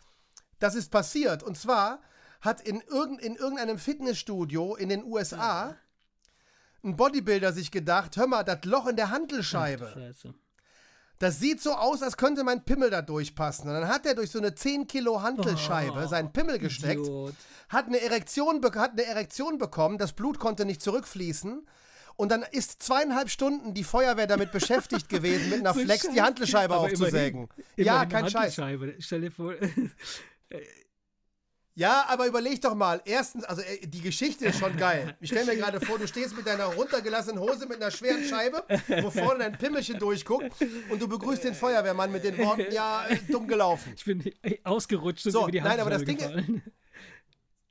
[0.60, 1.44] das ist passiert.
[1.44, 2.02] Und zwar
[2.42, 5.78] hat in, irgend, in irgendeinem Fitnessstudio in den USA
[6.84, 9.92] ein Bodybuilder sich gedacht, hör mal, das Loch in der Handelscheibe.
[9.94, 10.34] Scheiße.
[11.22, 13.70] Das sieht so aus, als könnte mein Pimmel da durchpassen.
[13.70, 17.08] Und dann hat er durch so eine 10 Kilo Hantelscheibe oh, seinen Pimmel gesteckt,
[17.70, 21.68] hat eine, Erektion, hat eine Erektion bekommen, das Blut konnte nicht zurückfließen.
[22.16, 26.24] Und dann ist zweieinhalb Stunden die Feuerwehr damit beschäftigt gewesen, mit einer so Flex die
[26.24, 27.48] Handelscheibe Aber aufzusägen.
[27.76, 28.60] Immerhin, ja, kein Scheiß.
[28.98, 29.54] Stell dir vor.
[31.76, 33.02] Ja, aber überleg doch mal.
[33.06, 35.16] Erstens, also äh, die Geschichte ist schon geil.
[35.22, 38.64] Ich stelle mir gerade vor, du stehst mit deiner runtergelassenen Hose mit einer schweren Scheibe,
[39.02, 40.52] wo vorne dein Pimmelchen durchguckt
[40.90, 43.94] und du begrüßt den Feuerwehrmann mit den Worten, ja, äh, dumm gelaufen.
[43.96, 44.24] Ich bin
[44.64, 46.62] ausgerutscht und so, über die Hand Nein, aber das Ding, gefallen.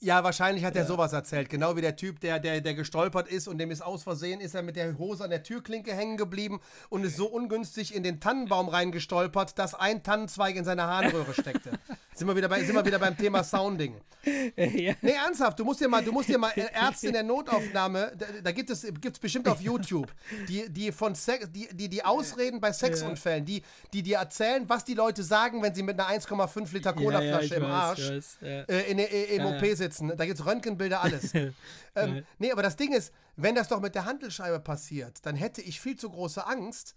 [0.03, 1.51] Ja, wahrscheinlich hat er sowas erzählt.
[1.51, 4.55] Genau wie der Typ, der, der, der gestolpert ist und dem ist aus Versehen, ist
[4.55, 8.19] er mit der Hose an der Türklinke hängen geblieben und ist so ungünstig in den
[8.19, 11.73] Tannenbaum reingestolpert, dass ein Tannenzweig in seiner Harnröhre steckte.
[12.15, 14.01] sind, wir wieder bei, sind wir wieder beim Thema Sounding.
[14.57, 14.93] Ja.
[15.01, 18.27] Nee, ernsthaft, du musst dir mal, du musst dir mal Ärzte in der Notaufnahme, da,
[18.45, 20.13] da gibt es gibt's bestimmt auf YouTube,
[20.47, 23.63] die, die von Sex, die, die, die Ausreden bei Sexunfällen, die,
[23.95, 27.61] die dir erzählen, was die Leute sagen, wenn sie mit einer 1,5 Liter Colaflasche ja,
[27.61, 30.17] ja, im Arsch weiß, äh, in, in, im OP sitzen sitzen.
[30.17, 31.35] Da gibt es Röntgenbilder, alles.
[31.95, 35.61] ähm, nee, aber das Ding ist, wenn das doch mit der Handelscheibe passiert, dann hätte
[35.61, 36.95] ich viel zu große Angst,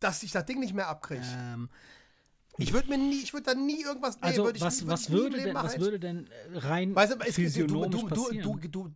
[0.00, 1.22] dass ich das Ding nicht mehr abkriege.
[1.24, 1.68] Ähm,
[2.58, 4.16] ich würde mir nie, ich würde da nie irgendwas.
[4.16, 8.00] Nee, also, ich, was, was, würde denn, was würde denn rein weißt du, es, physiognomisch
[8.02, 8.60] du, du, passieren?
[8.70, 8.90] Du,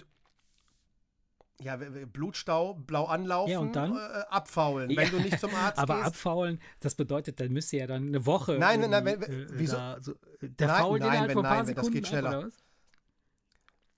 [1.59, 3.97] ja, Blutstau, blau anlaufen, ja, und dann?
[3.97, 6.07] Äh, abfaulen, wenn du nicht zum Arzt aber gehst.
[6.07, 8.59] Aber abfaulen, das bedeutet, dann müsste ja dann eine Woche.
[8.59, 9.77] Nein, nein, nein, wenn, äh, wieso?
[9.77, 12.39] Da, so, der nein, nein, wenn, von ein paar nein, Sekunden das geht schneller.
[12.45, 12.53] Ab,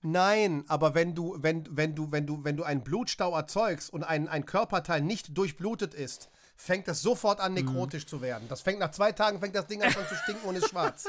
[0.01, 4.03] Nein, aber wenn du, wenn, wenn du, wenn du, wenn du einen Blutstau erzeugst und
[4.03, 8.09] ein, ein Körperteil nicht durchblutet ist, fängt das sofort an, nekrotisch mhm.
[8.09, 8.47] zu werden.
[8.47, 11.07] Das fängt nach zwei Tagen fängt das Ding an schon zu stinken und ist schwarz.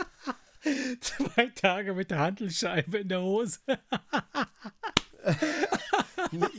[1.01, 3.59] zwei Tage mit der Handelscheibe in der Hose.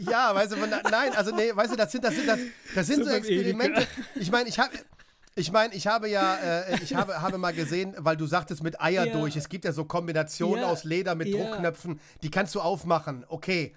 [0.10, 2.40] ja, weißt du, nein, also nee, weißt du, das sind, das sind, das,
[2.76, 3.88] das sind so, so Experimente.
[4.16, 4.72] Ich meine, ich habe,
[5.36, 8.82] ich meine, ich habe ja, äh, ich habe, habe mal gesehen, weil du sagtest mit
[8.82, 9.14] Eier ja.
[9.14, 9.36] durch.
[9.36, 10.70] Es gibt ja so Kombinationen ja.
[10.70, 11.38] aus Leder mit ja.
[11.38, 13.26] Druckknöpfen, die kannst du aufmachen.
[13.28, 13.74] Okay.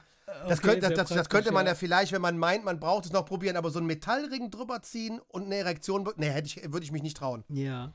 [0.49, 3.13] Das, okay, könnte, das, das könnte man ja vielleicht, wenn man meint, man braucht es
[3.13, 6.83] noch probieren, aber so einen Metallring drüber ziehen und eine Erektion, nee, hätte ich, würde
[6.83, 7.45] ich mich nicht trauen.
[7.49, 7.93] Ja.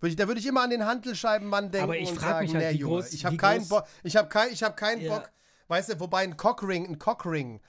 [0.00, 2.54] Würde ich, da würde ich immer an den Handelscheibenmann denken aber ich und sagen, mich
[2.54, 5.30] halt, nee, Junge, groß, ich habe keinen Bock, ich habe kein, ich hab keinen Bock,
[5.68, 7.60] weißt du, wobei ein Cockring, ein Cockring,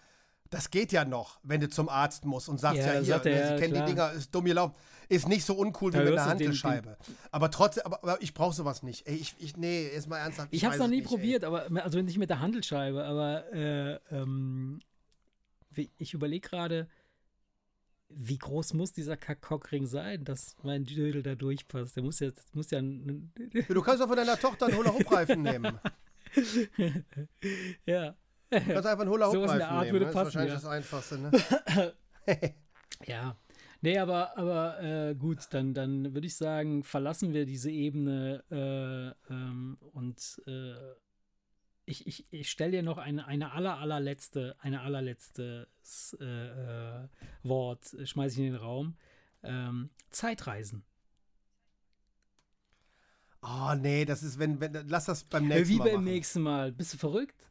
[0.50, 3.48] das geht ja noch, wenn du zum Arzt musst und sagst ja, ja hier, ne,
[3.50, 4.74] sie kennen die Dinger, ist dumm gelaufen
[5.12, 6.98] ist nicht so uncool wie mit einer Handelscheibe.
[7.32, 9.08] Aber trotzdem, aber, aber ich brauche sowas nicht.
[9.08, 10.50] Ey, ich, ich, nee, ist mal ernsthaft.
[10.52, 11.48] Ich, ich habe es noch nie nicht, probiert, ey.
[11.48, 14.80] aber also nicht mit der Handelscheibe, aber äh, ähm,
[15.98, 16.88] ich überlege gerade,
[18.10, 21.96] wie groß muss dieser Cockring sein, dass mein Dödel da durchpasst?
[21.96, 22.82] Der muss ja, das muss ja.
[22.82, 25.80] du kannst doch von deiner Tochter einen Hula-Hoop-Reifen nehmen.
[27.86, 28.16] ja.
[28.50, 29.92] Du kannst einfach einen Hula-Hoop-Reifen nehmen.
[29.92, 30.60] Würde passen, das ist wahrscheinlich ja.
[30.60, 31.94] das Einfachste, ne?
[33.08, 33.38] ja.
[33.82, 39.34] Nee, aber, aber äh, gut, dann, dann würde ich sagen, verlassen wir diese Ebene äh,
[39.34, 40.76] ähm, und äh,
[41.86, 47.08] ich, ich, ich stelle dir noch eine, eine aller, allerletzte, eine allerletztes äh, äh,
[47.42, 48.98] Wort, schmeiße ich in den Raum.
[49.42, 50.84] Ähm, Zeitreisen.
[53.42, 55.86] Oh nee, das ist, wenn, wenn, lass das beim nächsten Wie Mal.
[55.86, 56.14] Wie beim machen.
[56.14, 56.72] nächsten Mal.
[56.72, 57.51] Bist du verrückt?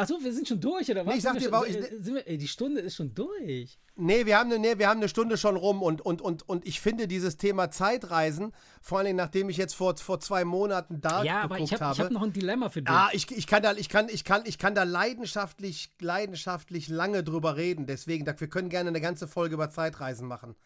[0.00, 1.12] Achso, wir sind schon durch, oder was?
[1.12, 3.78] Nee, ich sag dir, warum, ich, wir, ey, die Stunde ist schon durch.
[3.96, 6.80] Nee, wir haben, nee, wir haben eine Stunde schon rum und, und, und, und ich
[6.80, 11.42] finde dieses Thema Zeitreisen, vor allem nachdem ich jetzt vor, vor zwei Monaten da ja,
[11.42, 11.94] aber ich hab, habe.
[11.94, 12.90] ich habe noch ein Dilemma für dich.
[12.90, 17.22] Ah, ich, ich, kann da, ich, kann, ich, kann, ich kann da leidenschaftlich, leidenschaftlich lange
[17.22, 17.84] drüber reden.
[17.84, 20.56] Deswegen, wir können gerne eine ganze Folge über Zeitreisen machen.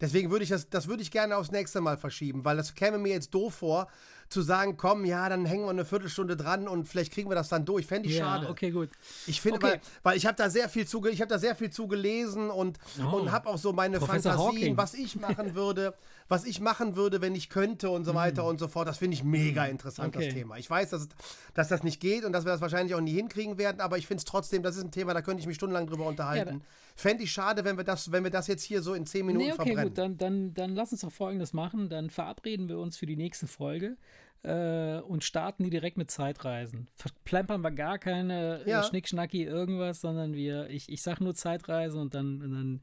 [0.00, 2.98] Deswegen würde ich das, das würde ich gerne aufs nächste Mal verschieben, weil das käme
[2.98, 3.88] mir jetzt doof vor,
[4.28, 7.48] zu sagen, komm, ja, dann hängen wir eine Viertelstunde dran und vielleicht kriegen wir das
[7.48, 7.86] dann durch.
[7.86, 8.48] Fände ich ja, schade.
[8.48, 8.90] Okay, gut.
[9.26, 9.72] Ich finde, okay.
[9.72, 12.50] weil, weil ich habe da sehr viel zu, ich habe da sehr viel zu gelesen
[12.50, 13.16] und, oh.
[13.16, 14.76] und habe auch so meine Professor Fantasien, Hawking.
[14.76, 15.94] was ich machen würde,
[16.28, 18.16] was ich machen würde, wenn ich könnte und so mhm.
[18.16, 18.48] weiter mm.
[18.48, 18.88] und so fort.
[18.88, 19.70] Das finde ich mega mm.
[19.70, 20.26] interessant, okay.
[20.26, 20.56] das Thema.
[20.56, 21.08] Ich weiß, dass,
[21.54, 24.06] dass das nicht geht und dass wir das wahrscheinlich auch nie hinkriegen werden, aber ich
[24.06, 26.60] finde es trotzdem, das ist ein Thema, da könnte ich mich stundenlang drüber unterhalten.
[26.62, 26.66] Ja,
[26.98, 29.44] Fände ich schade, wenn wir das, wenn wir das jetzt hier so in zehn Minuten
[29.44, 29.88] nee, okay, verbrennen.
[29.90, 31.90] Gut, dann, dann, dann lass uns doch folgendes machen.
[31.90, 33.98] Dann verabreden wir uns für die nächste Folge
[34.42, 36.88] äh, und starten die direkt mit Zeitreisen.
[36.94, 38.82] Verplempern wir gar keine äh, ja.
[38.82, 42.80] Schnickschnacki irgendwas, sondern wir, ich, ich sag nur Zeitreise und dann, dann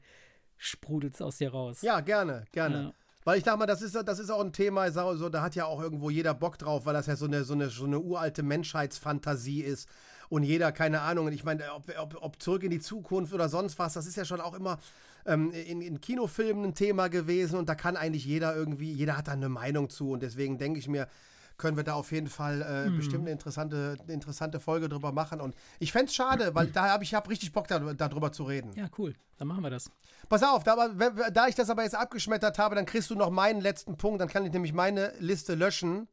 [0.56, 1.82] sprudelt es aus dir raus.
[1.82, 2.82] Ja, gerne, gerne.
[2.82, 2.92] Ja.
[3.24, 5.64] Weil ich dachte mal, das ist, das ist auch ein Thema, so, da hat ja
[5.64, 8.42] auch irgendwo jeder Bock drauf, weil das ja so eine, so eine, so eine uralte
[8.42, 9.88] Menschheitsfantasie ist.
[10.28, 13.78] Und jeder, keine Ahnung, ich meine, ob, ob, ob zurück in die Zukunft oder sonst
[13.78, 14.78] was, das ist ja schon auch immer
[15.26, 19.28] ähm, in, in Kinofilmen ein Thema gewesen und da kann eigentlich jeder irgendwie, jeder hat
[19.28, 20.10] da eine Meinung zu.
[20.10, 21.08] Und deswegen denke ich mir,
[21.56, 22.96] können wir da auf jeden Fall äh, mhm.
[22.96, 25.40] bestimmt eine interessante, eine interessante Folge drüber machen.
[25.40, 28.44] Und ich fände es schade, weil da habe ich hab richtig Bock, da, darüber zu
[28.44, 28.72] reden.
[28.74, 29.14] Ja, cool.
[29.38, 29.90] Dann machen wir das.
[30.28, 30.88] Pass auf, da,
[31.32, 34.20] da ich das aber jetzt abgeschmettert habe, dann kriegst du noch meinen letzten Punkt.
[34.20, 36.08] Dann kann ich nämlich meine Liste löschen.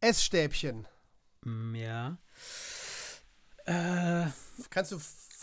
[0.00, 0.86] Essstäbchen.
[1.42, 2.16] Mm, ja.
[3.66, 4.26] Äh,
[4.70, 4.98] kannst, du,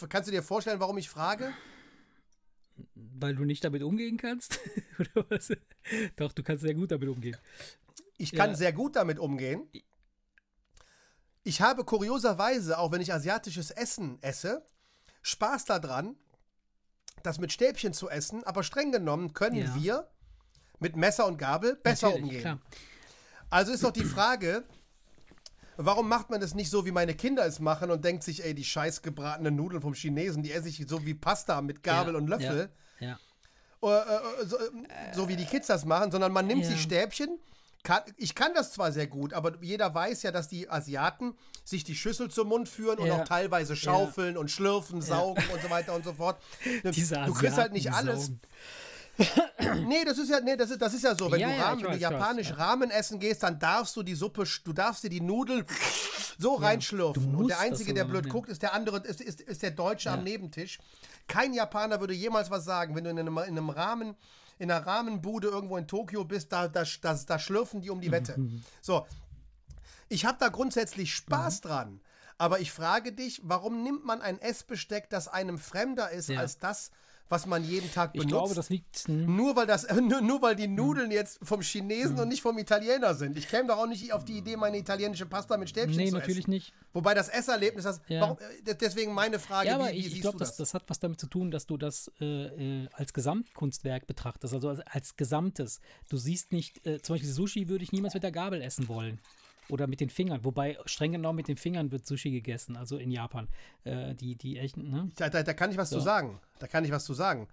[0.10, 1.54] kannst du dir vorstellen, warum ich frage?
[2.96, 4.60] Weil du nicht damit umgehen kannst?
[5.00, 5.52] Oder was?
[6.16, 7.38] Doch, du kannst sehr gut damit umgehen.
[8.18, 8.56] Ich kann ja.
[8.56, 9.68] sehr gut damit umgehen.
[11.44, 14.66] Ich habe kurioserweise, auch wenn ich asiatisches Essen esse,
[15.22, 16.16] Spaß daran,
[17.24, 19.76] das mit Stäbchen zu essen, aber streng genommen können ja.
[19.76, 20.10] wir
[20.80, 22.42] mit Messer und Gabel besser Natürlich, umgehen.
[22.42, 22.62] Klar.
[23.50, 24.66] Also ist doch die Frage,
[25.78, 28.54] warum macht man das nicht so, wie meine Kinder es machen und denkt sich, ey,
[28.54, 32.20] die scheiß gebratenen Nudeln vom Chinesen, die esse ich so wie Pasta mit Gabel ja,
[32.20, 32.70] und Löffel.
[33.00, 33.20] Ja, ja.
[33.84, 34.58] Äh, äh, so,
[35.14, 36.70] so, wie die Kids das machen, sondern man nimmt ja.
[36.70, 37.40] sich Stäbchen.
[37.84, 41.84] Kann, ich kann das zwar sehr gut, aber jeder weiß ja, dass die Asiaten sich
[41.84, 45.94] die Schüssel zum Mund führen und auch teilweise schaufeln und schlürfen, saugen und so weiter
[45.94, 46.42] und so fort.
[46.84, 48.26] Diese du kriegst halt nicht alles.
[48.26, 48.42] Saugen
[49.88, 51.32] nee, das ist ja, nee, das ist, das ist ja so.
[51.32, 54.04] Wenn ja, du, Ramen, ja, wenn du japanisch weiß, Ramen essen gehst, dann darfst du
[54.04, 55.66] die Suppe, du darfst dir die Nudeln
[56.38, 57.34] so reinschlürfen.
[57.36, 60.24] Und der Einzige, der blöd guckt, ist der andere, ist, ist, ist der Deutsche am
[60.24, 60.80] Nebentisch.
[61.28, 64.16] Kein Japaner würde jemals was sagen, wenn du in einem, in einem Rahmen
[64.60, 68.12] in einer Rahmenbude irgendwo in Tokio bist, da, da, da, da schlürfen die um die
[68.12, 68.40] Wette.
[68.82, 69.06] So.
[70.10, 71.68] Ich habe da grundsätzlich Spaß mhm.
[71.68, 72.02] dran.
[72.38, 76.40] Aber ich frage dich, warum nimmt man ein Essbesteck, das einem fremder ist, ja.
[76.40, 76.92] als das,
[77.30, 78.26] was man jeden Tag benutzt.
[78.26, 78.98] Ich glaube, das liegt.
[79.08, 79.36] Hm.
[79.36, 82.24] Nur weil, das, nur, nur weil die Nudeln jetzt vom Chinesen hm.
[82.24, 83.38] und nicht vom Italiener sind.
[83.38, 86.02] Ich käme doch auch nicht auf die Idee, meine italienische Pasta mit Stäbchen nee, zu
[86.04, 86.14] essen.
[86.14, 86.74] Nee, natürlich nicht.
[86.94, 88.22] Wobei das Esserlebnis, das, ja.
[88.22, 90.56] warum, äh, deswegen meine Frage, ja, aber wie, wie ich, ich glaube, das?
[90.56, 90.74] das?
[90.74, 94.80] hat was damit zu tun, dass du das äh, äh, als Gesamtkunstwerk betrachtest, also als,
[94.82, 95.80] als Gesamtes.
[96.10, 99.20] Du siehst nicht, äh, zum Beispiel Sushi würde ich niemals mit der Gabel essen wollen.
[99.70, 100.44] Oder mit den Fingern.
[100.44, 103.48] Wobei, streng genommen mit den Fingern wird Sushi gegessen, also in Japan.
[103.84, 105.12] Äh, die, die echten, ne?
[105.16, 105.98] Da, da, da kann ich was so.
[105.98, 106.40] zu sagen.
[106.60, 107.48] Da kann ich was zu sagen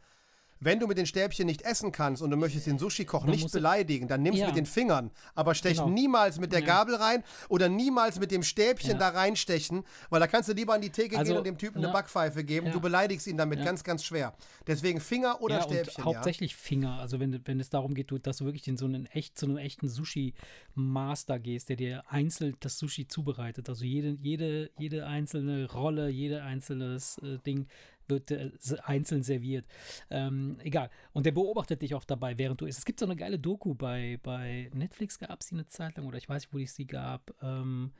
[0.60, 4.08] wenn du mit den Stäbchen nicht essen kannst und du möchtest den Sushi-Koch nicht beleidigen,
[4.08, 4.48] dann nimmst du ja.
[4.48, 5.88] mit den Fingern, aber stech genau.
[5.88, 6.66] niemals mit der ja.
[6.66, 8.98] Gabel rein oder niemals mit dem Stäbchen ja.
[8.98, 11.84] da reinstechen, weil da kannst du lieber an die Theke also, gehen und dem Typen
[11.84, 12.72] eine Backpfeife geben.
[12.72, 14.34] Du beleidigst ihn damit ganz, ganz schwer.
[14.66, 16.04] Deswegen Finger oder Stäbchen.
[16.04, 16.98] hauptsächlich Finger.
[16.98, 19.58] Also wenn, wenn es darum geht, dass du wirklich in so einen echt, zu einem
[19.58, 23.68] echten Sushi-Master gehst, der dir einzeln das Sushi zubereitet.
[23.68, 27.66] Also jede, jede, jede einzelne Rolle, jede einzelnes äh, Ding
[28.08, 28.50] wird äh,
[28.82, 29.66] einzeln serviert.
[30.10, 30.90] Ähm, egal.
[31.12, 32.78] Und der beobachtet dich auch dabei, während du isst.
[32.78, 36.06] Es gibt so eine geile Doku bei, bei Netflix, gab es sie eine Zeit lang,
[36.06, 37.34] oder ich weiß nicht, wo ich sie gab.
[37.42, 37.92] Ähm,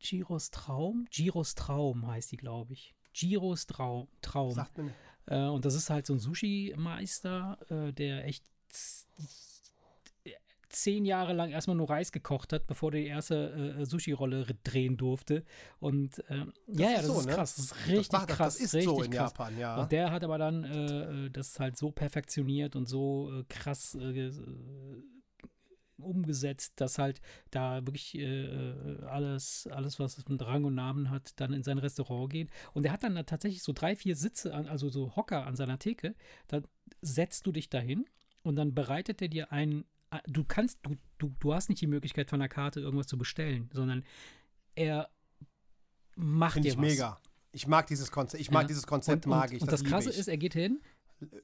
[0.00, 1.06] Giros Traum?
[1.10, 2.94] Giros Traum heißt die, glaube ich.
[3.12, 4.08] Giros Traum.
[4.22, 4.52] Traum.
[4.52, 4.94] Sagt mir.
[5.26, 8.44] Äh, und das ist halt so ein Sushi-Meister, äh, der echt
[10.70, 14.96] zehn Jahre lang erstmal nur Reis gekocht hat, bevor der die erste äh, Sushi-Rolle drehen
[14.96, 15.44] durfte.
[15.80, 17.32] Und äh, ja, ja, das so, ist ne?
[17.34, 17.56] krass.
[17.56, 18.58] Das ist richtig das macht, krass.
[18.58, 19.32] Das ist so in krass.
[19.32, 19.82] Japan, ja.
[19.82, 23.94] Und der hat aber dann äh, äh das halt so perfektioniert und so äh, krass
[23.96, 24.30] äh,
[25.98, 28.18] umgesetzt, dass halt da wirklich
[29.06, 32.48] alles, alles, was es mit Rang und Namen hat, dann in sein Restaurant geht.
[32.72, 35.78] Und er hat dann tatsächlich so drei, vier Sitze, an, also so Hocker an seiner
[35.78, 36.14] Theke.
[36.48, 36.62] Da
[37.02, 38.06] setzt du dich dahin
[38.42, 41.86] und dann bereitet er dir einen Ah, du kannst, du, du, du hast nicht die
[41.86, 44.04] Möglichkeit von der Karte irgendwas zu bestellen, sondern
[44.74, 45.08] er
[46.16, 46.82] macht Find dir ich was.
[46.82, 47.20] mega.
[47.52, 48.68] Ich mag dieses Konzept, ich mag ja.
[48.68, 49.60] dieses Konzept, und, mag ich.
[49.60, 50.80] Und das, das Krasse ist, er geht hin.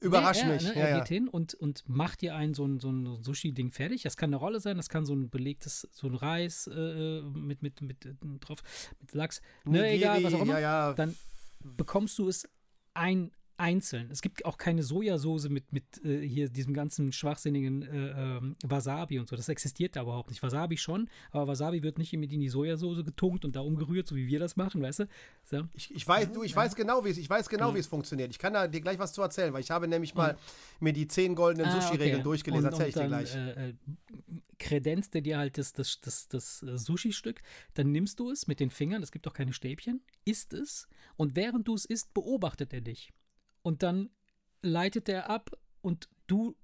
[0.01, 0.63] Überrasch nee, mich.
[0.63, 3.71] Ne, er ja, geht hin und, und macht dir ein so ein, so ein Sushi-Ding
[3.71, 4.01] fertig.
[4.03, 7.61] Das kann eine Rolle sein, das kann so ein belegtes, so ein Reis äh, mit,
[7.61, 8.63] mit, mit, äh, drauf,
[8.99, 9.41] mit Lachs.
[9.65, 10.59] Ne, egal, was auch immer.
[10.59, 11.15] Ja, Dann
[11.59, 12.49] bekommst du es
[12.95, 14.09] ein, einzeln.
[14.11, 19.19] Es gibt auch keine Sojasauce mit, mit äh, hier diesem ganzen schwachsinnigen äh, äh, Wasabi
[19.19, 19.35] und so.
[19.35, 20.43] Das existiert da überhaupt nicht.
[20.43, 24.15] Wasabi schon, aber Wasabi wird nicht mit in die Sojasauce getunkt und da umgerührt, so
[24.15, 25.07] wie wir das machen, weißt du?
[25.43, 25.63] So.
[25.73, 27.75] Ich, ich, weiß, du, ich weiß genau, wie es, ich weiß genau, ja.
[27.75, 28.31] wie es funktioniert.
[28.31, 30.37] Ich kann da dir gleich was zu erzählen, weil ich habe nämlich mal mhm.
[30.79, 32.23] mir die zehn goldenen ah, Sushi-Regeln okay.
[32.23, 32.65] durchgelesen.
[32.65, 33.35] Erzähl ich dir gleich.
[33.35, 33.73] Äh, äh,
[34.59, 37.41] kredenzt dir halt das, das, das, das äh, Sushi-Stück,
[37.73, 41.35] dann nimmst du es mit den Fingern, es gibt auch keine Stäbchen, isst es und
[41.35, 43.13] während du es isst, beobachtet er dich
[43.61, 44.09] und dann
[44.61, 45.51] leitet er ab
[45.81, 46.55] und du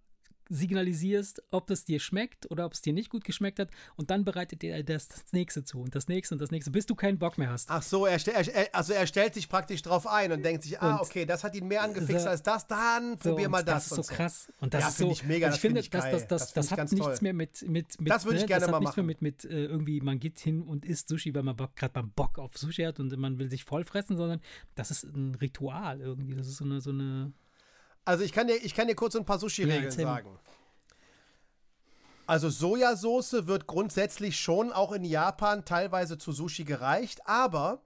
[0.50, 4.26] signalisierst, ob es dir schmeckt oder ob es dir nicht gut geschmeckt hat und dann
[4.26, 7.18] bereitet er das, das nächste zu und das nächste und das nächste, bis du keinen
[7.18, 7.70] Bock mehr hast.
[7.70, 11.00] Ach so, er, er, also er stellt sich praktisch drauf ein und denkt sich, ah,
[11.02, 13.90] okay, das hat ihn mehr angefixt so, als das, dann probier so, mal das.
[13.90, 14.52] Das ist so krass.
[14.60, 17.22] Und das ja, ist so, ich mega, ich finde, das, das, das, das, hat nichts
[17.22, 19.22] mehr mit, mit, mit Das würde ich ne, gerne das mal hat nichts mehr mit,
[19.22, 22.58] mit äh, irgendwie, man geht hin und isst Sushi, weil man gerade mal Bock auf
[22.58, 24.42] Sushi hat und man will sich vollfressen, sondern
[24.76, 26.36] das ist ein Ritual irgendwie.
[26.36, 27.34] Das ist so eine, so eine
[28.06, 30.38] also ich kann dir, ich kann dir kurz ein paar Sushi-Regeln ja, sagen.
[32.26, 37.82] Also Sojasauce wird grundsätzlich schon auch in Japan teilweise zu Sushi gereicht, aber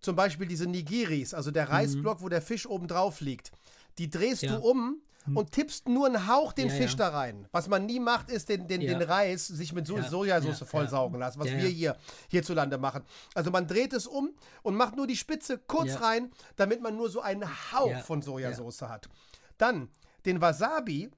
[0.00, 1.72] zum Beispiel diese Nigiris, also der mhm.
[1.72, 2.24] Reisblock, mhm.
[2.24, 3.52] wo der Fisch oben drauf liegt,
[3.98, 4.56] die drehst ja.
[4.56, 5.36] du um hm.
[5.36, 6.98] und tippst nur einen Hauch den ja, Fisch ja.
[6.98, 7.46] da rein.
[7.52, 11.38] Was man nie macht, ist den, den, den Reis sich mit so Sojasauce vollsaugen lassen,
[11.38, 11.96] was wir hier
[12.28, 13.04] hierzulande machen.
[13.34, 17.10] Also man dreht es um und macht nur die Spitze kurz rein, damit man nur
[17.10, 19.08] so einen Hauch von Sojasauce hat.
[19.56, 19.88] Dann
[20.24, 21.10] den Wasabi,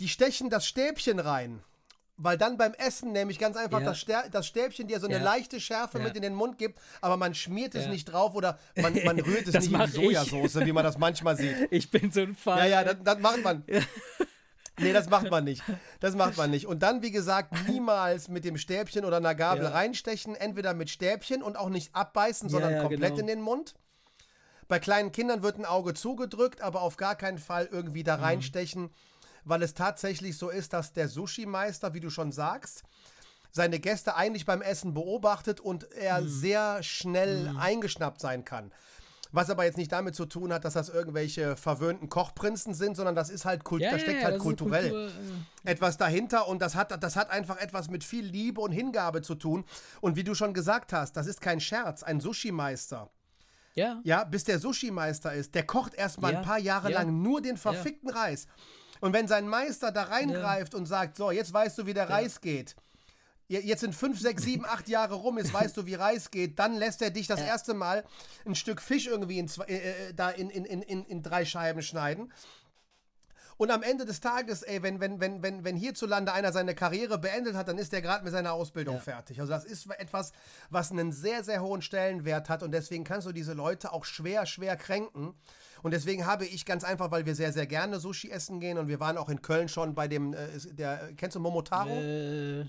[0.00, 1.62] die stechen das Stäbchen rein
[2.18, 3.86] weil dann beim Essen nämlich ganz einfach ja.
[3.86, 5.22] das, das, Stäbchen dir so eine ja.
[5.22, 6.04] leichte Schärfe ja.
[6.04, 9.46] mit in den Mund gibt, aber man schmiert es nicht drauf oder man, man rührt
[9.46, 11.56] es nicht in die Sojasauce, wie man das manchmal sieht.
[11.70, 12.58] Ich bin so ein Fall.
[12.58, 13.64] Ja, ja, das, das macht man.
[14.80, 15.64] Nee, das macht man nicht.
[15.98, 16.68] Das macht man nicht.
[16.68, 20.36] Und dann, wie gesagt, niemals mit dem Stäbchen oder einer Gabel reinstechen.
[20.36, 23.20] Entweder mit Stäbchen und auch nicht abbeißen, sondern komplett genau.
[23.20, 23.74] in den Mund.
[24.68, 28.22] Bei kleinen Kindern wird ein Auge zugedrückt, aber auf gar keinen Fall irgendwie da mhm.
[28.22, 28.82] reinstechen.
[28.82, 28.90] Mhm
[29.48, 32.82] weil es tatsächlich so ist, dass der Sushi-Meister, wie du schon sagst,
[33.50, 36.28] seine Gäste eigentlich beim Essen beobachtet und er mm.
[36.28, 37.56] sehr schnell mm.
[37.56, 38.70] eingeschnappt sein kann.
[39.30, 43.14] Was aber jetzt nicht damit zu tun hat, dass das irgendwelche verwöhnten Kochprinzen sind, sondern
[43.14, 45.10] das ist halt Kult, ja, da steckt ja, halt kulturell Kultur,
[45.64, 45.70] äh.
[45.70, 49.34] etwas dahinter und das hat, das hat einfach etwas mit viel Liebe und Hingabe zu
[49.34, 49.64] tun.
[50.00, 53.10] Und wie du schon gesagt hast, das ist kein Scherz, ein Sushi-Meister.
[53.74, 54.00] Ja.
[54.02, 57.56] Ja, bis der Sushi-Meister ist, der kocht erstmal ja, ein paar Jahre lang nur den
[57.56, 58.46] verfickten Reis.
[59.00, 60.78] Und wenn sein Meister da reingreift ja.
[60.78, 62.14] und sagt, so, jetzt weißt du, wie der ja.
[62.16, 62.76] Reis geht.
[63.50, 66.58] Jetzt sind fünf, sechs, sieben, acht Jahre rum, jetzt weißt du, wie Reis geht.
[66.58, 68.04] Dann lässt er dich das erste Mal
[68.44, 71.80] ein Stück Fisch irgendwie in zwei, äh, äh, da in, in, in, in drei Scheiben
[71.80, 72.30] schneiden.
[73.58, 77.18] Und am Ende des Tages, ey, wenn, wenn, wenn, wenn, wenn hierzulande einer seine Karriere
[77.18, 79.00] beendet hat, dann ist der gerade mit seiner Ausbildung ja.
[79.00, 79.40] fertig.
[79.40, 80.32] Also das ist etwas,
[80.70, 84.46] was einen sehr, sehr hohen Stellenwert hat und deswegen kannst du diese Leute auch schwer,
[84.46, 85.34] schwer kränken.
[85.82, 88.86] Und deswegen habe ich ganz einfach, weil wir sehr, sehr gerne Sushi essen gehen und
[88.86, 91.90] wir waren auch in Köln schon bei dem, äh, der, kennst du Momotaro?
[91.90, 92.62] Äh,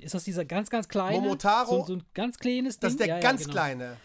[0.00, 1.18] ist das dieser ganz, ganz kleine?
[1.18, 1.78] Momotaro?
[1.80, 2.80] So, so ein ganz kleines Ding?
[2.82, 3.54] Das ist der ja, ganz ja, genau.
[3.54, 3.96] kleine.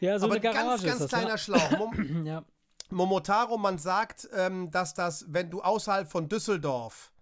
[0.00, 1.38] Ja, so Aber eine Garage ganz, ganz das, kleiner ne?
[1.38, 1.92] Schlauch.
[2.24, 2.44] Ja.
[2.90, 7.12] Momotaro, man sagt, ähm, dass das, wenn du außerhalb von Düsseldorf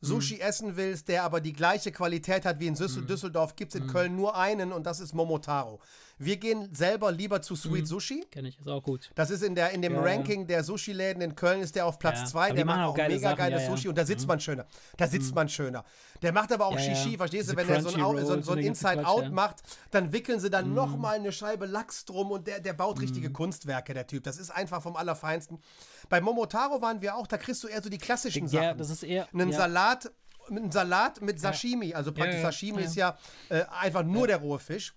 [0.00, 0.40] Sushi mhm.
[0.40, 3.06] essen willst, der aber die gleiche Qualität hat wie in mhm.
[3.06, 3.92] Düsseldorf, gibt es in mhm.
[3.92, 5.80] Köln nur einen und das ist Momotaro.
[6.18, 7.86] Wir gehen selber lieber zu Sweet mhm.
[7.86, 8.24] Sushi.
[8.30, 9.10] Kenne ich, ist auch gut.
[9.14, 11.98] Das ist in, der, in dem ja, Ranking der Sushi-Läden in Köln ist der auf
[11.98, 12.48] Platz 2.
[12.48, 12.54] Ja.
[12.54, 14.28] Der macht auch mega Sachen, geiles Sushi und da sitzt mhm.
[14.28, 14.66] man schöner.
[14.96, 15.34] Da sitzt mhm.
[15.34, 15.84] man schöner.
[16.22, 17.56] Der macht aber auch Shishi, verstehst du?
[17.56, 19.56] Wenn er so ein, so, so ein Inside-Out macht,
[19.90, 20.74] dann wickeln sie dann mhm.
[20.74, 24.24] nochmal eine Scheibe Lachs drum und der, der baut richtige Kunstwerke, der Typ.
[24.24, 25.58] Das ist einfach vom Allerfeinsten.
[26.08, 28.62] Bei Momotaro waren wir auch, da kriegst du eher so die klassischen Sachen.
[28.62, 29.28] Ja, das ist eher.
[29.34, 30.10] Einen Salat
[30.48, 31.92] mit einem Salat mit Sashimi.
[31.92, 32.86] Also praktisch ja, ja, Sashimi ja.
[32.86, 33.18] ist ja
[33.48, 34.94] äh, einfach nur der rohe Fisch.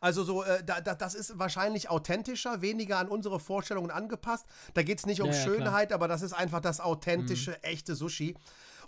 [0.00, 4.46] Also so, äh, da, da, das ist wahrscheinlich authentischer, weniger an unsere Vorstellungen angepasst.
[4.74, 5.98] Da geht es nicht um ja, ja, Schönheit, klar.
[5.98, 7.56] aber das ist einfach das authentische, mhm.
[7.62, 8.34] echte Sushi.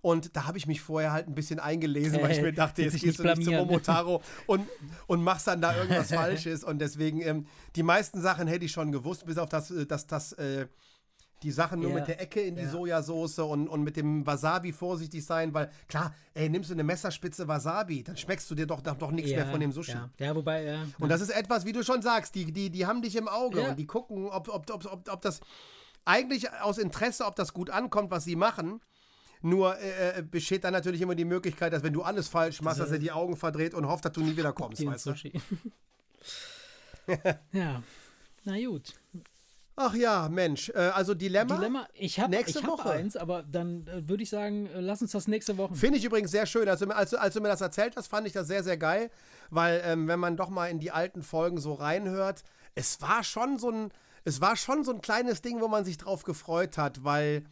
[0.00, 3.00] Und da habe ich mich vorher halt ein bisschen eingelesen, weil ich mir dachte, jetzt
[3.00, 4.66] gehst du nicht zum Momotaro und,
[5.06, 6.64] und machst dann da irgendwas Falsches.
[6.64, 10.08] Und deswegen, ähm, die meisten Sachen hätte ich schon gewusst, bis auf das, äh, das,
[10.08, 10.66] das äh,
[11.42, 11.96] die Sachen nur ja.
[11.96, 12.70] mit der Ecke in die ja.
[12.70, 17.48] Sojasauce und, und mit dem Wasabi vorsichtig sein, weil klar, ey, nimmst du eine Messerspitze
[17.48, 19.38] Wasabi, dann schmeckst du dir doch, doch nichts ja.
[19.38, 19.96] mehr von dem Sushi.
[20.18, 20.86] Ja, wobei, ja.
[20.98, 23.68] Und das ist etwas, wie du schon sagst, die, die, die haben dich im Auge
[23.68, 25.40] und die gucken, ob, ob, ob, ob, ob das
[26.04, 28.80] eigentlich aus Interesse, ob das gut ankommt, was sie machen.
[29.40, 32.80] Nur äh, äh besteht dann natürlich immer die Möglichkeit, dass wenn du alles falsch machst,
[32.80, 35.14] dass er die Augen verdreht und hofft, dass du nie wieder kommst, weißt du?
[37.52, 37.82] ja,
[38.44, 38.94] na gut.
[39.74, 41.56] Ach ja, Mensch, äh, also Dilemma.
[41.56, 45.12] Dilemma, ich habe nächste hab eins, aber dann äh, würde ich sagen, äh, lass uns
[45.12, 45.74] das nächste Woche.
[45.74, 46.68] Finde ich übrigens sehr schön.
[46.68, 49.10] Also, als, als, du mir das erzählt hast, fand ich das sehr, sehr geil,
[49.50, 52.42] weil ähm, wenn man doch mal in die alten Folgen so reinhört,
[52.74, 53.92] es war schon so ein,
[54.24, 57.44] es war schon so ein kleines Ding, wo man sich drauf gefreut hat, weil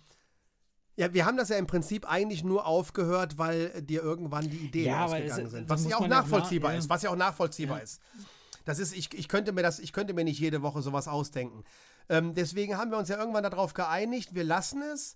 [0.96, 4.88] ja, wir haben das ja im Prinzip eigentlich nur aufgehört, weil dir irgendwann die Ideen
[4.88, 5.68] ja, ausgegangen es, sind.
[5.70, 6.78] Was ja auch nachvollziehbar ja.
[6.78, 6.90] ist.
[6.90, 7.84] Was ja auch nachvollziehbar ja.
[7.84, 8.02] ist.
[8.66, 11.64] Das ist, ich, ich könnte mir das, ich könnte mir nicht jede Woche sowas ausdenken.
[12.10, 15.14] Ähm, deswegen haben wir uns ja irgendwann darauf geeinigt, wir lassen es.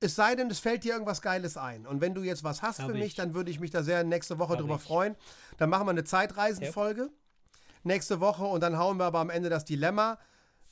[0.00, 1.86] Es sei denn, es fällt dir irgendwas Geiles ein.
[1.86, 3.14] Und wenn du jetzt was hast Hab für mich, ich.
[3.14, 4.82] dann würde ich mich da sehr nächste Woche Hab drüber ich.
[4.82, 5.16] freuen.
[5.56, 7.12] Dann machen wir eine Zeitreisenfolge yep.
[7.84, 10.18] nächste Woche und dann hauen wir aber am Ende das Dilemma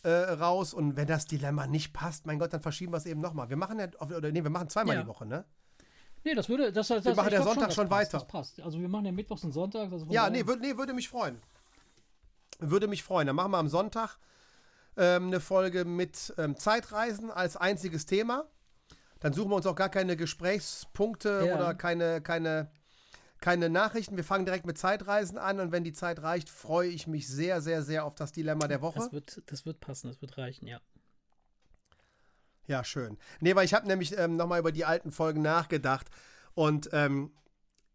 [0.02, 0.74] äh, raus.
[0.74, 3.48] Und wenn das Dilemma nicht passt, mein Gott, dann verschieben wir es eben nochmal.
[3.48, 5.02] Wir machen ja, oder nee, wir machen zweimal ja.
[5.02, 5.46] die Woche, ne?
[6.24, 6.70] Nee, das würde.
[6.72, 8.18] Das, das, wir machen ja Sonntag schon, schon passt, weiter.
[8.18, 8.60] Das passt.
[8.60, 9.90] Also wir machen ja Mittwochs und Sonntag.
[9.90, 11.40] Also ja, nee, würd, nee, würde mich freuen.
[12.58, 13.26] Würde mich freuen.
[13.26, 14.18] Dann machen wir am Sonntag
[14.96, 18.44] ähm, eine Folge mit ähm, Zeitreisen als einziges Thema.
[19.20, 21.54] Dann suchen wir uns auch gar keine Gesprächspunkte ja.
[21.54, 22.70] oder keine, keine,
[23.40, 24.16] keine Nachrichten.
[24.16, 27.60] Wir fangen direkt mit Zeitreisen an und wenn die Zeit reicht, freue ich mich sehr,
[27.60, 28.98] sehr, sehr auf das Dilemma der Woche.
[28.98, 30.80] Das wird, das wird passen, das wird reichen, ja.
[32.66, 33.18] Ja, schön.
[33.40, 36.08] Nee, weil ich habe nämlich ähm, nochmal über die alten Folgen nachgedacht
[36.54, 37.32] und ähm,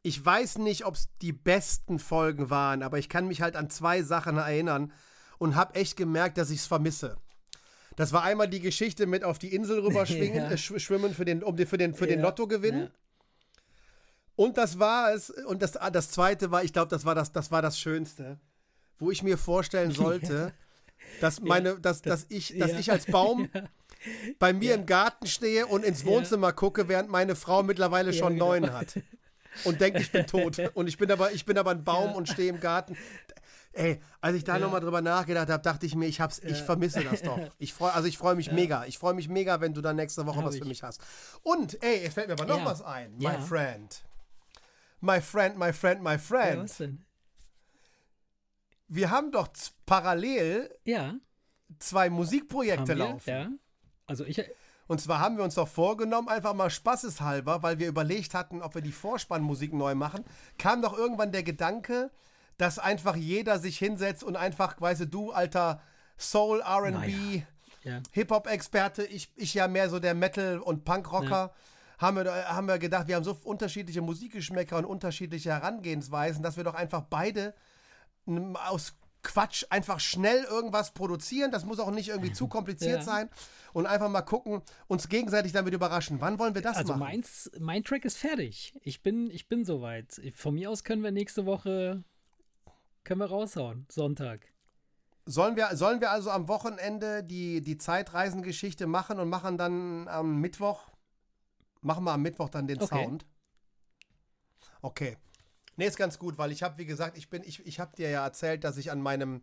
[0.01, 3.69] ich weiß nicht, ob es die besten Folgen waren, aber ich kann mich halt an
[3.69, 4.93] zwei Sachen erinnern,
[5.39, 7.17] und habe echt gemerkt, dass ich es vermisse.
[7.95, 10.51] Das war einmal die Geschichte mit auf die Insel rüber schwingen, ja.
[10.51, 12.79] äh, schwimmen für den, um, für den, für den Lottogewinn.
[12.79, 12.89] Ja.
[14.35, 15.29] Und das war es.
[15.29, 18.39] Und das, ah, das zweite war, ich glaube, das war das, das war das Schönste,
[18.99, 20.53] wo ich mir vorstellen sollte,
[21.19, 23.49] dass meine, dass, dass ich, dass ich als Baum
[24.39, 28.49] bei mir im Garten stehe und ins Wohnzimmer gucke, während meine Frau mittlerweile schon genau.
[28.49, 28.99] neun hat.
[29.65, 30.57] Und denkt, ich bin tot.
[30.73, 32.95] Und ich bin aber, ich bin aber ein Baum und stehe im Garten.
[33.73, 34.59] Ey, als ich da ja.
[34.59, 36.49] nochmal drüber nachgedacht habe, dachte ich mir, ich, hab's, ja.
[36.49, 37.39] ich vermisse das doch.
[37.59, 38.53] Ich freu, also ich freue mich ja.
[38.53, 38.85] mega.
[38.85, 40.61] Ich freue mich mega, wenn du dann nächste Woche was ich.
[40.61, 41.01] für mich hast.
[41.43, 44.03] Und, ey, es fällt mir aber noch was ein, my friend.
[45.01, 46.55] My friend, my friend, my friend.
[46.55, 47.05] Ja, was denn?
[48.87, 49.47] Wir haben doch
[49.85, 51.15] parallel ja.
[51.77, 53.29] zwei Musikprojekte laufen.
[53.29, 53.49] Ja.
[54.07, 54.43] Also ich.
[54.87, 58.73] Und zwar haben wir uns doch vorgenommen, einfach mal spaßeshalber, weil wir überlegt hatten, ob
[58.73, 60.25] wir die Vorspannmusik neu machen,
[60.57, 62.09] kam doch irgendwann der Gedanke,
[62.59, 65.81] dass einfach jeder sich hinsetzt und einfach, weißt du, du alter
[66.19, 67.41] Soul, RB, naja.
[67.83, 68.01] ja.
[68.11, 71.29] Hip-Hop-Experte, ich, ich ja mehr so der Metal- und Punkrocker.
[71.29, 71.53] Ja
[71.99, 76.63] haben wir, haben wir gedacht, wir haben so unterschiedliche Musikgeschmäcker und unterschiedliche Herangehensweisen, dass wir
[76.63, 77.53] doch einfach beide
[78.69, 81.51] aus Quatsch einfach schnell irgendwas produzieren.
[81.51, 83.01] Das muss auch nicht irgendwie zu kompliziert ja.
[83.01, 83.29] sein.
[83.73, 86.21] Und einfach mal gucken, uns gegenseitig damit überraschen.
[86.21, 87.17] Wann wollen wir das also machen?
[87.17, 88.73] Also mein Track ist fertig.
[88.81, 90.21] Ich bin, ich bin soweit.
[90.35, 92.03] Von mir aus können wir nächste Woche
[93.03, 93.85] können wir raushauen.
[93.89, 94.51] Sonntag.
[95.25, 100.39] Sollen wir, sollen wir also am Wochenende die, die Zeitreisengeschichte machen und machen dann am
[100.39, 100.89] Mittwoch
[101.81, 103.03] Machen wir am Mittwoch dann den okay.
[103.03, 103.25] Sound.
[104.81, 105.17] Okay.
[105.77, 108.09] Nee, ist ganz gut, weil ich habe, wie gesagt, ich bin, ich, ich habe dir
[108.09, 109.41] ja erzählt, dass ich an meinem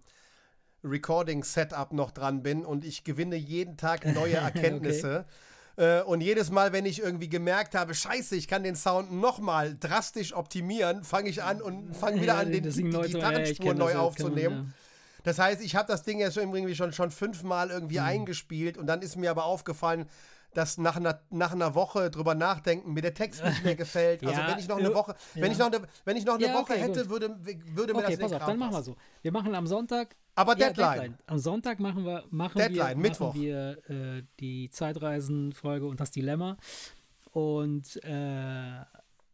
[0.85, 5.21] Recording-Setup noch dran bin und ich gewinne jeden Tag neue Erkenntnisse.
[5.27, 5.35] okay.
[5.77, 9.77] Äh, und jedes Mal, wenn ich irgendwie gemerkt habe, scheiße, ich kann den Sound nochmal
[9.79, 13.93] drastisch optimieren, fange ich an und fange wieder ja, an, den, die, die Gitarrenspur neu
[13.93, 14.57] das, aufzunehmen.
[14.57, 14.73] Man, ja.
[15.25, 18.07] Das heißt, ich habe das Ding jetzt irgendwie schon, schon fünfmal irgendwie mhm.
[18.07, 20.09] eingespielt und dann ist mir aber aufgefallen,
[20.55, 24.25] dass nach einer, nach einer Woche drüber nachdenken mir der Text nicht mehr gefällt.
[24.25, 25.43] Also ja, wenn ich noch eine Woche, ja.
[25.43, 27.11] wenn ich noch eine, wenn ich noch eine ja, Woche okay, hätte, gut.
[27.11, 28.97] würde, würde mir okay, das pass auf, dann machen wir so.
[29.21, 30.17] Wir machen am Sonntag.
[30.37, 30.93] Aber Deadline.
[30.93, 31.19] Deadline.
[31.27, 33.11] Am Sonntag machen wir, machen Deadline, wir.
[33.11, 36.59] Machen wir äh, die Zeitreisenfolge und das Dilemma.
[37.33, 38.85] Und, äh,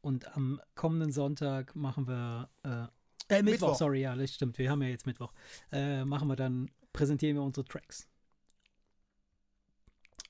[0.01, 2.87] und am kommenden Sonntag machen wir äh,
[3.29, 4.59] äh, Mittwoch, Mittwoch, sorry, ja, das stimmt.
[4.59, 5.33] Wir haben ja jetzt Mittwoch.
[5.71, 8.09] Äh, machen wir dann, präsentieren wir unsere Tracks.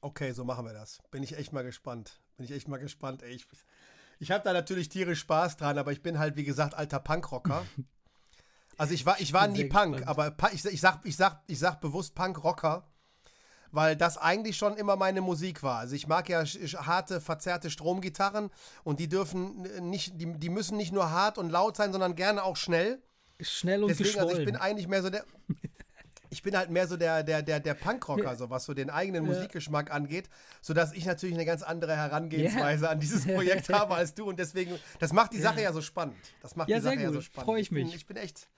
[0.00, 1.00] Okay, so machen wir das.
[1.10, 2.20] Bin ich echt mal gespannt.
[2.36, 3.22] Bin ich echt mal gespannt.
[3.22, 3.46] Ey, ich
[4.18, 7.64] ich habe da natürlich tierisch Spaß dran, aber ich bin halt, wie gesagt, alter Punkrocker.
[8.82, 10.08] Also ich war, ich war nie Punk, gespannt.
[10.08, 12.84] aber ich, ich, sag, ich, sag, ich sag bewusst Punkrocker,
[13.70, 15.78] weil das eigentlich schon immer meine Musik war.
[15.78, 18.50] Also ich mag ja harte, verzerrte Stromgitarren
[18.82, 22.42] und die dürfen nicht, die, die müssen nicht nur hart und laut sein, sondern gerne
[22.42, 23.00] auch schnell.
[23.40, 24.28] Schnell und Deswegen, geschwollen.
[24.30, 25.24] also ich bin eigentlich mehr so der
[26.30, 29.26] ich bin halt mehr so der, der, der, der Punkrocker, so was so den eigenen
[29.26, 29.32] ja.
[29.32, 30.28] Musikgeschmack angeht,
[30.60, 32.92] sodass ich natürlich eine ganz andere Herangehensweise yeah.
[32.92, 34.28] an dieses Projekt habe als du.
[34.28, 36.16] Und deswegen, das macht die Sache ja, ja so spannend.
[36.40, 37.44] Das macht ja, die Sache ja so spannend.
[37.44, 37.84] Freue ich mich.
[37.84, 38.48] Ich bin, ich bin echt.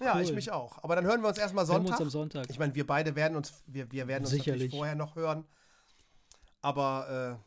[0.00, 0.22] Ja, cool.
[0.22, 0.82] ich mich auch.
[0.82, 1.86] Aber dann hören wir uns erstmal Sonntag.
[1.86, 2.46] Wir uns am Sonntag.
[2.50, 4.62] Ich meine, wir beide werden uns, wir, wir werden uns Sicherlich.
[4.62, 5.44] natürlich vorher noch hören.
[6.60, 7.40] Aber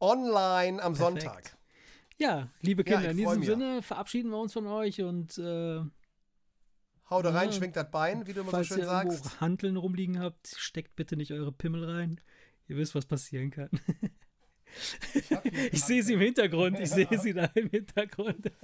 [0.00, 1.22] äh, online am Perfekt.
[1.22, 1.56] Sonntag.
[2.18, 5.80] Ja, liebe Kinder, in diesem Sinne verabschieden wir uns von euch und äh,
[7.10, 9.24] Hau da rein, ja, schwingt das Bein, wie du immer so schön sagst.
[9.24, 12.20] Ihr Hanteln rumliegen habt, steckt bitte nicht eure Pimmel rein.
[12.66, 13.68] Ihr wisst, was passieren kann.
[15.12, 15.30] Ich,
[15.72, 18.50] ich sehe sie im Hintergrund, ich sehe sie da im Hintergrund.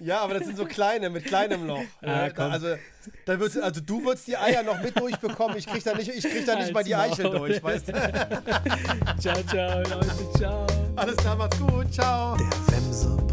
[0.00, 1.82] Ja, aber das sind so kleine, mit kleinem Loch.
[2.02, 2.76] Ah, da, also,
[3.24, 6.24] da wird's, also du würdest die Eier noch mit durchbekommen, ich krieg da nicht, ich
[6.24, 7.92] krieg da nicht mal die Eichel durch, weißt du?
[9.18, 10.66] ciao, ciao, Leute, ciao.
[10.94, 12.36] Alles klar, macht's gut, ciao.
[12.36, 13.25] Der Wemse